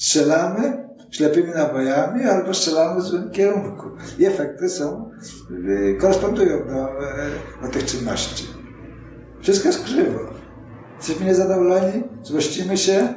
Strzelamy 0.00 0.88
ślepymi 1.10 1.50
nabojami 1.50 2.24
albo 2.24 2.54
strzelamy 2.54 3.00
w 3.00 3.04
złym 3.04 3.30
kierunku. 3.30 3.90
I 4.18 4.26
efekty 4.26 4.68
są, 4.68 5.10
y, 5.50 5.98
korespondują 6.00 6.66
do, 6.66 7.06
e, 7.08 7.30
do 7.62 7.68
tych 7.68 7.84
czynności. 7.84 8.46
Wszystko 9.42 9.68
jest 9.68 9.84
krzywo. 9.84 10.20
Jesteśmy 10.96 11.26
niezadowoleni, 11.26 12.02
złościmy 12.22 12.76
się, 12.76 13.14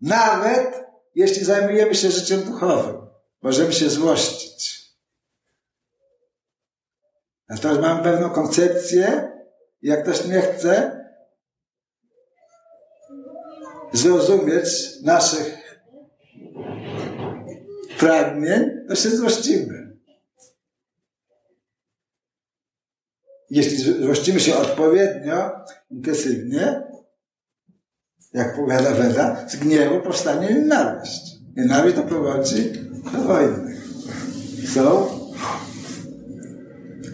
Nawet 0.00 0.84
jeśli 1.14 1.44
zajmujemy 1.44 1.94
się 1.94 2.10
życiem 2.10 2.40
duchowym, 2.40 2.96
możemy 3.42 3.72
się 3.72 3.90
złościć. 3.90 4.86
Natomiast 7.48 7.80
mamy 7.80 8.02
pewną 8.02 8.30
koncepcję, 8.30 9.32
jak 9.82 10.02
ktoś 10.02 10.24
nie 10.24 10.40
chce 10.40 10.95
zrozumieć 13.96 15.02
naszych 15.02 15.66
pragnień, 17.98 18.70
to 18.88 18.94
się 18.94 19.10
złościmy. 19.10 19.96
Jeśli 23.50 23.78
złościmy 23.78 24.40
się 24.40 24.56
odpowiednio, 24.56 25.50
intensywnie, 25.90 26.82
jak 28.32 28.56
powiada 28.56 28.90
Weda, 28.90 29.48
z 29.48 29.56
gniewu 29.56 30.00
powstanie 30.00 30.54
nienawiść. 30.54 31.36
Nienawiść 31.56 31.96
doprowadzi 31.96 32.72
do 33.12 33.18
wojny. 33.18 33.76
So, 34.74 35.10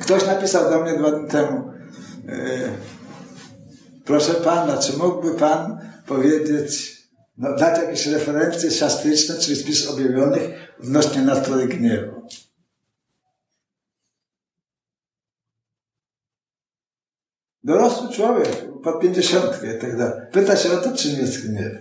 ktoś 0.01 0.27
napisał 0.27 0.71
do 0.71 0.81
mnie 0.81 0.99
dwa 0.99 1.11
dni 1.11 1.29
temu, 1.29 1.73
yy, 2.27 2.71
proszę 4.05 4.35
Pana, 4.35 4.79
czy 4.79 4.97
mógłby 4.97 5.35
Pan 5.35 5.92
powiedzieć, 6.07 7.03
no, 7.39 7.57
dać 7.57 7.79
jakieś 7.83 8.07
referencje 8.07 8.71
siastryczne, 8.71 9.39
czyli 9.39 9.57
spis 9.57 9.87
objawionych 9.87 10.51
odnośnie 10.81 11.23
natury 11.23 11.67
gniewu. 11.67 12.23
Dorosły 17.65 18.13
człowiek, 18.13 18.49
pod 18.83 19.01
pięćdziesiątkę 19.01 19.77
i 19.77 19.81
tak 19.81 19.99
dalej. 19.99 20.27
Pyta 20.33 20.57
się 20.57 20.73
o 20.73 20.77
to, 20.77 20.97
czym 20.97 21.11
jest 21.11 21.49
gniew. 21.49 21.73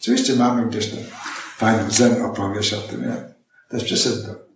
Oczywiście 0.00 0.36
mamy 0.36 0.66
gdzieś 0.66 0.90
tam 0.90 0.98
fajną 1.56 1.90
zen 1.90 2.22
opowieść 2.22 2.74
o 2.74 2.80
tym, 2.80 3.02
ja 3.02 3.24
też 3.68 3.84
przyszedł 3.84 4.22
do, 4.22 4.46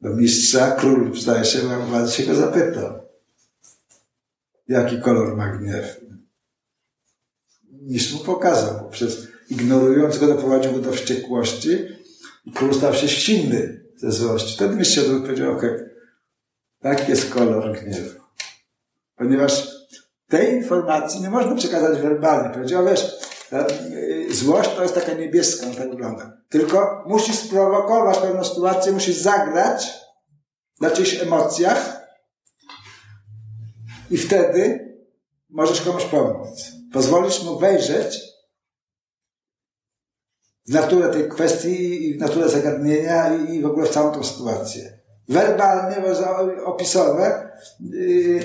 do 0.00 0.16
mistrza, 0.16 0.70
król 0.70 1.20
zdaje 1.20 1.44
się, 1.44 1.58
bardzo 1.92 2.12
się 2.12 2.22
go 2.22 2.34
zapytał. 2.34 3.00
Jaki 4.68 5.00
kolor 5.00 5.36
ma 5.36 5.48
gniew? 5.48 6.09
Mistrz 7.80 8.12
mu 8.12 8.18
pokazał, 8.18 8.80
poprzez 8.80 9.28
ignorując 9.50 10.18
go 10.18 10.26
doprowadził 10.26 10.72
go 10.72 10.78
do 10.78 10.92
wściekłości 10.92 11.78
i 12.44 12.52
król 12.52 12.74
stał 12.74 12.94
się 12.94 13.08
silny 13.08 13.84
ze 13.96 14.12
złości. 14.12 14.54
Wtedy 14.54 14.76
mistrz 14.76 15.00
powiedział, 15.22 15.52
okej, 15.52 15.70
okay, 15.70 15.90
taki 16.80 17.10
jest 17.10 17.34
kolor 17.34 17.80
gniewu. 17.80 18.20
Ponieważ 19.16 19.68
tej 20.28 20.56
informacji 20.56 21.20
nie 21.20 21.30
można 21.30 21.56
przekazać 21.56 21.98
werbalnie. 21.98 22.54
Powiedział, 22.54 22.86
wiesz, 22.86 23.18
e, 23.52 23.66
złość 24.30 24.70
to 24.76 24.82
jest 24.82 24.94
taka 24.94 25.12
niebieska, 25.12 25.66
tak 25.66 25.90
wygląda. 25.90 26.36
Tylko 26.48 27.04
musisz 27.06 27.36
sprowokować 27.36 28.18
pewną 28.18 28.44
sytuację, 28.44 28.92
musisz 28.92 29.16
zagrać 29.16 29.92
na 30.80 30.90
czyichś 30.90 31.22
emocjach 31.22 32.00
i 34.10 34.18
wtedy 34.18 34.88
możesz 35.50 35.80
komuś 35.80 36.04
pomóc. 36.04 36.79
Pozwolisz 36.92 37.42
mu 37.42 37.58
wejrzeć 37.58 38.20
w 40.68 40.72
naturę 40.72 41.08
tej 41.08 41.28
kwestii 41.28 42.08
i 42.08 42.14
w 42.14 42.20
naturę 42.20 42.48
zagadnienia 42.48 43.34
i 43.34 43.60
w 43.60 43.66
ogóle 43.66 43.86
w 43.86 43.90
całą 43.90 44.12
tą 44.12 44.24
sytuację. 44.24 44.98
Werbalnie, 45.28 45.96
opisowe 46.64 47.50
yy, 47.80 48.40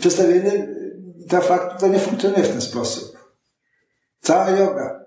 przedstawienie 0.00 0.68
to 1.28 1.40
fakt, 1.40 1.80
to 1.80 1.88
nie 1.88 1.98
funkcjonuje 1.98 2.44
w 2.44 2.48
ten 2.48 2.60
sposób. 2.60 3.18
Cała 4.20 4.50
yoga 4.50 5.04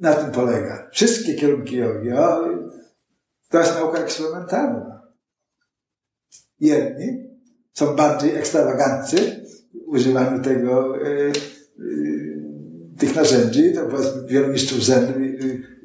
na 0.00 0.14
tym 0.14 0.30
polega. 0.30 0.88
Wszystkie 0.92 1.34
kierunki 1.34 1.76
jogi. 1.76 2.10
To 3.48 3.58
jest 3.58 3.74
nauka 3.74 3.98
eksperymentalna. 3.98 5.02
Jedni 6.60 7.38
są 7.72 7.96
bardziej 7.96 8.36
ekstrawaganccy 8.36 9.43
używaniu 9.86 10.42
tego, 10.42 10.96
yy, 10.96 11.32
yy, 11.78 12.44
tych 12.98 13.16
narzędzi. 13.16 13.72
To 13.72 13.88
wielu 14.26 14.52
mistrzów 14.52 14.84
zen 14.84 15.12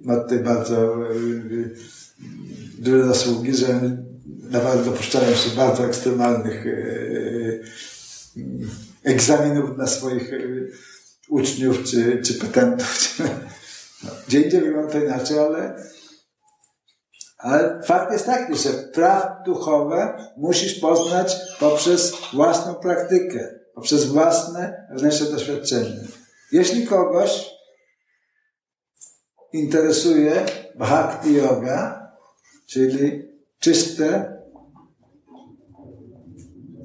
ma 0.04 0.18
tutaj 0.18 0.40
bardzo 0.40 0.98
yy, 1.14 1.76
duże 2.80 3.06
zasługi, 3.06 3.56
że 3.56 3.98
nawet 4.50 4.86
dopuszczają 4.86 5.36
się 5.36 5.50
bardzo 5.50 5.86
ekstremalnych 5.86 6.68
e, 6.68 6.70
e, 6.70 6.82
egzaminów 9.04 9.76
dla 9.76 9.88
swoich 9.88 10.34
e, 10.34 10.38
uczniów 11.30 11.84
czy, 11.84 12.22
czy 12.26 12.34
petentów. 12.34 13.20
No, 14.04 14.10
gdzie 14.28 14.42
indziej 14.42 14.62
wygląda 14.62 14.92
to 14.92 15.00
inaczej, 15.00 15.40
ale, 15.40 15.84
ale 17.38 17.82
fakt 17.84 18.12
jest 18.12 18.26
taki, 18.26 18.56
że 18.56 18.70
praw 18.70 19.26
duchowe 19.46 20.26
musisz 20.38 20.80
poznać 20.80 21.38
poprzez 21.60 22.14
własną 22.34 22.76
praktykę, 22.76 23.59
poprzez 23.80 24.06
własne 24.06 24.88
wewnętrzne 24.92 25.32
doświadczenie. 25.32 25.96
Jeśli 26.52 26.88
kogoś 26.88 27.50
interesuje 29.54 30.46
bhakti 30.76 31.34
yoga, 31.34 32.12
czyli 32.68 33.24
czyste 33.60 34.38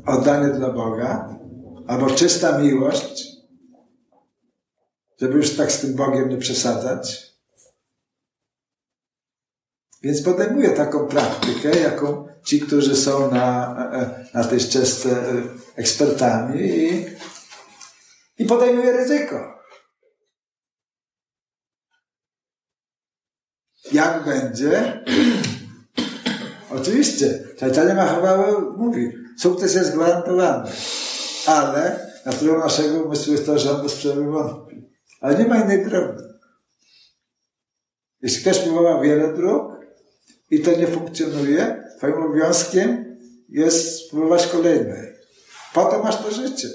oddanie 0.06 0.52
dla 0.52 0.70
Boga, 0.70 1.38
albo 1.86 2.10
czysta 2.10 2.58
miłość, 2.58 3.26
żeby 5.20 5.36
już 5.36 5.56
tak 5.56 5.72
z 5.72 5.80
tym 5.80 5.94
Bogiem 5.94 6.28
nie 6.28 6.38
przesadzać. 6.38 7.33
Więc 10.04 10.22
podejmuję 10.22 10.70
taką 10.70 11.06
praktykę, 11.06 11.80
jaką 11.80 12.26
ci, 12.44 12.60
którzy 12.60 12.96
są 12.96 13.30
na, 13.30 13.74
na 14.34 14.44
tej 14.44 14.60
ścieżce 14.60 15.24
ekspertami 15.76 16.60
i, 16.60 17.06
i 18.38 18.46
podejmuję 18.46 18.92
ryzyko. 18.92 19.54
Jak 23.92 24.24
będzie? 24.24 25.04
Oczywiście, 26.80 27.44
Chaitanya 27.60 27.94
Mahaprabhu 27.94 28.76
mówi, 28.76 29.12
sukces 29.38 29.74
jest 29.74 29.94
gwarantowany, 29.94 30.70
ale 31.46 32.10
naturą 32.26 32.58
naszego 32.58 33.02
umysłu 33.02 33.32
jest 33.32 33.46
to, 33.46 33.58
że 33.58 33.70
on 33.70 33.82
bez 33.82 33.94
przerwy 33.94 34.24
wątpi. 34.24 34.90
Ale 35.20 35.38
nie 35.38 35.48
ma 35.48 35.58
innej 35.58 35.84
drogi. 35.84 36.22
Jeśli 38.22 38.40
ktoś 38.40 38.58
próbował 38.58 39.02
wiele 39.02 39.32
dróg 39.32 39.73
i 40.54 40.60
to 40.60 40.76
nie 40.76 40.86
funkcjonuje, 40.86 41.84
twoim 41.98 42.14
obowiązkiem 42.14 43.18
jest 43.48 43.98
spróbować 43.98 44.46
kolejnej. 44.46 45.12
Po 45.74 45.84
to 45.84 46.02
masz 46.02 46.16
to 46.16 46.30
życie. 46.30 46.68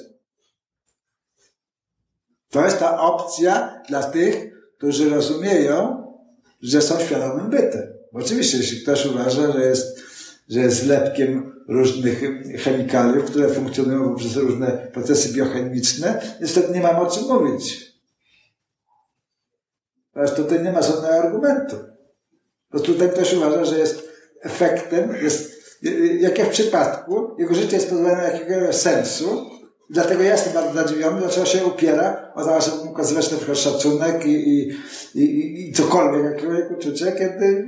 To 2.50 2.66
jest 2.66 2.80
ta 2.80 3.02
opcja 3.02 3.82
dla 3.90 4.04
tych, 4.04 4.36
którzy 4.78 5.10
rozumieją, 5.10 6.04
że 6.62 6.82
są 6.82 7.00
świadomym 7.00 7.50
bytem. 7.50 7.94
Oczywiście, 8.14 8.58
jeśli 8.58 8.82
ktoś 8.82 9.06
uważa, 9.06 9.52
że 9.52 9.66
jest, 9.66 10.00
że 10.50 10.60
jest 10.60 10.84
zlepkiem 10.84 11.64
różnych 11.68 12.22
chemikaliów, 12.64 13.26
które 13.26 13.50
funkcjonują 13.50 14.10
poprzez 14.10 14.36
różne 14.36 14.68
procesy 14.94 15.34
biochemiczne, 15.34 16.38
niestety 16.42 16.74
nie 16.74 16.82
mam 16.82 16.96
o 16.96 17.12
czym 17.12 17.24
mówić. 17.24 17.94
Ponieważ 20.14 20.36
tutaj 20.36 20.64
nie 20.64 20.72
ma 20.72 20.82
żadnego 20.82 21.14
argumentu. 21.14 21.76
Bo 22.72 22.80
tutaj 22.80 23.10
ktoś 23.10 23.34
uważa, 23.34 23.66
że 23.66 23.80
jest 23.80 24.10
efektem, 24.42 25.16
jest, 25.22 25.52
jak 26.20 26.40
w 26.40 26.50
przypadku, 26.50 27.36
jego 27.40 27.56
życie 27.56 27.76
jest 27.76 27.90
pozbawione 27.90 28.24
jakiegoś 28.24 28.76
sensu, 28.76 29.50
Dlatego 29.90 30.24
ja 30.24 30.32
jestem 30.32 30.54
bardzo 30.54 30.74
zadziwiony, 30.74 31.20
dlaczego 31.20 31.46
się 31.46 31.66
upiera 31.66 32.32
o 32.36 32.46
to, 32.46 32.62
żeby 32.62 32.90
okazywać 32.90 33.48
na 33.48 33.56
szacunek 33.56 34.26
i, 34.26 34.30
i, 34.30 34.70
i, 35.16 35.70
i 35.70 35.74
cokolwiek, 35.74 36.24
jakiegoś 36.24 36.72
uczucia, 36.78 37.12
kiedy 37.12 37.68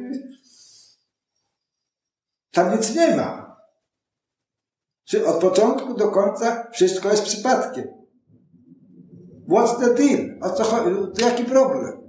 tam 2.52 2.78
nic 2.78 2.95
nie 2.95 3.16
ma. 3.16 3.58
Czy 5.04 5.28
od 5.28 5.36
początku 5.36 5.93
do 5.93 6.08
końca 6.08 6.68
wszystko 6.72 7.10
jest 7.10 7.24
przypadkiem. 7.24 7.88
What's 9.49 9.80
the 9.80 9.93
deal? 9.93 10.38
O 10.41 10.49
co 10.49 10.64
chodzi? 10.64 11.22
Jaki 11.24 11.45
problem? 11.45 12.01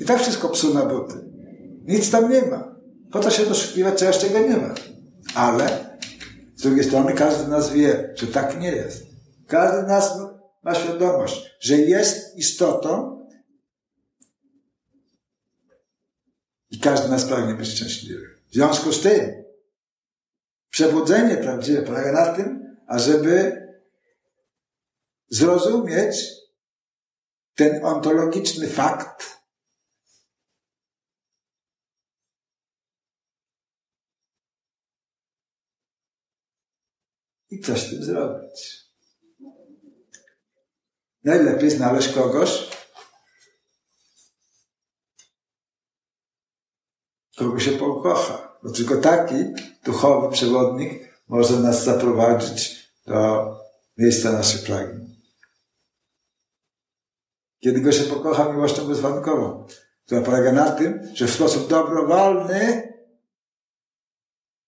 I 0.00 0.04
tak 0.04 0.20
wszystko 0.20 0.48
psu 0.48 0.74
na 0.74 0.86
buty. 0.86 1.14
Nic 1.84 2.10
tam 2.10 2.30
nie 2.30 2.42
ma. 2.42 2.74
Po 3.12 3.20
to 3.20 3.30
się 3.30 3.46
doszukiwać 3.46 3.98
czegoś, 3.98 4.18
czego 4.18 4.38
nie 4.38 4.56
ma. 4.56 4.74
Ale 5.34 5.98
z 6.56 6.62
drugiej 6.62 6.84
strony 6.84 7.12
każdy 7.12 7.48
nas 7.48 7.72
wie, 7.72 8.14
że 8.14 8.26
tak 8.26 8.60
nie 8.60 8.72
jest. 8.72 9.06
Każdy 9.46 9.82
nas 9.82 10.18
ma 10.62 10.74
świadomość, 10.74 11.50
że 11.60 11.76
jest 11.76 12.36
istotą 12.36 13.14
i 16.70 16.80
każdy 16.80 17.08
nas 17.08 17.24
pragnie 17.24 17.54
być 17.54 17.68
szczęśliwy. 17.68 18.26
W 18.50 18.54
związku 18.54 18.92
z 18.92 19.00
tym 19.00 19.44
przebudzenie 20.70 21.36
prawdziwe 21.36 21.82
polega 21.82 22.12
na 22.12 22.32
tym, 22.32 22.76
ażeby 22.86 23.64
zrozumieć 25.28 26.30
ten 27.54 27.84
ontologiczny 27.84 28.68
fakt, 28.68 29.43
i 37.54 37.60
coś 37.60 37.86
z 37.86 37.90
tym 37.90 38.02
zrobić. 38.02 38.84
Najlepiej 41.24 41.70
znaleźć 41.70 42.08
kogoś, 42.08 42.68
kogo 47.36 47.60
się 47.60 47.72
pokocha. 47.72 48.58
Bo 48.62 48.70
tylko 48.70 48.96
taki 48.96 49.34
duchowy 49.84 50.32
przewodnik 50.32 51.22
może 51.28 51.60
nas 51.60 51.84
zaprowadzić 51.84 52.88
do 53.06 53.50
miejsca 53.98 54.32
naszych 54.32 54.64
pragnień. 54.64 55.14
Kiedy 57.60 57.80
go 57.80 57.92
się 57.92 58.04
pokocha 58.04 58.52
miłością 58.52 58.88
bezwarunkową, 58.88 59.66
która 60.06 60.20
polega 60.20 60.52
na 60.52 60.70
tym, 60.70 61.00
że 61.14 61.26
w 61.26 61.34
sposób 61.34 61.68
dobrowolny, 61.68 62.93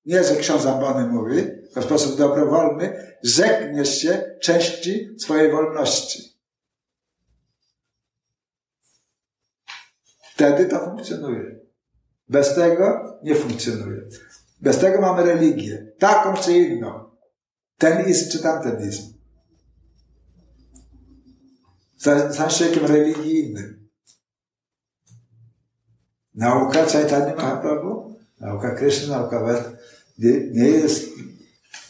nie, 0.07 0.24
że 0.24 0.37
ksiądz 0.37 0.66
Ambony 0.66 1.07
mówi, 1.07 1.37
tylko 1.37 1.81
w 1.81 1.85
sposób 1.85 2.19
dobrowolny, 2.19 3.16
rzekniesz 3.23 3.99
się 3.99 4.37
części 4.43 5.15
swojej 5.19 5.53
wolności. 5.53 6.37
Wtedy 10.35 10.66
to 10.66 10.85
funkcjonuje. 10.85 11.61
Bez 12.28 12.55
tego 12.55 13.19
nie 13.23 13.35
funkcjonuje. 13.35 14.03
Bez 14.61 14.78
tego 14.78 15.01
mamy 15.01 15.23
religię. 15.23 15.93
Taką 15.99 16.35
czy 16.35 16.59
inną. 16.59 17.11
Ten 17.78 18.09
izm 18.09 18.31
czy 18.31 18.39
tamten 18.39 18.89
izm. 18.89 19.03
Za 22.28 22.49
człowiekiem 22.49 22.87
religijnym. 22.87 23.89
Nauka 26.35 26.87
Chaitanya 26.87 27.35
Mahaprabhu, 27.35 28.16
nauka 28.41 28.74
Krishna, 28.74 29.19
nauka 29.19 29.41
Ved 29.41 29.77
nie, 30.18 30.40
nie 30.51 30.68
jest 30.68 31.09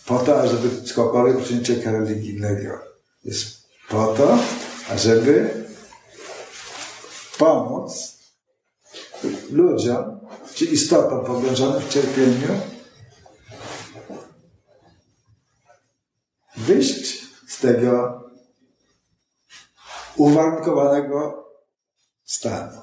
po 0.06 0.18
to, 0.18 0.40
ażeby 0.40 0.82
cokolwiek 0.82 1.46
człowieka 1.46 1.92
religijnego. 1.92 2.78
Jest 3.24 3.68
po 3.88 4.06
to, 4.06 4.38
ażeby 4.88 5.64
pomóc 7.38 8.18
ludziom, 9.50 10.20
czy 10.54 10.64
istotom 10.64 11.24
pogrążonym 11.24 11.82
w 11.82 11.88
cierpieniu, 11.88 12.60
wyjść 16.56 17.26
z 17.48 17.60
tego 17.60 18.22
uwarunkowanego 20.16 21.46
stanu. 22.24 22.80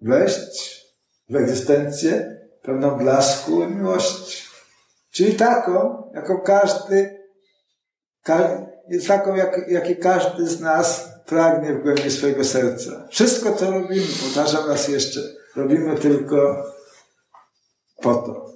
Wejść 0.00 0.86
w 1.28 1.36
egzystencję 1.36 2.41
pełną 2.62 2.90
blasku 2.90 3.66
miłości. 3.66 4.42
Czyli 5.10 5.34
taką, 5.34 6.10
jaką 6.14 6.40
każdy, 6.40 7.28
ka, 8.22 8.66
taką, 9.08 9.34
jak, 9.34 9.68
jakie 9.68 9.96
każdy 9.96 10.46
z 10.46 10.60
nas 10.60 11.08
pragnie 11.26 11.74
w 11.74 11.82
głębi 11.82 12.10
swojego 12.10 12.44
serca. 12.44 13.08
Wszystko, 13.10 13.54
co 13.54 13.70
robimy, 13.70 14.06
powtarzam 14.22 14.68
raz 14.68 14.88
jeszcze, 14.88 15.20
robimy 15.56 15.96
tylko 15.96 16.64
po 18.02 18.14
to. 18.14 18.52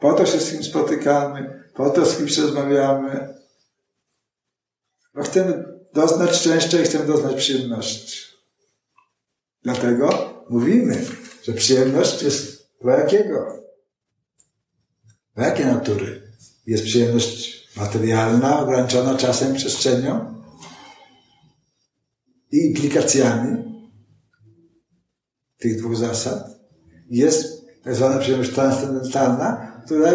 Po 0.00 0.12
to 0.12 0.26
się 0.26 0.40
z 0.40 0.50
kim 0.50 0.64
spotykamy, 0.64 1.70
po 1.74 1.90
to 1.90 2.06
z 2.06 2.16
kimś 2.16 2.38
rozmawiamy. 2.38 3.34
Bo 5.14 5.22
chcemy 5.22 5.64
doznać 5.92 6.36
szczęścia 6.36 6.80
i 6.80 6.84
chcemy 6.84 7.06
doznać 7.06 7.36
przyjemności. 7.36 8.18
Dlatego 9.62 10.34
mówimy, 10.48 11.04
że 11.42 11.52
przyjemność 11.52 12.22
jest 12.22 12.51
dla 12.82 12.98
jakiego? 12.98 13.62
Dla 15.34 15.46
jakiej 15.46 15.66
natury? 15.66 16.22
Jest 16.66 16.84
przyjemność 16.84 17.68
materialna, 17.76 18.60
ograniczona 18.60 19.14
czasem, 19.14 19.54
przestrzenią 19.54 20.42
i 22.52 22.66
implikacjami. 22.66 23.72
tych 25.58 25.78
dwóch 25.78 25.96
zasad 25.96 26.46
jest 27.10 27.62
tak 27.84 27.94
zwana 27.94 28.18
przyjemność 28.18 28.52
transcendentalna, 28.54 29.72
która, 29.84 30.12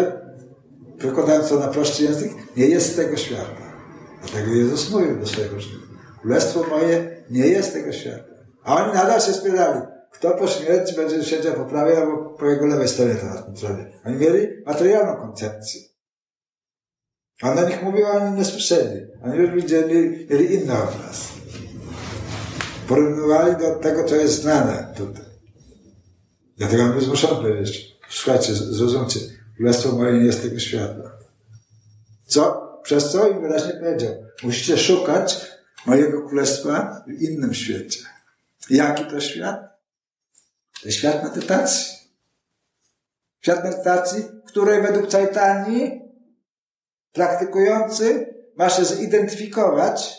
przekładając 0.98 1.48
to 1.48 1.58
na 1.58 1.68
prosty 1.68 2.04
język, 2.04 2.32
nie 2.56 2.66
jest 2.66 2.92
z 2.92 2.96
tego 2.96 3.16
świata. 3.16 3.72
Dlatego 4.20 4.54
Jezus 4.54 4.90
mówił 4.90 5.20
do 5.20 5.26
swojego 5.26 5.56
uczniów. 5.56 5.82
Królestwo 6.20 6.64
moje 6.70 7.24
nie 7.30 7.46
jest 7.46 7.72
tego 7.72 7.92
świata. 7.92 8.24
A 8.62 8.84
oni 8.84 8.94
nadal 8.94 9.20
się 9.20 9.32
spierali. 9.32 9.80
Kto 10.12 10.30
po 10.30 10.46
śmierci 10.46 10.96
będzie 10.96 11.24
siedział 11.24 11.54
po 11.54 11.64
prawej 11.64 11.96
albo 11.96 12.16
po 12.16 12.46
jego 12.46 12.66
lewej 12.66 12.88
stronie 12.88 13.14
teraz 13.14 13.44
Oni 14.04 14.16
mieli 14.16 14.48
materialną 14.66 15.16
koncepcję. 15.16 15.80
A 17.42 17.54
na 17.54 17.68
nich 17.68 17.82
mówił, 17.82 18.06
a 18.06 18.10
oni 18.10 18.38
nie 18.38 18.44
słyszeli. 18.44 19.06
Oni 19.24 19.38
już 19.38 19.50
widzieli, 19.50 20.26
mieli 20.30 20.54
inny 20.54 20.72
obraz. 20.72 21.28
Porównywali 22.88 23.56
do 23.56 23.74
tego, 23.74 24.04
co 24.04 24.16
jest 24.16 24.42
znane 24.42 24.94
tutaj. 24.96 25.24
Dlatego 26.56 26.82
on 26.82 26.92
był 26.92 27.00
zmuszony 27.00 27.42
powiedzieć, 27.42 27.98
słuchajcie, 28.08 28.54
zrozumcie, 28.54 29.20
królestwo 29.56 29.92
moje 29.92 30.12
nie 30.12 30.26
jest 30.26 30.42
tego 30.42 30.58
świata. 30.58 31.18
Co? 32.26 32.68
Przez 32.82 33.10
co 33.10 33.28
im 33.28 33.40
wyraźnie 33.40 33.72
powiedział, 33.72 34.14
musicie 34.42 34.78
szukać 34.78 35.46
mojego 35.86 36.28
królestwa 36.28 37.04
w 37.06 37.22
innym 37.22 37.54
świecie. 37.54 38.00
Jaki 38.70 39.04
to 39.04 39.20
świat? 39.20 39.77
To 40.82 40.90
świat 40.90 41.24
medytacji. 41.24 41.98
Świat 43.40 43.64
medytacji, 43.64 44.24
której 44.46 44.82
według 44.82 45.10
Caitani 45.10 46.00
praktykujący 47.12 48.34
ma 48.56 48.70
się 48.70 48.84
zidentyfikować 48.84 50.18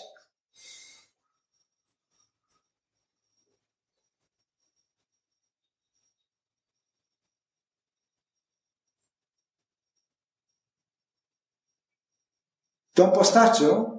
tą 12.93 13.11
postacią, 13.11 13.98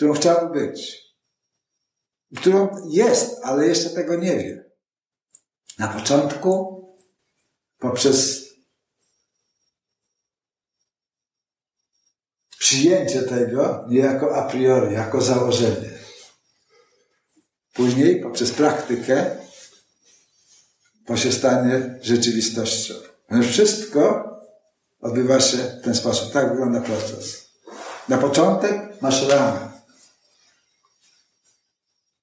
którą 0.00 0.12
chciałby 0.12 0.60
być. 0.60 0.98
Którą 2.36 2.68
jest, 2.90 3.40
ale 3.42 3.66
jeszcze 3.66 3.90
tego 3.90 4.16
nie 4.16 4.36
wie. 4.36 4.64
Na 5.78 5.88
początku, 5.88 6.82
poprzez 7.78 8.48
przyjęcie 12.58 13.22
tego 13.22 13.84
niejako 13.88 14.36
a 14.36 14.48
priori, 14.48 14.94
jako 14.94 15.20
założenie. 15.20 15.90
Później, 17.74 18.20
poprzez 18.20 18.52
praktykę, 18.52 19.36
to 21.06 21.16
się 21.16 21.32
stanie 21.32 21.98
rzeczywistością. 22.02 22.94
Wszystko 23.50 24.30
odbywa 25.00 25.40
się 25.40 25.58
w 25.58 25.84
ten 25.84 25.94
sposób. 25.94 26.32
Tak 26.32 26.50
wygląda 26.50 26.80
proces. 26.80 27.50
Na 28.08 28.18
początek 28.18 29.02
masz 29.02 29.28
ramę. 29.28 29.69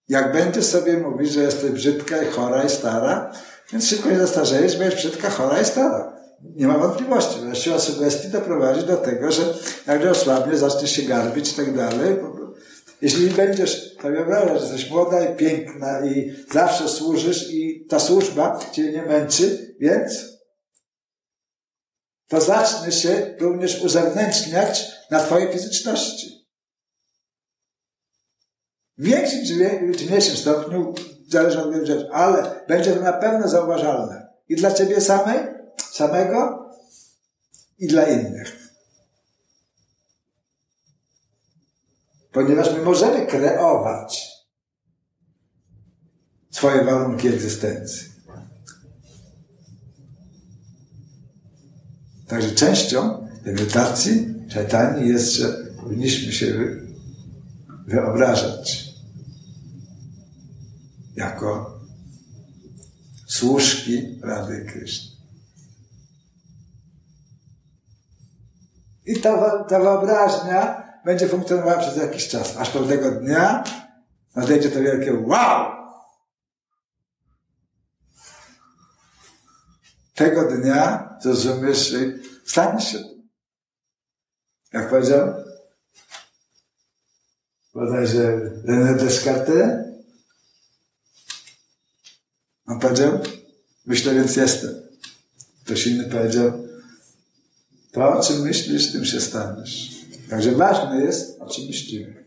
Jak 0.10 0.34
będziesz 0.34 0.66
sobie 0.66 0.98
mówić, 0.98 1.32
że 1.32 1.44
jesteś 1.44 1.72
brzydka 1.72 2.24
i 2.24 2.26
chora 2.26 2.64
i 2.64 2.70
stara, 2.70 3.32
więc 3.72 3.88
szybko 3.88 4.10
się 4.10 4.20
zastarzejesz, 4.20 4.78
będziesz 4.78 5.00
brzydka, 5.00 5.30
chora 5.30 5.62
i 5.62 5.66
stara. 5.66 6.18
Nie 6.56 6.68
ma 6.68 6.78
wątpliwości. 6.78 7.40
Siła 7.54 7.80
sugestii 7.80 8.28
doprowadzi 8.28 8.86
do 8.86 8.98
tego, 8.98 9.32
że 9.32 9.54
nagle 9.88 10.12
osłabnie, 10.12 10.58
zaczniesz 10.58 10.92
się 10.92 11.02
garbić 11.02 11.52
i 11.52 11.56
tak 11.56 11.76
dalej. 11.76 12.18
Jeśli 13.02 13.30
będziesz 13.30 13.96
sobie 14.02 14.16
wyobrażać, 14.16 14.62
że 14.62 14.66
jesteś 14.66 14.92
młoda 14.92 15.26
i 15.26 15.36
piękna 15.36 16.06
i 16.06 16.36
zawsze 16.52 16.90
służysz 16.90 17.52
i 17.52 17.86
ta 17.90 18.00
służba 18.00 18.60
cię 18.72 18.92
nie 18.92 19.02
męczy, 19.02 19.76
więc 19.80 20.38
to 22.28 22.42
zacznie 22.42 22.92
się 22.92 23.36
również 23.40 23.84
uzewnętrzniać 23.84 24.92
na 25.12 25.20
Twojej 25.20 25.54
fizyczności. 25.54 26.37
W 28.98 29.04
większym 29.04 29.46
czy 29.98 30.06
mniejszym 30.06 30.38
stopniu, 30.38 30.94
zależy 31.30 31.62
od 31.62 31.74
rzeczy, 31.74 32.10
ale 32.12 32.66
będzie 32.68 32.92
to 32.92 33.02
na 33.02 33.14
pewno 33.14 33.48
zauważalne. 33.48 34.28
I 34.50 34.56
dla 34.56 34.72
Ciebie 34.72 35.02
samej, 35.02 35.40
samego, 35.92 36.70
i 37.80 37.88
dla 37.88 38.04
innych. 38.04 38.68
Ponieważ 42.32 42.74
my 42.74 42.82
możemy 42.82 43.26
kreować 43.26 44.32
swoje 46.52 46.84
warunki 46.84 47.28
egzystencji. 47.28 48.12
Także 52.28 52.52
częścią 52.52 53.28
medytacji 53.46 54.36
szatani 54.50 55.10
jest, 55.10 55.32
że 55.32 55.54
powinniśmy 55.84 56.34
się 56.34 56.78
wyobrażać 57.88 58.87
jako 61.18 61.80
służki 63.28 64.20
Rady 64.24 64.66
Kryszny. 64.66 65.18
I 69.06 69.22
ta, 69.22 69.64
ta 69.64 69.80
wyobraźnia 69.80 70.84
będzie 71.06 71.28
funkcjonowała 71.28 71.78
przez 71.78 71.98
jakiś 71.98 72.28
czas, 72.28 72.58
aż 72.58 72.70
pewnego 72.70 73.12
dnia 73.12 73.64
nadejdzie 74.36 74.70
to 74.70 74.80
wielkie 74.80 75.14
wow! 75.14 75.78
Tego 80.16 80.52
dnia 80.52 81.10
zrozumiesz, 81.22 81.90
że 81.90 81.98
stanie 82.46 82.82
się. 82.82 82.98
Jak 84.74 84.90
powiedział 84.90 85.34
bodajże 87.74 88.52
René 88.66 88.96
Descartes, 88.96 89.87
on 92.68 92.80
powiedział, 92.80 93.20
myślę, 93.86 94.16
więc 94.16 94.36
jestem. 94.36 94.82
Ktoś 95.66 95.88
inny 95.88 96.04
powiedział, 96.04 96.52
to 97.92 98.18
o 98.18 98.24
czym 98.24 98.42
myślisz, 98.42 98.92
tym 98.92 99.06
się 99.06 99.22
staniesz. 99.22 99.92
Także 100.30 100.52
ważne 100.52 101.02
jest, 101.02 101.42
o 101.42 101.50
czym 101.50 101.66
myślimy. 101.66 102.24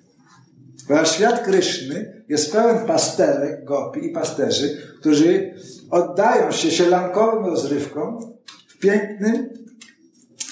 Ponieważ 0.87 1.15
świat 1.15 1.45
Kryszny 1.45 2.25
jest 2.29 2.53
pełen 2.53 2.87
pasterek, 2.87 3.65
gopi 3.65 4.07
i 4.07 4.11
pasterzy, 4.11 4.83
którzy 5.01 5.55
oddają 5.91 6.53
się 6.53 6.71
sielankowym 6.71 7.45
rozrywkom 7.45 8.35
w 8.69 8.79
pięknym 8.79 9.49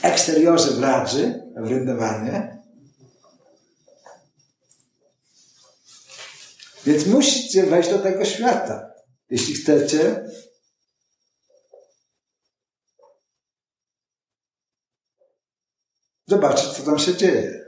eksteriorze 0.02 0.70
w 0.70 0.80
Radży, 0.80 1.42
w 1.56 1.68
Ryndowanie. 1.68 2.58
Więc 6.86 7.06
musicie 7.06 7.66
wejść 7.66 7.90
do 7.90 7.98
tego 7.98 8.24
świata. 8.24 8.88
Jeśli 9.30 9.54
chcecie 9.54 10.28
zobaczyć, 16.26 16.68
co 16.68 16.82
tam 16.82 16.98
się 16.98 17.16
dzieje. 17.16 17.64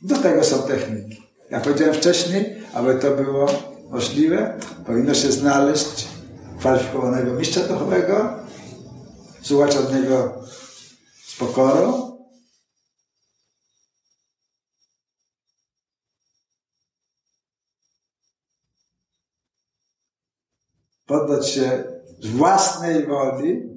Do 0.00 0.18
tego 0.18 0.44
są 0.44 0.62
techniki. 0.62 1.22
Jak 1.50 1.62
powiedziałem 1.62 1.94
wcześniej, 1.94 2.62
aby 2.72 2.94
to 2.94 3.10
było 3.10 3.46
możliwe, 3.90 4.58
powinno 4.86 5.14
się 5.14 5.32
znaleźć 5.32 6.08
kwalifikowanego 6.58 7.32
mistrza 7.32 7.60
duchowego, 7.60 8.38
słuchać 9.42 9.76
od 9.76 9.94
niego 9.94 10.44
z 11.26 11.36
pokorą, 11.36 12.07
poddać 21.08 21.48
się 21.48 21.84
własnej 22.24 23.06
woli 23.06 23.68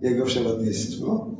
Jego 0.00 0.26
przewodnictwu, 0.26 1.36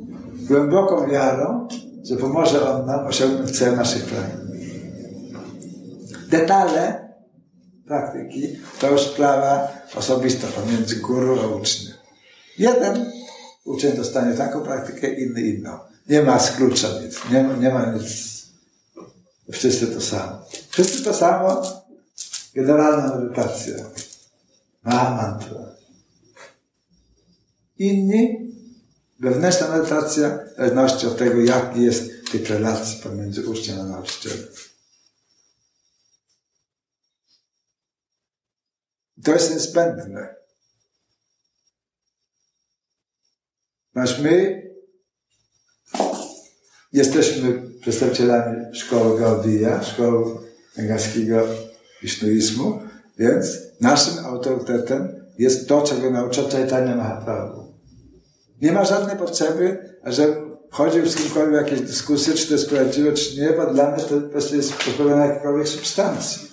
głęboką 0.47 1.07
wiarą, 1.07 1.67
że 2.03 2.15
pomoże 2.15 2.69
On 2.69 2.85
nam 2.85 3.07
osiągnąć 3.07 3.57
cel 3.59 3.75
naszych 3.75 4.05
pragnień. 4.05 4.47
Detale 6.29 7.07
praktyki 7.87 8.59
to 8.79 8.91
już 8.91 9.01
sprawa 9.01 9.67
osobista 9.95 10.47
pomiędzy 10.47 10.95
guru 10.95 11.39
a 11.39 11.47
uczniem. 11.47 11.93
Jeden 12.57 13.11
uczeń 13.65 13.97
dostanie 13.97 14.37
taką 14.37 14.61
praktykę, 14.61 15.13
inny 15.13 15.41
inną. 15.41 15.79
Nie 16.09 16.23
ma 16.23 16.39
z 16.39 16.51
klucza 16.51 16.87
nic, 17.03 17.19
nie 17.31 17.43
ma, 17.43 17.53
nie 17.53 17.69
ma 17.69 17.85
nic. 17.85 18.37
Wszyscy 19.51 19.87
to 19.87 20.01
samo. 20.01 20.31
Wszyscy 20.69 21.03
to 21.03 21.13
samo. 21.13 21.61
Generalna 22.55 23.15
medytacja 23.15 23.73
ma. 24.87 25.39
Inni, 27.77 28.51
wewnętrzna 29.19 29.67
medytacja, 29.67 30.39
w 30.53 30.57
zależności 30.57 31.07
od 31.07 31.17
tego, 31.17 31.41
jaki 31.41 31.81
jest 31.81 32.31
typ 32.31 32.47
relacji 32.49 33.03
pomiędzy 33.03 33.49
uczniem 33.49 33.79
a 33.79 33.83
nauczycielem. 33.83 34.47
To 39.23 39.31
jest 39.31 39.53
niezbędne. 39.53 40.35
Nasz 43.93 44.19
my 44.19 44.63
jesteśmy 46.93 47.61
przedstawicielami 47.81 48.75
szkoły 48.75 49.19
Gaudija, 49.19 49.83
szkoły 49.83 50.47
węgarskiego 50.75 51.47
wisznuizmu, 52.01 52.86
więc 53.19 53.57
naszym 53.81 54.25
autorytetem 54.25 55.25
jest 55.37 55.67
to, 55.67 55.81
czego 55.81 56.11
naucza 56.11 56.41
Chaitanya 56.51 56.95
Mahaprabhu. 56.95 57.73
Nie 58.61 58.71
ma 58.71 58.85
żadnej 58.85 59.17
potrzeby, 59.17 59.95
że 60.03 60.35
wchodził 60.71 61.05
z 61.05 61.15
kimkolwiek 61.15 61.65
w 61.65 61.65
jakieś 61.65 61.81
dyskusje, 61.81 62.33
czy 62.33 62.47
to 62.47 62.53
jest 62.53 62.69
prawdziwe, 62.69 63.13
czy 63.13 63.41
nie, 63.41 63.49
bo 63.49 63.73
dla 63.73 63.91
mnie 63.91 64.03
to 64.03 64.21
po 64.21 64.29
prostu 64.29 64.55
jest 64.55 64.73
pozbawione 64.73 65.27
jakiejkolwiek 65.27 65.67
substancji. 65.67 66.51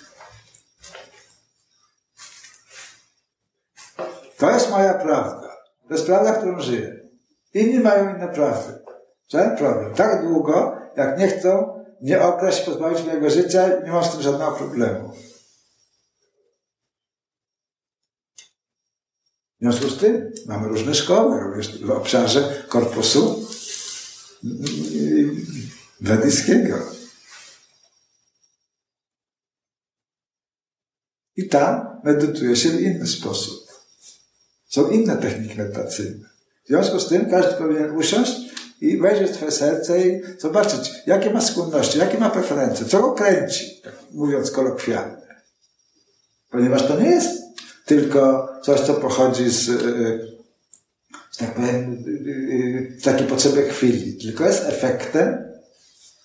To 4.39 4.51
jest 4.51 4.71
moja 4.71 4.95
prawda. 4.95 5.49
To 5.89 5.95
jest 5.95 6.07
prawda, 6.07 6.33
którą 6.33 6.61
żyję. 6.61 7.01
Inni 7.55 7.81
mają 7.81 8.15
inne 8.15 8.29
prawdy. 8.29 8.73
Żaden 9.29 9.57
problem. 9.57 9.95
Tak 9.95 10.23
długo, 10.23 10.77
jak 10.97 11.19
nie 11.19 11.29
chcą 11.29 11.85
nie 12.01 12.23
okraść, 12.23 12.61
pozbawić 12.61 13.07
mojego 13.07 13.31
życia, 13.31 13.69
nie 13.85 13.93
mam 13.93 14.05
z 14.05 14.11
tym 14.11 14.23
żadnego 14.23 14.53
problemu. 14.53 15.11
W 19.65 19.67
związku 19.67 19.91
z 19.91 19.99
tym 19.99 20.33
mamy 20.47 20.69
różne 20.69 20.95
szkoły, 20.95 21.41
również 21.41 21.79
w 21.83 21.91
obszarze 21.91 22.65
korpusu 22.69 23.49
wedyjskiego. 26.01 26.79
I 31.37 31.49
tam 31.49 32.01
medytuje 32.05 32.57
się 32.57 32.71
w 32.71 32.81
inny 32.81 33.07
sposób. 33.07 33.69
Są 34.69 34.91
inne 34.91 35.17
techniki 35.17 35.59
medytacyjne. 35.59 36.29
W 36.65 36.69
związku 36.69 37.01
z 37.01 37.09
tym 37.09 37.31
każdy 37.31 37.55
powinien 37.55 37.97
usiąść 37.97 38.33
i 38.81 38.99
wejrzeć 38.99 39.31
w 39.31 39.35
swoje 39.35 39.51
serce 39.51 40.09
i 40.09 40.23
zobaczyć, 40.39 40.93
jakie 41.07 41.31
ma 41.31 41.41
skłonności, 41.41 41.99
jakie 41.99 42.19
ma 42.19 42.31
preferencje, 42.31 42.87
co 42.87 43.01
go 43.01 43.13
kręci, 43.13 43.81
tak 43.85 43.95
mówiąc 44.13 44.51
kolokwialnie. 44.51 45.25
Ponieważ 46.51 46.87
to 46.87 47.01
nie 47.01 47.11
jest 47.11 47.44
tylko 47.85 48.49
coś, 48.63 48.81
co 48.81 48.95
pochodzi 48.95 49.51
z, 49.51 49.65
z 51.31 51.37
tak 51.39 51.55
powiem, 51.55 52.05
z 52.99 53.03
takiej 53.03 53.27
potrzeby 53.27 53.63
chwili, 53.63 54.19
tylko 54.19 54.47
jest 54.47 54.65
efektem 54.65 55.53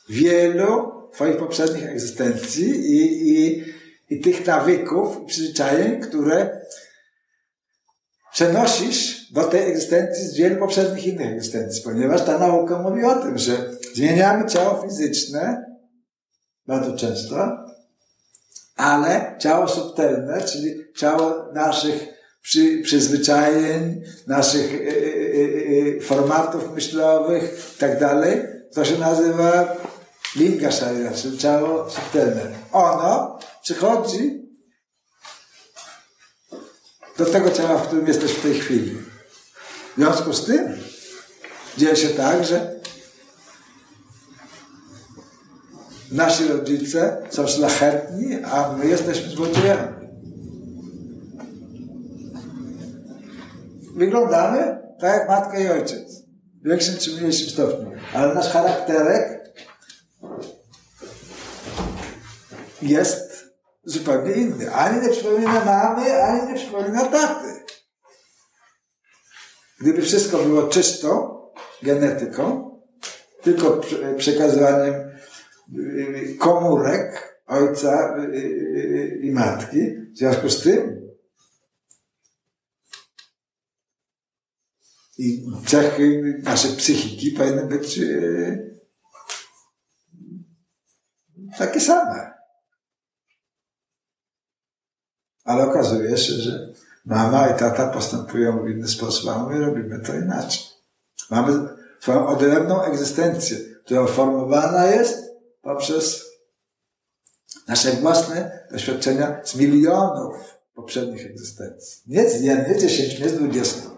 wielu 0.10 1.00
Twoich 1.14 1.38
poprzednich 1.38 1.86
egzystencji 1.86 2.70
i, 2.70 3.30
i, 3.30 3.64
i 4.10 4.22
tych 4.22 4.48
nawyków, 4.48 5.26
przyzwyczajeń, 5.26 6.02
które 6.02 6.62
przenosisz 8.34 9.32
do 9.32 9.44
tej 9.44 9.70
egzystencji 9.72 10.28
z 10.28 10.36
wielu 10.36 10.56
poprzednich 10.56 11.08
innych 11.08 11.34
egzystencji, 11.34 11.84
ponieważ 11.84 12.26
ta 12.26 12.38
nauka 12.38 12.82
mówi 12.82 13.04
o 13.04 13.16
tym, 13.16 13.38
że 13.38 13.72
zmieniamy 13.96 14.50
ciało 14.50 14.82
fizyczne 14.82 15.66
bardzo 16.68 16.98
często, 16.98 17.58
ale 18.80 19.36
ciało 19.40 19.68
subtelne, 19.68 20.42
czyli 20.42 20.76
ciało 20.98 21.54
naszych 21.54 22.08
przy, 22.42 22.82
przyzwyczajeń, 22.84 24.02
naszych 24.28 24.74
y, 24.74 24.76
y, 24.76 25.98
y, 25.98 26.02
formatów 26.02 26.72
myślowych 26.76 27.74
i 27.76 27.80
tak 27.80 28.00
dalej, 28.00 28.44
to 28.74 28.86
się 28.86 28.98
nazywa 28.98 29.76
linga 30.36 30.72
szarira, 30.72 31.12
czyli 31.12 31.38
ciało 31.38 31.90
subtelne. 31.90 32.42
Ono 32.72 33.40
przychodzi 33.64 34.50
do 37.18 37.26
tego 37.26 37.52
ciała, 37.52 37.78
w 37.78 37.88
którym 37.88 38.08
jesteś 38.08 38.32
w 38.32 38.42
tej 38.42 38.60
chwili. 38.60 38.98
W 39.98 40.02
związku 40.02 40.34
z 40.34 40.46
tym 40.46 40.78
dzieje 41.78 41.96
się 41.96 42.10
tak, 42.10 42.46
że 42.46 42.79
nasi 46.12 46.48
rodzice 46.48 47.18
są 47.30 47.48
szlachetni, 47.48 48.44
a 48.44 48.74
my 48.78 48.88
jesteśmy 48.88 49.30
złodziejami. 49.30 50.00
Wyglądamy 53.96 54.80
tak 55.00 55.20
jak 55.20 55.30
matka 55.30 55.60
i 55.60 55.68
ojciec. 55.68 56.20
W 56.62 56.68
większym 56.68 56.98
czy 56.98 57.12
mniejszym 57.12 57.50
stopniu. 57.50 57.92
Ale 58.14 58.34
nasz 58.34 58.50
charakterek 58.50 59.54
jest 62.82 63.46
zupełnie 63.84 64.32
inny. 64.32 64.74
Ani 64.74 65.02
nie 65.02 65.10
przypomina 65.10 65.66
mamy, 65.66 66.24
ani 66.24 66.48
nie 66.48 66.56
przypomina 66.56 67.06
taty. 67.06 67.48
Gdyby 69.80 70.02
wszystko 70.02 70.38
było 70.38 70.68
czysto 70.68 71.40
genetyką, 71.84 72.72
tylko 73.42 73.82
przekazywaniem 74.18 75.09
komórek 76.40 77.40
ojca 77.46 78.18
y, 78.18 78.22
y, 78.22 79.20
i 79.24 79.32
matki, 79.32 79.80
w 80.14 80.18
związku 80.18 80.50
z 80.50 80.62
tym 80.62 81.00
i 85.18 85.46
cechy 85.66 86.40
naszej 86.44 86.72
psychiki 86.72 87.32
powinny 87.32 87.66
być 87.66 88.00
takie 91.58 91.80
same. 91.80 92.34
Ale 95.44 95.64
okazuje 95.64 96.18
się, 96.18 96.34
że 96.34 96.74
mama 97.06 97.48
i 97.48 97.60
tata 97.60 97.88
postępują 97.88 98.64
w 98.64 98.70
inny 98.70 98.88
sposób, 98.88 99.30
a 99.30 99.46
my 99.46 99.60
robimy 99.60 100.00
to 100.00 100.16
inaczej. 100.16 100.64
Mamy 101.30 101.70
swoją 102.00 102.28
odrębną 102.28 102.84
egzystencję, 102.84 103.58
która 103.86 104.06
formowana 104.06 104.88
jest 104.88 105.29
poprzez 105.62 106.26
nasze 107.68 107.92
własne 107.92 108.68
doświadczenia 108.72 109.42
z 109.44 109.56
milionów 109.56 110.36
poprzednich 110.74 111.26
egzystencji. 111.26 112.02
Nie 112.08 112.30
z 112.30 112.42
jednej, 112.42 112.80
dziesięciu, 112.80 113.24
nie 113.24 113.30
z 113.30 113.34
dwudziestu. 113.34 113.90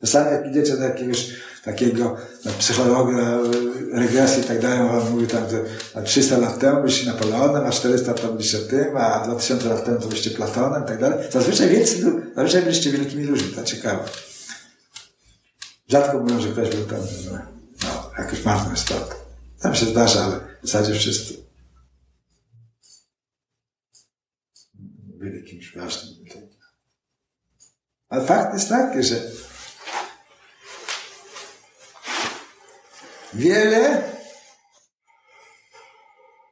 Czasami 0.00 0.30
jak 0.30 0.46
idziecie 0.46 0.76
do 0.76 0.84
jakiegoś 0.84 1.32
takiego 1.64 2.16
psychologa, 2.58 3.38
regresji 3.92 4.42
i 4.42 4.44
tak 4.44 4.60
dalej, 4.60 4.78
on 4.78 5.10
mówi 5.10 5.26
tam, 5.26 5.44
że 5.50 5.64
300 6.04 6.38
lat 6.38 6.58
temu 6.58 6.80
byliście 6.80 7.06
Napoleonem, 7.06 7.66
a 7.66 7.70
400 7.70 8.10
lat 8.10 8.20
temu 8.20 8.32
byliście 8.32 8.58
tym, 8.58 8.96
a 8.96 9.24
2000 9.24 9.68
lat 9.68 9.84
temu 9.84 10.00
to 10.00 10.06
byliście 10.06 10.30
Platonem 10.30 10.84
i 10.84 10.86
tak 10.86 11.00
dalej. 11.00 11.18
Zazwyczaj 11.32 11.68
więcej, 11.68 12.04
zazwyczaj 12.36 12.62
byliście 12.62 12.90
wielkimi 12.90 13.24
ludźmi, 13.24 13.48
to 13.48 13.64
ciekawe. 13.64 14.04
Rzadko 15.88 16.18
mówią, 16.18 16.40
że 16.40 16.48
ktoś 16.48 16.76
był 16.76 16.84
tam, 16.86 16.98
no, 17.82 18.10
jakoś 18.18 18.44
marną 18.44 18.74
istotą. 18.74 19.14
Tam 19.60 19.74
się 19.74 19.86
zdarza, 19.86 20.24
ale 20.24 20.47
w 20.62 20.66
zasadzie 20.66 20.94
wszyscy 20.94 21.48
byli 25.18 25.44
kimś 25.44 25.76
ważnym. 25.76 26.24
Ale 28.08 28.26
fakt 28.26 28.54
jest 28.54 28.68
taki, 28.68 29.02
że 29.02 29.30
wiele. 33.34 34.02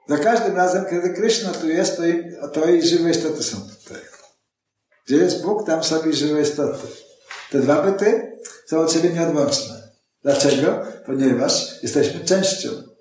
Za 0.08 0.18
każdym 0.18 0.56
razem, 0.56 0.84
kiedy 0.90 1.14
Krishna 1.14 1.52
tu 1.52 1.68
jest, 1.68 1.96
to 1.96 2.06
i, 2.06 2.32
to 2.52 2.70
i 2.70 2.82
żywe 2.82 3.10
istoty 3.10 3.42
są 3.42 3.56
tutaj. 3.60 4.02
Gdzie 5.06 5.16
jest 5.16 5.42
Bóg, 5.42 5.66
tam 5.66 5.84
są 5.84 6.10
i 6.10 6.14
żywe 6.14 6.42
istoty. 6.42 6.86
Te 7.50 7.60
dwa 7.60 7.82
byty 7.82 8.38
są 8.66 8.80
od 8.80 8.92
siebie 8.92 9.10
nieodłączne. 9.10 9.88
Dlaczego? 10.22 10.86
Ponieważ 11.06 11.82
jesteśmy 11.82 12.24
częścią. 12.24 12.95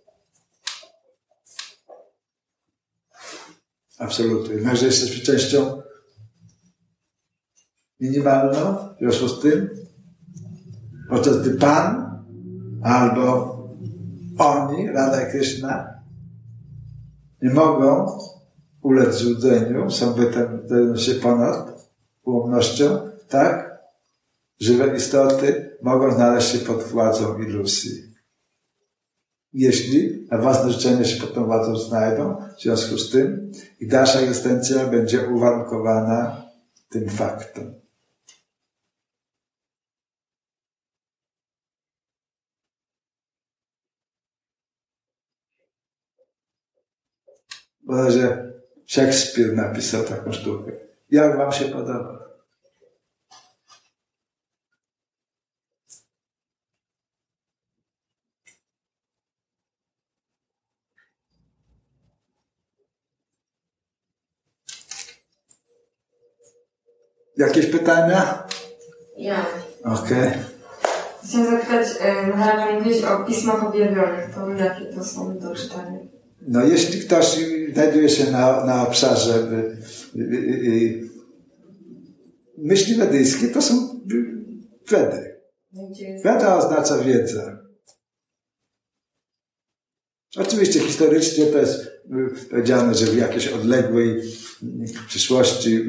Absolutnie. 3.99 4.55
Jednakże 4.55 4.85
jesteśmy 4.85 5.23
częścią 5.23 5.81
minimalną, 7.99 8.75
w 8.95 8.99
związku 8.99 9.27
z 9.27 9.41
tym, 9.41 9.69
podczas 11.09 11.41
gdy 11.41 11.57
Pan 11.57 12.05
albo 12.83 13.55
oni, 14.37 14.87
Radha 14.87 15.27
i 15.27 15.31
Krishna, 15.31 16.03
nie 17.41 17.53
mogą 17.53 18.19
ulec 18.81 19.15
złudzeniu, 19.15 19.91
są 19.91 20.13
bytem 20.13 20.97
się 20.97 21.13
ponad 21.13 21.91
ułomnością, 22.23 23.09
tak? 23.29 23.75
Żywe 24.59 24.95
istoty 24.95 25.77
mogą 25.81 26.15
znaleźć 26.15 26.51
się 26.51 26.57
pod 26.57 26.83
władzą 26.83 27.37
iluzji. 27.37 28.14
Jeśli 29.57 30.27
na 30.31 30.37
własne 30.37 30.71
życzenie 30.71 31.05
się 31.05 31.21
pod 31.21 31.33
tą 31.33 31.45
władzą 31.45 31.77
znajdą, 31.77 32.35
w 32.57 32.61
związku 32.61 32.97
z 32.97 33.11
tym 33.11 33.51
i 33.79 33.87
dalsza 33.87 34.19
egzystencja 34.19 34.85
będzie 34.85 35.29
uwarunkowana 35.29 36.45
tym 36.89 37.09
faktem. 37.09 37.73
Bodajże 47.83 48.53
Szekspir 48.85 49.53
napisał 49.53 50.03
taką 50.03 50.31
sztukę. 50.31 50.71
Jak 51.11 51.37
wam 51.37 51.51
się 51.51 51.65
podoba? 51.65 52.24
Jakieś 67.37 67.65
pytania? 67.65 68.43
Ja. 69.17 69.45
Okej. 69.83 70.27
Okay. 70.27 70.31
Chciałam 71.23 71.51
zapytać, 71.51 71.87
Maharaj, 72.35 72.77
mówiłeś 72.77 73.03
o 73.03 73.25
pismach 73.25 73.63
objawionych, 73.63 74.35
to 74.35 74.49
jakie 74.49 74.85
to 74.85 75.03
są 75.03 75.37
do 75.37 75.55
czytania? 75.55 75.99
No 76.47 76.65
jeśli 76.65 77.01
ktoś 77.01 77.39
znajduje 77.73 78.09
się 78.09 78.31
na, 78.31 78.65
na 78.65 78.87
obszarze 78.87 79.33
y, 79.35 80.19
y, 80.19 80.23
y, 80.23 81.09
myśli 82.57 82.95
wedyjskie, 82.95 83.47
to 83.47 83.61
są 83.61 83.95
Wedy. 84.89 85.41
Weda 86.23 86.57
oznacza 86.57 86.97
wiedzę. 86.97 87.57
Oczywiście 90.37 90.79
historycznie 90.79 91.45
to 91.45 91.57
jest 91.57 91.91
powiedziane, 92.49 92.95
że 92.95 93.05
w 93.05 93.17
jakiejś 93.17 93.47
odległej 93.47 94.21
przyszłości 95.07 95.83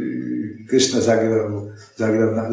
Krishna 0.68 1.00
zagrał, 1.00 1.70
zagrał 1.96 2.34
na, 2.34 2.50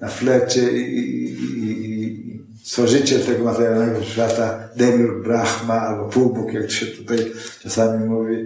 na 0.00 0.08
flecie 0.08 0.72
i, 0.72 0.98
i, 0.98 1.30
i 1.64 2.40
stworzyciel 2.64 3.20
tego 3.20 3.44
materialnego 3.44 4.04
świata, 4.04 4.68
Demir 4.76 5.22
Brahma 5.22 5.74
albo 5.74 6.08
półbóg, 6.08 6.52
jak 6.52 6.70
się 6.70 6.86
tutaj 6.86 7.32
czasami 7.62 8.08
mówi, 8.08 8.36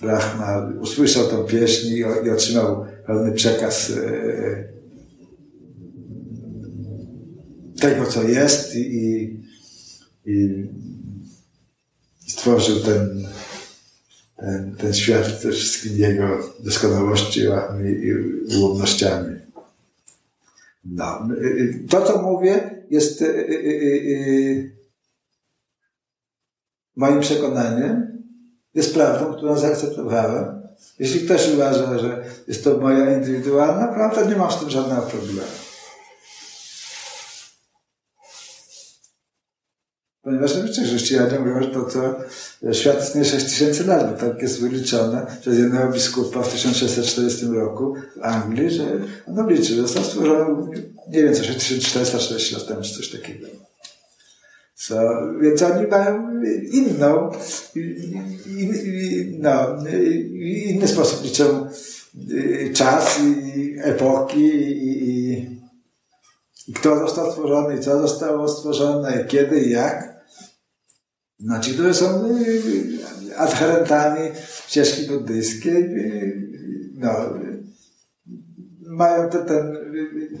Brahma, 0.00 0.72
usłyszał 0.80 1.28
tą 1.28 1.44
pieśń 1.44 1.86
i, 1.88 1.98
i 1.98 2.30
otrzymał 2.30 2.86
pewny 3.06 3.32
przekaz 3.32 3.90
e, 3.90 4.64
tego, 7.80 8.06
co 8.06 8.22
jest 8.22 8.74
i, 8.74 8.80
i, 8.80 9.38
i 10.26 10.66
stworzył 12.28 12.80
ten, 12.80 13.26
ten, 14.42 14.76
ten 14.76 14.94
świat 14.94 15.26
ze 15.40 15.50
wszystkimi 15.52 15.98
jego 15.98 16.38
doskonałościami 16.60 17.90
i 17.90 18.12
ułomnościami. 18.56 19.36
No. 20.84 21.28
To, 21.90 22.06
co 22.06 22.22
mówię, 22.22 22.84
jest 22.90 23.22
y, 23.22 23.26
y, 23.26 23.52
y, 23.54 24.76
moim 26.96 27.20
przekonaniem, 27.20 28.22
jest 28.74 28.94
prawdą, 28.94 29.34
którą 29.34 29.58
zaakceptowałem. 29.58 30.62
Jeśli 30.98 31.20
ktoś 31.20 31.48
uważa, 31.54 31.98
że 31.98 32.24
jest 32.48 32.64
to 32.64 32.78
moja 32.78 33.16
indywidualna 33.16 33.88
prawda, 33.88 34.24
nie 34.24 34.36
mam 34.36 34.52
z 34.52 34.60
tym 34.60 34.70
żadnego 34.70 35.02
problemu. 35.02 35.61
Ponieważ 40.22 40.52
oczywiście 40.52 40.82
chrześcijanie 40.82 41.38
mówią, 41.38 41.62
że 41.62 41.68
to, 41.68 41.82
to 41.82 42.72
świat 42.74 43.02
istnieje 43.02 43.24
6 43.24 43.44
tysięcy 43.44 43.86
lat, 43.86 44.10
bo 44.10 44.16
tak 44.28 44.42
jest 44.42 44.60
wyliczone 44.60 45.26
przez 45.40 45.58
jednego 45.58 45.92
biskupa 45.92 46.42
w 46.42 46.52
1640 46.52 47.46
roku 47.46 47.94
w 48.16 48.22
Anglii, 48.22 48.70
że 48.70 48.84
on 49.26 49.38
obliczy, 49.38 49.74
że 49.74 49.82
został 49.82 50.04
stworzony, 50.04 50.82
nie 51.08 51.22
wiem, 51.22 51.34
co 51.34 51.44
6440 51.44 52.54
lat 52.54 52.66
temu, 52.66 52.82
czy 52.82 52.94
coś 52.94 53.10
takiego. 53.10 53.46
So, 54.74 54.96
więc 55.40 55.62
oni 55.62 55.86
mają 55.86 56.42
inną, 56.72 57.30
in, 58.46 59.38
no, 59.40 59.76
inny 60.68 60.88
sposób 60.88 61.24
liczą 61.24 61.66
y, 62.30 62.70
czas 62.74 63.20
i 63.20 63.76
epoki 63.82 64.44
i, 64.44 64.98
i, 64.98 65.32
i 66.68 66.72
kto 66.72 66.98
został 66.98 67.30
stworzony 67.30 67.78
co 67.78 68.00
zostało 68.00 68.48
stworzone, 68.48 69.24
kiedy 69.24 69.60
i 69.60 69.70
jak. 69.70 70.11
Ci, 71.62 71.74
którzy 71.74 71.94
są 71.94 72.36
y, 72.38 73.36
adherentami 73.36 74.30
ścieżki 74.66 75.06
buddyjskiej, 75.06 75.82
y, 75.82 76.48
no, 76.94 77.10
mają 78.80 79.30
te, 79.30 79.44
ten, 79.44 79.76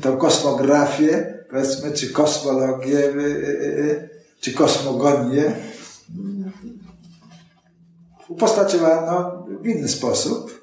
tą 0.00 0.16
kosmografię, 0.16 1.44
powiedzmy, 1.50 1.92
czy 1.92 2.10
kosmologię, 2.12 2.98
y, 3.08 4.08
czy 4.40 4.52
kosmogonię, 4.52 5.54
upostaciowano 8.28 9.46
w 9.62 9.66
inny 9.66 9.88
sposób. 9.88 10.62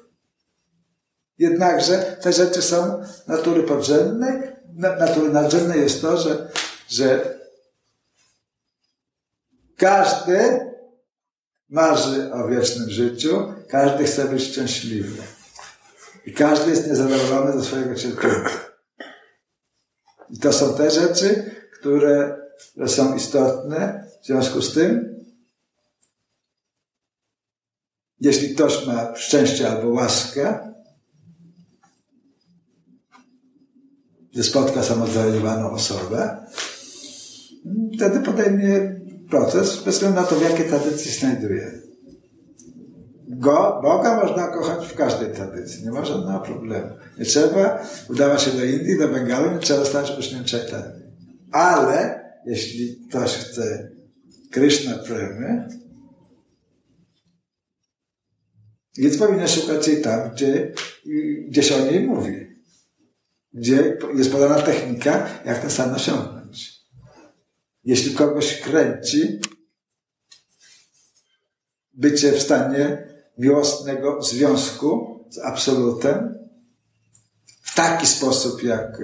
Jednakże 1.38 2.16
te 2.22 2.32
rzeczy 2.32 2.62
są 2.62 3.02
natury 3.26 3.62
podrzędnej. 3.62 4.42
Natury 4.76 5.32
nadrzędnej 5.32 5.80
jest 5.80 6.02
to, 6.02 6.16
że, 6.16 6.48
że 6.88 7.39
każdy 9.80 10.70
marzy 11.68 12.32
o 12.32 12.48
wiecznym 12.48 12.90
życiu, 12.90 13.54
każdy 13.68 14.04
chce 14.04 14.24
być 14.24 14.42
szczęśliwy. 14.42 15.22
I 16.26 16.32
każdy 16.32 16.70
jest 16.70 16.86
niezadowolony 16.86 17.60
ze 17.60 17.64
swojego 17.64 17.94
cierpienia. 17.94 18.50
I 20.30 20.38
to 20.38 20.52
są 20.52 20.74
te 20.74 20.90
rzeczy, 20.90 21.54
które 21.80 22.40
są 22.86 23.16
istotne. 23.16 24.10
W 24.22 24.26
związku 24.26 24.62
z 24.62 24.74
tym, 24.74 25.16
jeśli 28.20 28.54
ktoś 28.54 28.86
ma 28.86 29.16
szczęście 29.16 29.70
albo 29.70 29.88
łaskę, 29.88 30.72
że 34.34 34.42
spotka 34.42 34.82
samozrealizowaną 34.82 35.70
osobę, 35.70 36.46
wtedy 37.96 38.20
podejmie 38.20 38.99
proces, 39.30 39.84
bez 39.84 39.94
względu 39.94 40.20
na 40.20 40.26
to, 40.26 40.36
w 40.36 40.42
jakiej 40.42 40.68
tradycji 40.68 41.10
znajduje. 41.10 41.80
Go, 43.28 43.80
Boga 43.82 44.24
można 44.24 44.48
kochać 44.48 44.86
w 44.86 44.94
każdej 44.94 45.32
tradycji, 45.32 45.84
nie 45.84 45.90
ma 45.90 46.04
żadnego 46.04 46.40
problemu. 46.40 46.88
Nie 47.18 47.24
trzeba 47.24 47.86
udawać 48.08 48.42
się 48.42 48.50
do 48.50 48.64
Indii, 48.64 48.98
do 48.98 49.08
Bengalu, 49.08 49.50
nie 49.50 49.58
trzeba 49.58 49.84
stać 49.84 50.18
uczniem. 50.18 50.44
Ale 51.52 52.24
jeśli 52.46 53.06
ktoś 53.08 53.36
chce 53.36 53.90
Krishna 54.50 54.94
Premy, 54.94 55.68
więc 58.96 59.18
powinien 59.18 59.48
szukać 59.48 59.88
jej 59.88 60.02
tam, 60.02 60.30
gdzie, 60.30 60.72
gdzie 61.48 61.62
się 61.62 61.76
o 61.76 61.90
niej 61.90 62.06
mówi. 62.06 62.46
Gdzie 63.52 63.98
jest 64.14 64.32
podana 64.32 64.62
technika, 64.62 65.26
jak 65.44 65.58
ten 65.58 65.70
stan 65.70 65.94
osiągnąć. 65.94 66.39
Jeśli 67.84 68.14
kogoś 68.14 68.60
kręci 68.60 69.40
bycie 71.92 72.32
w 72.32 72.42
stanie 72.42 73.08
miłosnego 73.38 74.22
związku 74.22 75.20
z 75.30 75.38
absolutem 75.38 76.34
w 77.62 77.74
taki 77.74 78.06
sposób, 78.06 78.62
jak 78.62 78.98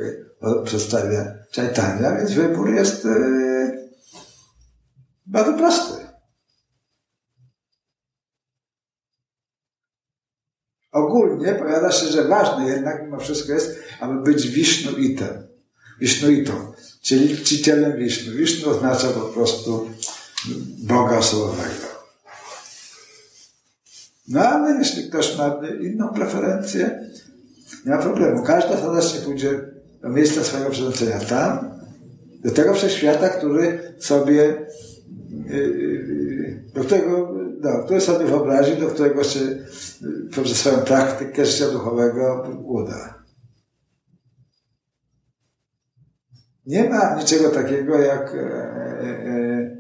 przedstawia 0.65 1.35
Czajtania, 1.51 2.17
więc 2.17 2.33
wybór 2.33 2.75
jest 2.75 3.05
yy, 3.05 3.91
bardzo 5.27 5.53
prosty. 5.53 6.07
Ogólnie 10.93 11.55
powiada 11.55 11.93
się, 11.93 12.07
że 12.07 12.29
ważne 12.29 12.69
jednak 12.69 13.03
mimo 13.03 13.19
wszystko 13.19 13.53
jest, 13.53 13.79
aby 14.01 14.23
być 14.23 14.49
wisznuitem. 14.49 15.56
Wisznuitą 16.01 16.77
czyli 17.07 17.37
czcicielem 17.37 17.97
Wisznu. 17.97 18.33
Wisznu 18.33 18.71
oznacza 18.71 19.09
po 19.09 19.21
prostu 19.21 19.91
Boga 20.79 21.19
osobowego. 21.19 21.87
No 24.29 24.41
ale 24.41 24.79
jeśli 24.79 25.09
ktoś 25.09 25.39
ma 25.39 25.61
inną 25.81 26.09
preferencję, 26.09 27.11
nie 27.85 27.93
ma 27.93 28.03
problemu. 28.03 28.43
Każda 28.43 28.77
serdecznie 28.77 29.21
pójdzie 29.21 29.61
do 30.03 30.09
miejsca 30.09 30.45
swojego 30.45 30.71
przeznaczenia 30.71 31.21
tam, 31.21 31.71
do 32.45 32.51
tego 32.51 32.75
wszechświata, 32.75 33.29
który 33.29 33.95
sobie 33.99 34.67
y, 35.51 35.55
y, 35.55 36.65
do 36.75 36.85
którego, 36.85 37.35
no, 37.61 37.85
który 37.85 38.01
sobie 38.01 38.27
wyobrazi, 38.27 38.77
do 38.77 38.87
którego 38.87 39.25
się 39.25 39.41
poprzez 40.35 40.59
swoją 40.59 40.79
praktykę 40.79 41.47
życia 41.47 41.71
duchowego 41.71 42.49
uda. 42.65 43.16
Nie 46.67 46.91
ma 46.91 47.15
niczego 47.15 47.51
takiego 47.51 47.99
jak, 47.99 48.35
e, 48.35 48.39
e, 48.39 49.07
e, 49.27 49.77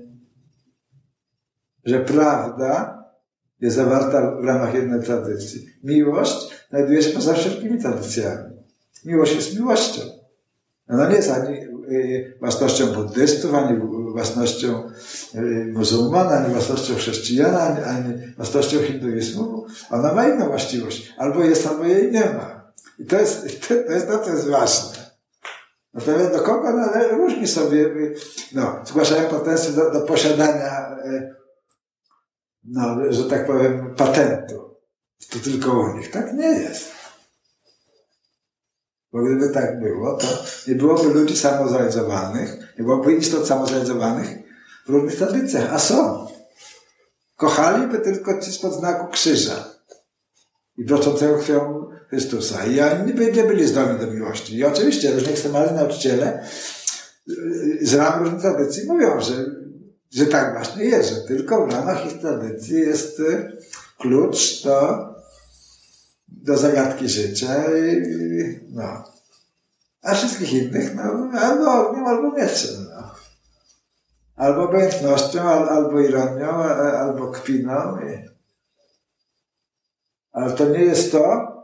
że 1.85 2.01
prawda 2.01 3.03
jest 3.61 3.77
zawarta 3.77 4.37
w 4.41 4.45
ramach 4.45 4.75
jednej 4.75 5.03
tradycji. 5.03 5.67
Miłość 5.85 6.51
znajduje 6.71 7.03
się 7.03 7.11
poza 7.11 7.35
wszelkimi 7.35 7.81
tradycjami. 7.81 8.57
Miłość 9.05 9.35
jest 9.35 9.55
miłością. 9.55 10.03
Ona 10.89 11.09
nie 11.09 11.17
jest 11.17 11.31
ani 11.31 11.57
własnością 12.41 12.87
buddystów, 12.87 13.55
ani 13.55 13.81
własnością 14.13 14.91
muzułmana, 15.73 16.31
ani 16.31 16.53
własnością 16.55 16.95
chrześcijan, 16.95 17.55
ani, 17.55 17.85
ani 17.85 18.15
własnością 18.37 18.79
hinduizmu. 18.79 19.67
Ona 19.91 20.15
ma 20.15 20.29
inną 20.29 20.47
właściwość. 20.47 21.15
Albo 21.19 21.45
jest, 21.45 21.67
albo 21.67 21.85
jej 21.85 22.13
nie 22.13 22.25
ma. 22.25 22.73
I 22.99 23.05
to 23.05 23.21
jest 23.21 23.43
to, 23.69 23.75
jest 23.75 24.09
to, 24.09 24.31
jest 24.31 24.49
ważne. 24.49 24.96
Natomiast 25.97 26.33
do 26.33 26.41
kogo 26.41 26.73
należy, 26.73 27.09
różni 27.09 27.47
sobie, 27.47 27.91
no, 28.53 28.81
zgłaszają 28.85 29.29
pretensje 29.29 29.73
do, 29.73 29.91
do 29.91 30.01
posiadania, 30.01 30.97
e, 31.05 31.35
no, 32.65 33.13
że 33.13 33.25
tak 33.25 33.47
powiem, 33.47 33.95
patentu. 33.95 34.77
To 35.31 35.39
tylko 35.39 35.73
u 35.73 35.97
nich. 35.97 36.11
Tak 36.11 36.33
nie 36.33 36.49
jest. 36.49 36.93
Bo 39.13 39.23
gdyby 39.23 39.51
tak 39.51 39.81
było, 39.81 40.17
to 40.17 40.27
nie 40.69 40.75
byłoby 40.75 41.15
ludzi 41.15 41.37
samozrealizowanych, 41.37 42.75
nie 42.79 42.85
byłoby 42.85 43.13
istot 43.13 43.47
samozrealizowanych 43.47 44.39
w 44.87 44.89
różnych 44.89 45.17
tradycjach, 45.17 45.73
a 45.73 45.79
są. 45.79 46.27
Kochaliby 47.37 47.99
tylko 47.99 48.41
ci 48.41 48.53
spod 48.53 48.75
znaku 48.75 49.13
krzyża 49.13 49.65
i 50.77 50.85
broczącego 50.85 51.39
krwią 51.39 51.86
Chrystusa. 52.09 52.67
I 52.67 52.81
oni 52.81 53.15
nie 53.15 53.45
byli 53.45 53.67
zdolni 53.67 54.01
do 54.01 54.07
miłości. 54.07 54.57
I 54.57 54.65
oczywiście 54.65 55.13
różni 55.13 55.33
ekstremalni 55.33 55.77
nauczyciele 55.77 56.47
z 57.81 57.95
ram 57.95 58.23
różnych 58.23 58.41
tradycji 58.41 58.87
mówią, 58.87 59.21
że, 59.21 59.33
że 60.11 60.27
tak 60.27 60.53
właśnie 60.53 60.85
jest, 60.85 61.11
że 61.11 61.21
tylko 61.21 61.67
w 61.67 61.73
ramach 61.73 62.07
ich 62.07 62.21
tradycji 62.21 62.81
jest 62.81 63.21
y, 63.21 63.53
klucz 63.99 64.63
do, 64.63 64.99
do 66.29 66.57
zagadki 66.57 67.09
życia 67.09 67.65
i, 67.79 68.61
no. 68.69 69.05
A 70.03 70.15
wszystkich 70.15 70.53
innych, 70.53 70.95
no, 70.95 71.03
albo 71.41 71.89
ogniem, 71.89 72.07
albo 72.07 72.33
mieczem, 72.33 72.87
no. 72.91 73.15
Albo 74.37 74.63
obojętnością, 74.63 75.43
albo 75.43 76.01
ironią, 76.01 76.63
albo 76.99 77.31
kpiną. 77.31 77.99
Ale 80.33 80.53
to 80.53 80.69
nie 80.69 80.85
jest 80.85 81.13
to, 81.13 81.56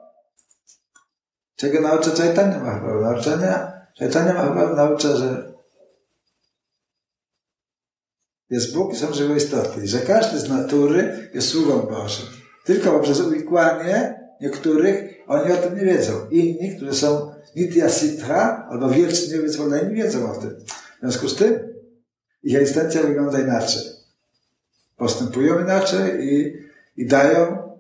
czego 1.63 1.81
naucza 1.81 2.11
Chaitanya 2.11 2.59
Mahaprabhu. 2.59 3.01
Nauczania, 3.01 3.73
Chaitanya 3.99 4.35
Mahaprabhu 4.35 4.77
naucza, 4.77 5.17
że 5.17 5.53
jest 8.51 8.75
Bóg 8.75 8.93
i 8.93 8.97
są 8.97 9.13
żywe 9.13 9.37
istoty. 9.37 9.85
I 9.85 9.89
że 9.89 9.99
każdy 9.99 10.39
z 10.39 10.49
natury 10.49 11.31
jest 11.35 11.49
sługą 11.49 11.81
Bożym. 11.81 12.27
Tylko 12.65 12.91
poprzez 12.91 13.21
uwikłanie 13.21 14.21
niektórych 14.41 15.15
oni 15.27 15.53
o 15.53 15.57
tym 15.57 15.77
nie 15.77 15.85
wiedzą. 15.85 16.13
Inni, 16.31 16.77
którzy 16.77 16.95
są 16.95 17.35
nitya 17.57 17.89
sitha 17.89 18.67
albo 18.71 18.89
wiecznie 18.89 19.39
wyzwoleni, 19.39 19.95
wiedzą 19.95 20.33
o 20.33 20.37
tym. 20.37 20.51
W 20.97 21.01
związku 21.01 21.29
z 21.29 21.37
tym 21.37 21.59
ich 22.43 22.57
egzystencja 22.57 23.03
wygląda 23.03 23.41
inaczej. 23.41 23.83
Postępują 24.97 25.61
inaczej 25.61 26.27
i, 26.27 26.57
i 26.97 27.07
dają 27.07 27.73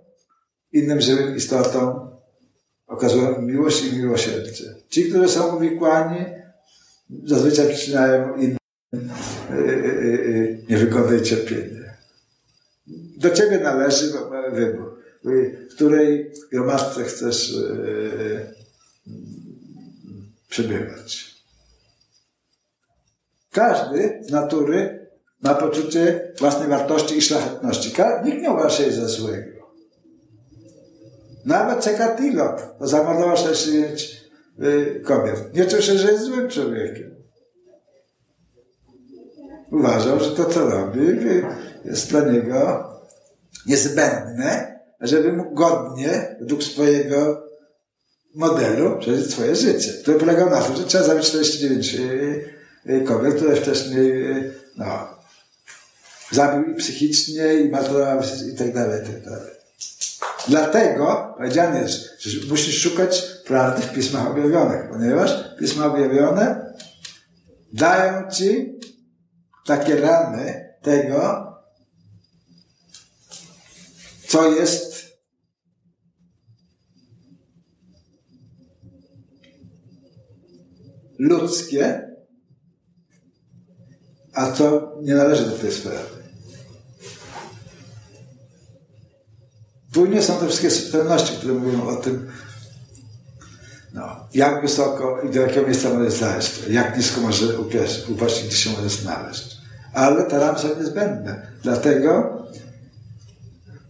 innym 0.72 1.00
żywym 1.00 1.36
istotom, 1.36 2.11
okazują 2.86 3.42
miłość 3.42 3.84
i 3.84 3.96
miłosierdzie. 3.96 4.74
Ci, 4.88 5.08
którzy 5.10 5.28
są 5.28 5.56
uwikłani, 5.56 6.24
zazwyczaj 7.24 7.68
przyczyniają 7.68 8.36
innym 8.36 8.58
y, 8.94 9.56
y, 9.56 10.64
niewygodę 10.68 11.18
i 11.18 11.22
cierpienie. 11.22 11.94
Do 13.16 13.30
ciebie 13.30 13.58
należy 13.58 14.12
wybór, 14.52 14.98
w 15.70 15.74
której 15.74 16.32
gromadce 16.52 17.04
chcesz 17.04 17.54
przebywać. 20.48 21.32
Każdy 23.52 24.20
z 24.22 24.30
natury 24.30 25.06
ma 25.42 25.54
poczucie 25.54 26.32
własnej 26.38 26.68
wartości 26.68 27.18
i 27.18 27.22
szlachetności. 27.22 27.92
Nikt 28.24 28.42
nie 28.42 28.50
uważa 28.50 28.70
się 28.70 28.92
za 28.92 29.08
złego. 29.08 29.61
Nawet 31.44 31.84
Cekatilo, 31.84 32.56
to 32.78 32.86
zamordował 32.86 33.36
69 33.36 35.04
kobiet. 35.04 35.54
Nie 35.54 35.66
czuł 35.66 35.80
się, 35.80 35.98
że 35.98 36.12
jest 36.12 36.24
złym 36.24 36.48
człowiekiem. 36.48 37.14
Uważał, 39.72 40.20
że 40.20 40.30
to, 40.30 40.44
co 40.44 40.70
robi, 40.70 41.00
jest 41.84 42.10
dla 42.10 42.20
niego 42.20 42.88
niezbędne, 43.66 44.80
żeby 45.00 45.32
mógł 45.32 45.54
godnie, 45.54 46.36
według 46.40 46.62
swojego 46.62 47.46
modelu, 48.34 48.98
przeżyć 48.98 49.30
swoje 49.30 49.56
życie, 49.56 49.92
które 49.92 50.18
polegał 50.18 50.50
na 50.50 50.62
tym, 50.62 50.76
że 50.76 50.84
trzeba 50.84 51.04
zabić 51.04 51.26
49 51.26 53.08
kobiet, 53.08 53.34
które 53.34 53.56
wcześniej 53.56 54.24
no, 54.76 55.08
zabił 56.30 56.76
psychicznie, 56.76 57.54
i 57.54 57.68
maltretował 57.68 58.20
i 58.54 58.56
tak 58.56 58.74
dalej, 58.74 59.02
i 59.02 59.06
tak 59.06 59.24
dalej. 59.24 59.50
Dlatego 60.48 61.34
powiedziane 61.36 61.80
jest, 61.80 62.22
że 62.22 62.46
musisz 62.48 62.82
szukać 62.82 63.22
prawdy 63.46 63.82
w 63.82 63.92
pismach 63.92 64.26
objawionych, 64.26 64.90
ponieważ 64.90 65.30
pisma 65.58 65.86
objawione 65.86 66.74
dają 67.72 68.30
ci 68.30 68.78
takie 69.66 69.96
ramy 70.00 70.74
tego, 70.82 71.52
co 74.28 74.48
jest 74.48 74.92
ludzkie, 81.18 82.08
a 84.34 84.52
co 84.52 84.92
nie 85.02 85.14
należy 85.14 85.46
do 85.46 85.58
tej 85.58 85.72
sprawy. 85.72 86.21
Płynnie 89.92 90.22
są 90.22 90.36
te 90.36 90.46
wszystkie 90.46 90.70
subtelności, 90.70 91.36
które 91.36 91.54
mówią 91.54 91.88
o 91.88 91.96
tym, 91.96 92.30
no, 93.94 94.16
jak 94.34 94.62
wysoko 94.62 95.20
i 95.22 95.30
do 95.30 95.40
jakiego 95.40 95.66
miejsca 95.66 95.94
może 95.94 96.10
znaleźć, 96.10 96.68
jak 96.70 96.96
nisko 96.96 97.20
może 97.20 97.58
upaść, 98.08 98.46
gdzie 98.46 98.56
się 98.56 98.70
może 98.70 98.88
znaleźć. 98.88 99.56
Ale 99.92 100.24
te 100.24 100.38
ramy 100.38 100.58
są 100.58 100.68
niezbędne. 100.78 101.46
Dlatego 101.62 102.38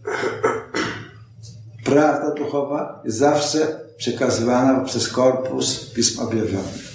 prawda 1.85 2.33
duchowa 2.33 3.01
jest 3.05 3.17
zawsze 3.17 3.79
przekazywana 3.97 4.79
przez 4.79 5.07
korpus 5.07 5.89
pism 5.93 6.19
objawionych. 6.19 6.93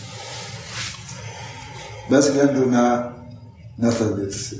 Bez 2.10 2.26
względu 2.26 2.66
na, 2.66 3.12
na 3.78 3.92
tradycję. 3.92 4.58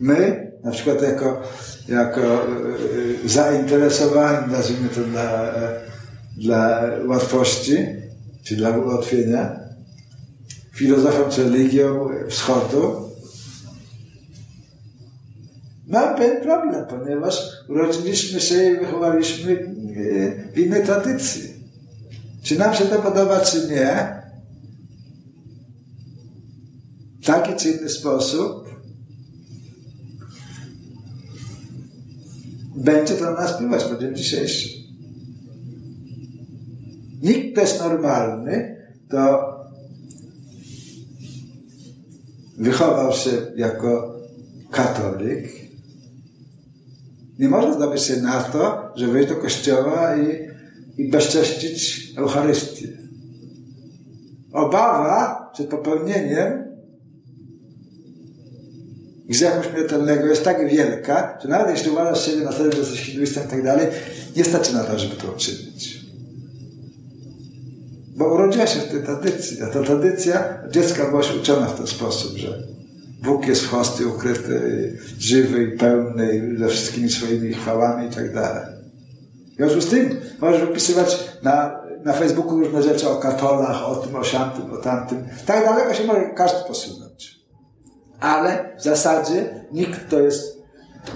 My, 0.00 0.52
na 0.64 0.70
przykład 0.70 1.02
jako 1.02 1.42
jako 1.88 2.20
e, 2.20 2.46
e, 3.24 3.28
zainteresowani, 3.28 4.52
nazwijmy 4.52 4.88
to 4.88 5.00
dla, 5.00 5.52
dla 6.36 6.82
łatwości, 7.06 7.76
czy 8.44 8.56
dla 8.56 8.78
ułatwienia, 8.78 9.60
filozofią 10.74 11.30
czy 11.30 11.42
religią 11.44 12.08
wschodu, 12.28 13.10
mam 15.86 16.16
pewien 16.16 16.42
problem, 16.42 16.86
ponieważ 16.86 17.40
urodziliśmy 17.68 18.40
się 18.40 18.70
i 18.70 18.78
wychowaliśmy 18.78 19.52
e, 19.52 20.52
w 20.52 20.58
innej 20.58 20.84
tradycji. 20.84 21.54
Czy 22.42 22.58
nam 22.58 22.74
się 22.74 22.84
to 22.84 23.02
podoba, 23.02 23.40
czy 23.40 23.68
nie, 23.68 24.22
w 27.22 27.26
taki 27.26 27.56
czy 27.56 27.70
inny 27.70 27.88
sposób, 27.88 28.63
będzie 32.74 33.14
to 33.14 33.24
na 33.24 33.30
nas 33.30 33.52
wpływać 33.52 33.84
po 33.84 33.96
dzień 33.96 34.16
dzisiejszy. 34.16 34.68
Nikt, 37.22 37.56
jest 37.56 37.80
normalny, 37.80 38.76
to 39.08 39.54
wychował 42.58 43.12
się 43.12 43.30
jako 43.56 44.14
katolik, 44.70 45.64
nie 47.38 47.48
może 47.48 47.74
zdobyć 47.74 48.02
się 48.02 48.16
na 48.16 48.40
to, 48.42 48.92
że 48.96 49.06
wyjść 49.06 49.28
do 49.28 49.36
kościoła 49.36 50.16
i, 50.16 50.48
i 51.02 51.10
bezcześcić 51.10 52.12
Eucharystię. 52.16 52.88
Obawa 54.52 55.50
przed 55.52 55.68
popełnieniem 55.68 56.73
grzechu 59.28 59.70
śmiertelnego 59.70 60.26
jest 60.26 60.44
tak 60.44 60.70
wielka, 60.70 61.38
że 61.42 61.48
nawet 61.48 61.70
jeśli 61.70 61.90
uważasz 61.90 62.26
siebie 62.26 62.44
na 62.44 62.52
serio, 62.52 62.72
że 62.72 62.78
jesteś 62.78 63.00
hinduistą 63.00 63.40
i 63.40 63.48
tak 63.48 63.64
dalej, 63.64 63.86
nie 64.36 64.44
starczy 64.44 64.74
na 64.74 64.84
to, 64.84 64.98
żeby 64.98 65.16
to 65.16 65.32
uczynić. 65.32 66.04
Bo 68.16 68.34
urodziła 68.34 68.66
się 68.66 68.80
w 68.80 68.88
tej 68.88 69.02
tradycji, 69.02 69.62
a 69.62 69.66
ta 69.66 69.82
tradycja 69.82 70.58
dziecka 70.70 71.10
była 71.10 71.22
uczona 71.40 71.66
w 71.66 71.76
ten 71.76 71.86
sposób, 71.86 72.36
że 72.36 72.62
Bóg 73.22 73.46
jest 73.46 73.62
w 73.62 73.68
hosty 73.68 74.06
ukryty, 74.06 74.92
żywy 75.18 75.62
i 75.62 75.78
pełny 75.78 76.56
ze 76.58 76.68
wszystkimi 76.68 77.10
swoimi 77.10 77.54
chwałami 77.54 78.08
i 78.08 78.14
tak 78.14 78.34
dalej. 78.34 78.62
W 79.52 79.56
związku 79.56 79.80
z 79.80 79.86
tym 79.86 80.20
możesz 80.40 80.60
wypisywać 80.60 81.24
na, 81.42 81.80
na 82.04 82.12
Facebooku 82.12 82.60
różne 82.60 82.82
rzeczy 82.82 83.08
o 83.08 83.16
katolach, 83.16 83.88
o 83.88 83.96
tym, 83.96 84.16
o 84.16 84.24
siamtym, 84.24 84.72
o 84.72 84.76
tamtym. 84.76 85.24
Tak 85.46 85.64
daleko 85.64 85.94
się 85.94 86.04
może 86.04 86.30
każdy 86.34 86.68
posunąć 86.68 87.33
ale 88.20 88.76
w 88.78 88.82
zasadzie 88.82 89.64
nikt, 89.72 90.00
kto 90.06 90.20
jest 90.20 90.62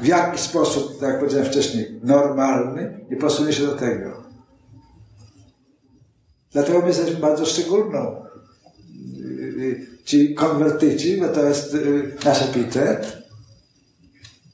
w 0.03 0.07
jakiś 0.07 0.41
sposób, 0.41 1.01
tak 1.01 1.09
jak 1.09 1.19
powiedziałem 1.19 1.47
wcześniej, 1.47 2.01
normalny, 2.03 3.07
nie 3.11 3.17
posunie 3.17 3.53
się 3.53 3.67
do 3.67 3.77
tego. 3.77 4.23
Dlatego 6.53 6.81
my 6.81 6.87
jesteśmy 6.87 7.21
bardzo 7.21 7.47
szczególną. 7.47 8.23
Ci 10.05 10.35
konwertyci, 10.35 11.17
bo 11.17 11.29
to 11.29 11.45
jest 11.45 11.75
y, 11.75 12.17
nasz 12.25 12.43
epitet, 12.43 13.23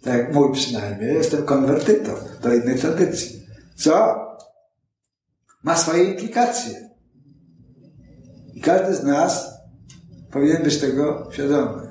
tak 0.03 0.35
mój 0.35 0.53
przynajmniej, 0.53 1.15
jestem 1.15 1.45
konwertytą 1.45 2.13
do 2.43 2.55
innej 2.55 2.79
tradycji. 2.79 3.47
Co 3.77 4.15
ma 5.63 5.77
swoje 5.77 6.05
implikacje. 6.05 6.91
I 8.55 8.61
każdy 8.61 8.95
z 8.95 9.03
nas 9.03 9.51
powinien 10.33 10.63
być 10.63 10.79
tego 10.81 11.29
świadomy. 11.33 11.84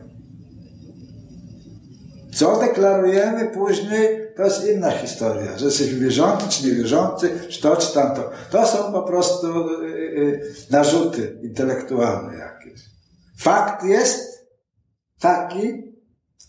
Co 2.36 2.60
deklarujemy 2.60 3.52
później, 3.52 4.28
to 4.36 4.44
jest 4.44 4.68
inna 4.68 4.92
historia. 4.92 5.58
Że 5.58 5.66
jesteśmy 5.66 6.00
wierzący, 6.00 6.50
czy 6.50 6.66
niewierzący, 6.66 7.40
czy 7.50 7.62
to, 7.62 7.76
czy 7.76 7.94
tamto. 7.94 8.32
To 8.52 8.68
są 8.68 8.92
po 8.92 9.04
prostu 9.04 9.70
y, 9.82 9.86
y, 9.88 10.56
narzuty 10.70 11.40
intelektualne 11.44 12.38
jakieś. 12.38 12.82
Fakt 13.40 13.84
jest 13.84 14.48
taki, 15.20 15.94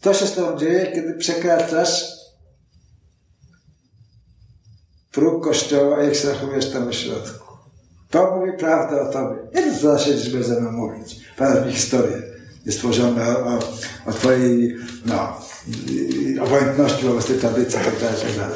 co 0.00 0.14
się 0.14 0.26
z 0.26 0.34
tobą 0.34 0.58
dzieje, 0.58 0.92
kiedy 0.92 1.14
przekraczasz 1.14 2.04
próg 5.12 5.44
kościoła, 5.44 6.02
jak 6.02 6.14
się 6.14 6.26
zachowujesz 6.28 6.70
tam 6.70 6.88
w 6.88 6.94
środku. 6.94 7.54
To 8.10 8.36
mówi 8.36 8.52
prawdę 8.58 9.02
o 9.02 9.12
tobie. 9.12 9.36
Nie 9.54 9.72
to 9.72 9.78
za 9.78 9.98
siedzieć 9.98 10.34
mną 10.60 10.72
mówić. 10.72 11.20
Pana 11.36 11.60
mi 11.60 11.72
historię 11.72 12.33
jest 12.66 12.78
tworzone 12.78 13.38
o, 13.38 13.58
o, 14.06 14.12
twojej, 14.12 14.76
no, 15.06 15.40
obojętności 16.42 17.04
wobec 17.04 17.26
tej 17.26 17.38
tradycji, 17.38 17.78
tak 17.78 18.00
dalej, 18.00 18.34
tak. 18.38 18.50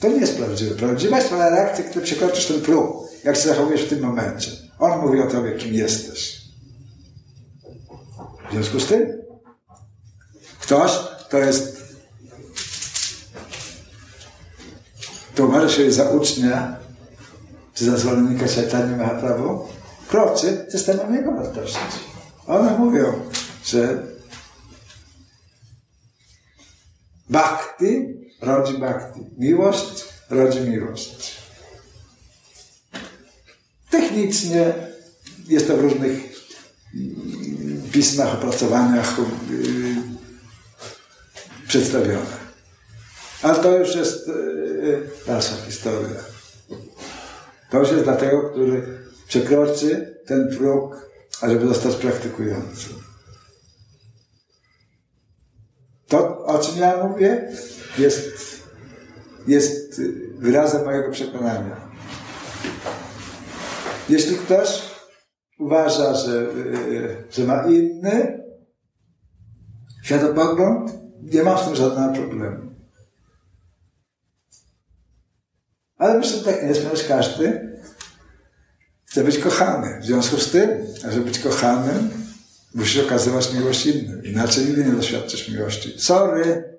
To 0.00 0.08
nie 0.08 0.20
jest 0.20 0.36
prawdziwe. 0.36 0.74
Prawdziwa 0.74 1.16
jest 1.16 1.28
twoja 1.28 1.50
reakcja, 1.50 1.84
kiedy 1.84 2.00
przekroczysz 2.00 2.46
ten 2.46 2.60
próg. 2.60 3.06
Jak 3.24 3.36
się 3.36 3.42
zachowujesz 3.42 3.82
w 3.82 3.88
tym 3.88 4.00
momencie. 4.00 4.50
On 4.78 5.00
mówi 5.00 5.20
o 5.20 5.26
tobie, 5.26 5.52
kim 5.52 5.74
jesteś. 5.74 6.40
W 8.48 8.52
związku 8.52 8.80
z 8.80 8.86
tym 8.86 9.22
ktoś, 10.60 10.92
kto 11.28 11.38
jest 11.38 11.76
to 15.34 15.44
uważa 15.44 15.68
się 15.68 15.92
za 15.92 16.10
ucznia 16.10 16.76
czy 17.74 17.84
za 17.84 17.96
zwolennika 17.96 18.46
Chaitanya 18.46 18.96
Mahaprabhu, 18.96 19.68
kroczy 20.08 20.66
systemem 20.70 21.14
jego 21.14 21.32
wartości. 21.32 21.78
One 22.46 22.78
mówią, 22.78 23.30
że 23.64 24.02
bhakti 27.30 28.06
rodzi 28.40 28.78
bhakti. 28.78 29.20
Miłość 29.38 30.04
rodzi 30.30 30.60
miłość. 30.60 31.36
Technicznie 33.90 34.74
jest 35.48 35.68
to 35.68 35.76
w 35.76 35.80
różnych 35.80 36.36
pismach, 37.92 38.34
opracowaniach 38.34 39.18
yy, 39.18 39.96
przedstawione. 41.68 42.46
Ale 43.42 43.54
to 43.54 43.78
już 43.78 43.94
jest 43.94 44.28
yy, 44.28 45.10
dalsza 45.26 45.56
historia. 45.66 46.20
To 47.70 47.78
już 47.78 47.90
jest 47.90 48.04
dla 48.04 48.16
tego, 48.16 48.50
który 48.50 49.05
przekroczy 49.28 50.18
ten 50.26 50.56
próg, 50.56 51.10
ażeby 51.40 51.68
zostać 51.68 51.96
praktykującym. 51.96 52.92
To, 56.08 56.44
o 56.44 56.58
czym 56.58 56.78
ja 56.78 57.06
mówię, 57.06 57.52
jest, 57.98 58.62
jest 59.46 60.02
wyrazem 60.38 60.84
mojego 60.84 61.10
przekonania. 61.12 61.90
Jeśli 64.08 64.36
ktoś 64.36 64.82
uważa, 65.58 66.14
że, 66.14 66.46
że 67.30 67.44
ma 67.44 67.66
inny 67.66 68.44
światopogląd, 70.02 70.92
nie 71.22 71.42
ma 71.42 71.56
w 71.56 71.64
tym 71.66 71.76
żadnego 71.76 72.12
problemu. 72.12 72.74
Ale 75.96 76.18
myślę, 76.18 76.38
że 76.38 76.44
tak 76.44 76.62
nie 76.62 76.68
jest, 76.68 76.80
ponieważ 76.80 77.08
każdy 77.08 77.75
chce 79.16 79.24
być 79.24 79.38
kochany. 79.38 80.00
W 80.00 80.04
związku 80.04 80.36
z 80.36 80.50
tym, 80.50 80.86
żeby 81.10 81.24
być 81.24 81.38
kochanym, 81.38 82.10
musisz 82.74 83.04
okazywać 83.04 83.52
miłość 83.52 83.86
innym. 83.86 84.24
Inaczej 84.24 84.64
nigdy 84.64 84.84
nie 84.84 84.92
doświadczysz 84.92 85.48
miłości. 85.48 85.94
Sorry. 85.98 86.78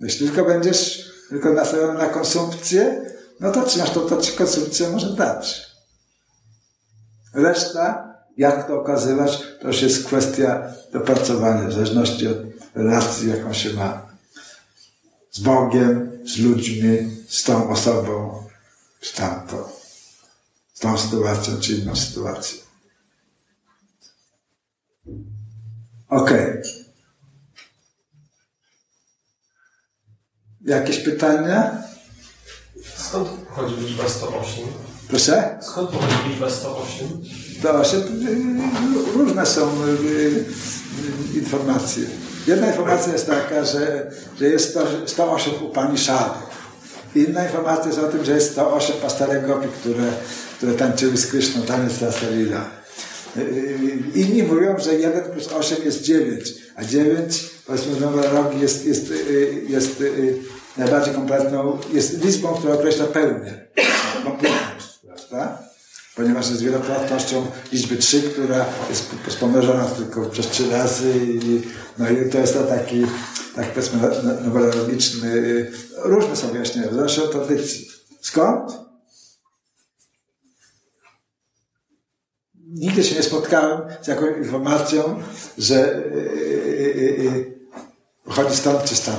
Jeśli 0.00 0.26
tylko 0.26 0.44
będziesz 0.44 1.10
tylko 1.28 1.52
nastawiony 1.52 1.98
na 1.98 2.06
konsumpcję, 2.06 3.10
no 3.40 3.52
to 3.52 3.62
trzymasz 3.62 3.90
to, 3.90 4.00
to 4.00 4.22
ci 4.22 4.32
konsumpcja 4.32 4.90
może 4.90 5.12
dać. 5.16 5.66
Reszta, 7.34 8.14
jak 8.36 8.66
to 8.66 8.80
okazywać, 8.80 9.42
to 9.60 9.68
już 9.68 9.82
jest 9.82 10.06
kwestia 10.06 10.72
dopracowania, 10.92 11.68
w 11.68 11.72
zależności 11.72 12.28
od 12.28 12.38
relacji, 12.74 13.30
jaką 13.30 13.52
się 13.52 13.72
ma 13.72 14.13
z 15.34 15.40
Bogiem, 15.40 16.18
z 16.24 16.38
ludźmi, 16.38 16.98
z 17.28 17.42
tą 17.42 17.70
osobą, 17.70 18.44
z 19.00 19.12
tamtą, 19.12 19.56
z 20.74 20.80
tą 20.80 20.98
sytuacją, 20.98 21.60
czy 21.60 21.72
inną 21.72 21.96
sytuacją. 21.96 22.58
Okej. 26.08 26.50
Okay. 26.50 26.62
Jakieś 30.64 30.98
pytania? 30.98 31.82
Skąd 32.96 33.28
pochodzi 33.28 33.76
liczba 33.76 34.08
108? 34.08 34.64
Proszę? 35.08 35.58
Skąd 35.62 35.90
pochodzi 35.90 36.28
liczba 36.28 36.50
108? 36.50 37.24
108 37.58 38.62
różne 39.14 39.46
są 39.46 39.84
y, 39.84 39.88
y, 39.88 41.38
informacje. 41.38 42.23
Jedna 42.46 42.66
informacja 42.66 43.12
jest 43.12 43.26
taka, 43.26 43.64
że, 43.64 44.10
że 44.38 44.48
jest 44.48 44.78
108 45.06 45.54
Upanishadów. 45.62 46.54
Inna 47.14 47.44
informacja 47.44 47.86
jest 47.86 47.98
o 47.98 48.08
tym, 48.08 48.24
że 48.24 48.34
jest 48.34 48.52
108 48.52 48.96
pastorek 48.96 49.46
gopi, 49.46 49.68
które, 49.68 50.12
które 50.56 50.72
tańczyły 50.74 51.16
z 51.16 51.26
Kryszną, 51.26 51.62
taniec 51.62 52.02
Rasalila. 52.02 52.70
Inni 54.14 54.42
mówią, 54.42 54.78
że 54.78 54.94
1 54.94 55.24
plus 55.24 55.52
8 55.52 55.84
jest 55.84 56.02
9, 56.02 56.54
a 56.76 56.84
9, 56.84 57.50
powiedzmy, 57.66 58.00
numerologii 58.00 58.60
jest, 58.60 58.86
jest, 58.86 59.12
jest, 59.68 60.00
jest 60.00 60.00
najbardziej 60.76 61.14
kompletną, 61.14 61.78
jest 61.92 62.24
liczbą, 62.24 62.54
która 62.54 62.74
określa 62.74 63.06
pełnię, 63.06 63.64
kompletność, 64.24 64.98
prawda? 65.06 65.73
Ponieważ 66.16 66.50
jest 66.50 66.62
wielokrotnością 66.62 67.46
liczby 67.72 67.96
3, 67.96 68.22
która 68.22 68.66
jest 68.90 69.10
wspomnożona 69.26 69.84
tylko 69.84 70.26
przez 70.26 70.46
3 70.48 70.70
razy 70.70 71.12
i, 71.26 71.62
no 71.98 72.10
i 72.10 72.30
to 72.30 72.38
jest 72.38 72.54
to 72.54 72.62
taki, 72.62 73.06
tak 73.56 73.68
powiedzmy 73.68 73.98
numerologiczny, 74.44 75.66
różne 75.96 76.36
są 76.36 76.48
wyjaśnienia, 76.48 76.90
zależności 76.90 77.20
od 77.20 77.32
tradycji. 77.32 77.88
Skąd? 78.20 78.72
Nigdy 82.68 83.04
się 83.04 83.14
nie 83.14 83.22
spotkałem 83.22 83.80
z 84.02 84.06
jakąś 84.06 84.36
informacją, 84.36 85.22
że 85.58 86.02
yy, 86.14 87.54
chodzi 88.26 88.56
stąd 88.56 88.84
czy 88.84 88.96
stąd. 88.96 89.18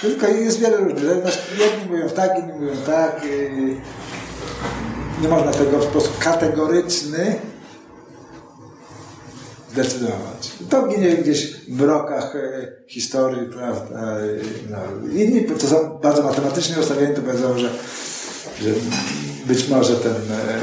Tylko 0.00 0.28
jest 0.28 0.58
wiele 0.58 0.76
różnych. 0.76 1.02
Jedni 1.58 1.90
mówią 1.90 2.08
tak, 2.08 2.38
inni 2.38 2.52
mówią 2.52 2.76
tak. 2.86 3.20
Nie 5.22 5.28
można 5.28 5.52
tego 5.52 5.78
w 5.78 5.84
sposób 5.84 6.18
kategoryczny 6.18 7.36
zdecydować. 9.72 10.52
To 10.70 10.88
ginie 10.88 11.14
gdzieś 11.14 11.52
w 11.52 11.68
mrokach 11.68 12.36
e, 12.36 12.72
historii, 12.88 13.48
prawda? 13.48 14.16
No. 14.70 15.08
Inni, 15.12 15.44
to 15.44 15.66
są 15.66 15.98
bardzo 16.02 16.22
matematycznie 16.22 16.78
ustawieni, 16.78 17.14
to 17.14 17.22
powiedzą, 17.22 17.58
że, 17.58 17.70
że 18.62 18.70
być 19.46 19.68
może 19.68 19.96
ten, 19.96 20.12
e, 20.12 20.58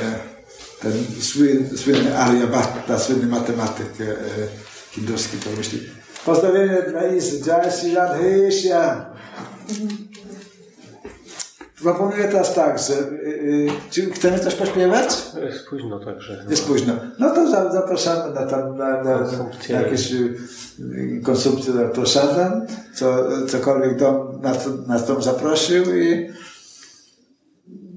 ten 0.81 0.93
słynny, 1.21 1.77
słynny 1.77 2.17
Aryabhata, 2.17 2.99
słynny 2.99 3.25
matematyk 3.25 3.87
e, 4.01 4.05
hinduski 4.91 5.37
pomyśli. 5.37 5.79
Pozdrowienie 6.25 6.83
dla 6.89 7.07
Isy, 7.07 7.41
Jai 7.47 7.95
Radhesha. 7.95 9.05
Proponuję 11.81 12.23
teraz 12.23 12.53
tak, 12.53 12.79
że 12.79 12.93
yy, 12.93 13.71
czy 13.89 14.11
chcemy 14.11 14.39
coś 14.39 14.55
pośpiewać? 14.55 15.07
Jest 15.45 15.67
późno 15.69 15.99
także. 15.99 16.45
Jest 16.49 16.65
późno. 16.65 16.93
No 17.19 17.35
to 17.35 17.51
za, 17.51 17.71
zapraszamy 17.71 18.33
na, 18.33 18.45
tam, 18.45 18.77
na, 18.77 19.03
na, 19.03 19.19
na 19.21 19.49
jakieś 19.69 20.11
yy, 20.11 21.21
konsumpcję 21.23 21.73
zapraszamy, 21.73 22.67
co, 22.95 23.27
cokolwiek 23.47 23.97
dom, 23.97 24.41
nas, 24.41 24.57
nas 24.87 25.07
dom 25.07 25.23
zaprosił 25.23 25.97
i 25.97 26.29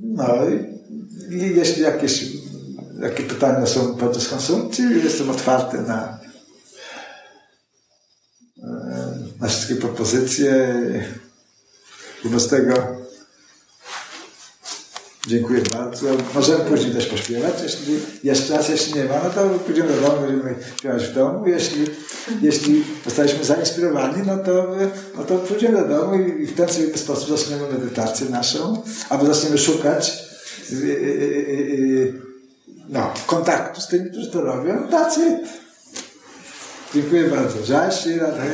no 0.02 0.26
i, 0.48 1.34
i 1.34 1.56
jeśli 1.56 1.82
jakieś, 1.82 2.26
jakie 3.00 3.22
pytania 3.22 3.66
są 3.66 3.96
podczas 3.96 4.28
konsumpcji, 4.28 4.84
jestem 5.04 5.30
otwarty 5.30 5.78
na, 5.78 6.18
na 9.40 9.48
wszystkie 9.48 9.74
propozycje. 9.74 10.74
Wobec 12.24 12.48
tego 12.48 13.01
Dziękuję 15.26 15.62
bardzo. 15.74 16.06
Możemy 16.34 16.64
później 16.64 16.94
też 16.94 17.06
pośpiewać, 17.06 17.54
jeśli 17.62 17.98
jeszcze 18.24 18.56
raz, 18.56 18.68
jeśli 18.68 18.94
nie 18.94 19.04
ma, 19.04 19.14
no 19.24 19.30
to 19.30 19.48
pójdziemy 19.48 19.88
do 19.94 20.00
domu, 20.00 20.20
będziemy 20.20 20.54
śpiewać 20.76 21.06
w 21.06 21.14
domu. 21.14 21.46
Jeśli, 21.46 21.86
jeśli 22.42 22.84
zostaliśmy 23.04 23.44
zainspirowani, 23.44 24.22
no 24.26 24.38
to, 24.38 24.76
no 25.16 25.24
to 25.24 25.38
pójdziemy 25.38 25.78
do 25.78 25.88
domu 25.88 26.14
i 26.14 26.46
w 26.46 26.54
ten 26.54 26.68
sposób 26.96 27.38
zaczniemy 27.38 27.62
medytację 27.72 28.28
naszą, 28.28 28.82
albo 29.08 29.34
zaczniemy 29.34 29.58
szukać 29.58 30.18
yy, 30.70 30.78
yy, 30.78 30.96
yy, 31.76 32.12
no, 32.88 33.12
kontaktu 33.26 33.80
z 33.80 33.86
tymi, 33.86 34.10
którzy 34.10 34.30
to 34.30 34.40
robią. 34.40 34.88
Tacy. 34.90 35.40
Dziękuję 36.94 37.24
bardzo. 37.24 37.72
Jai 37.72 37.92
Shri 37.92 38.18
Radha 38.18 38.44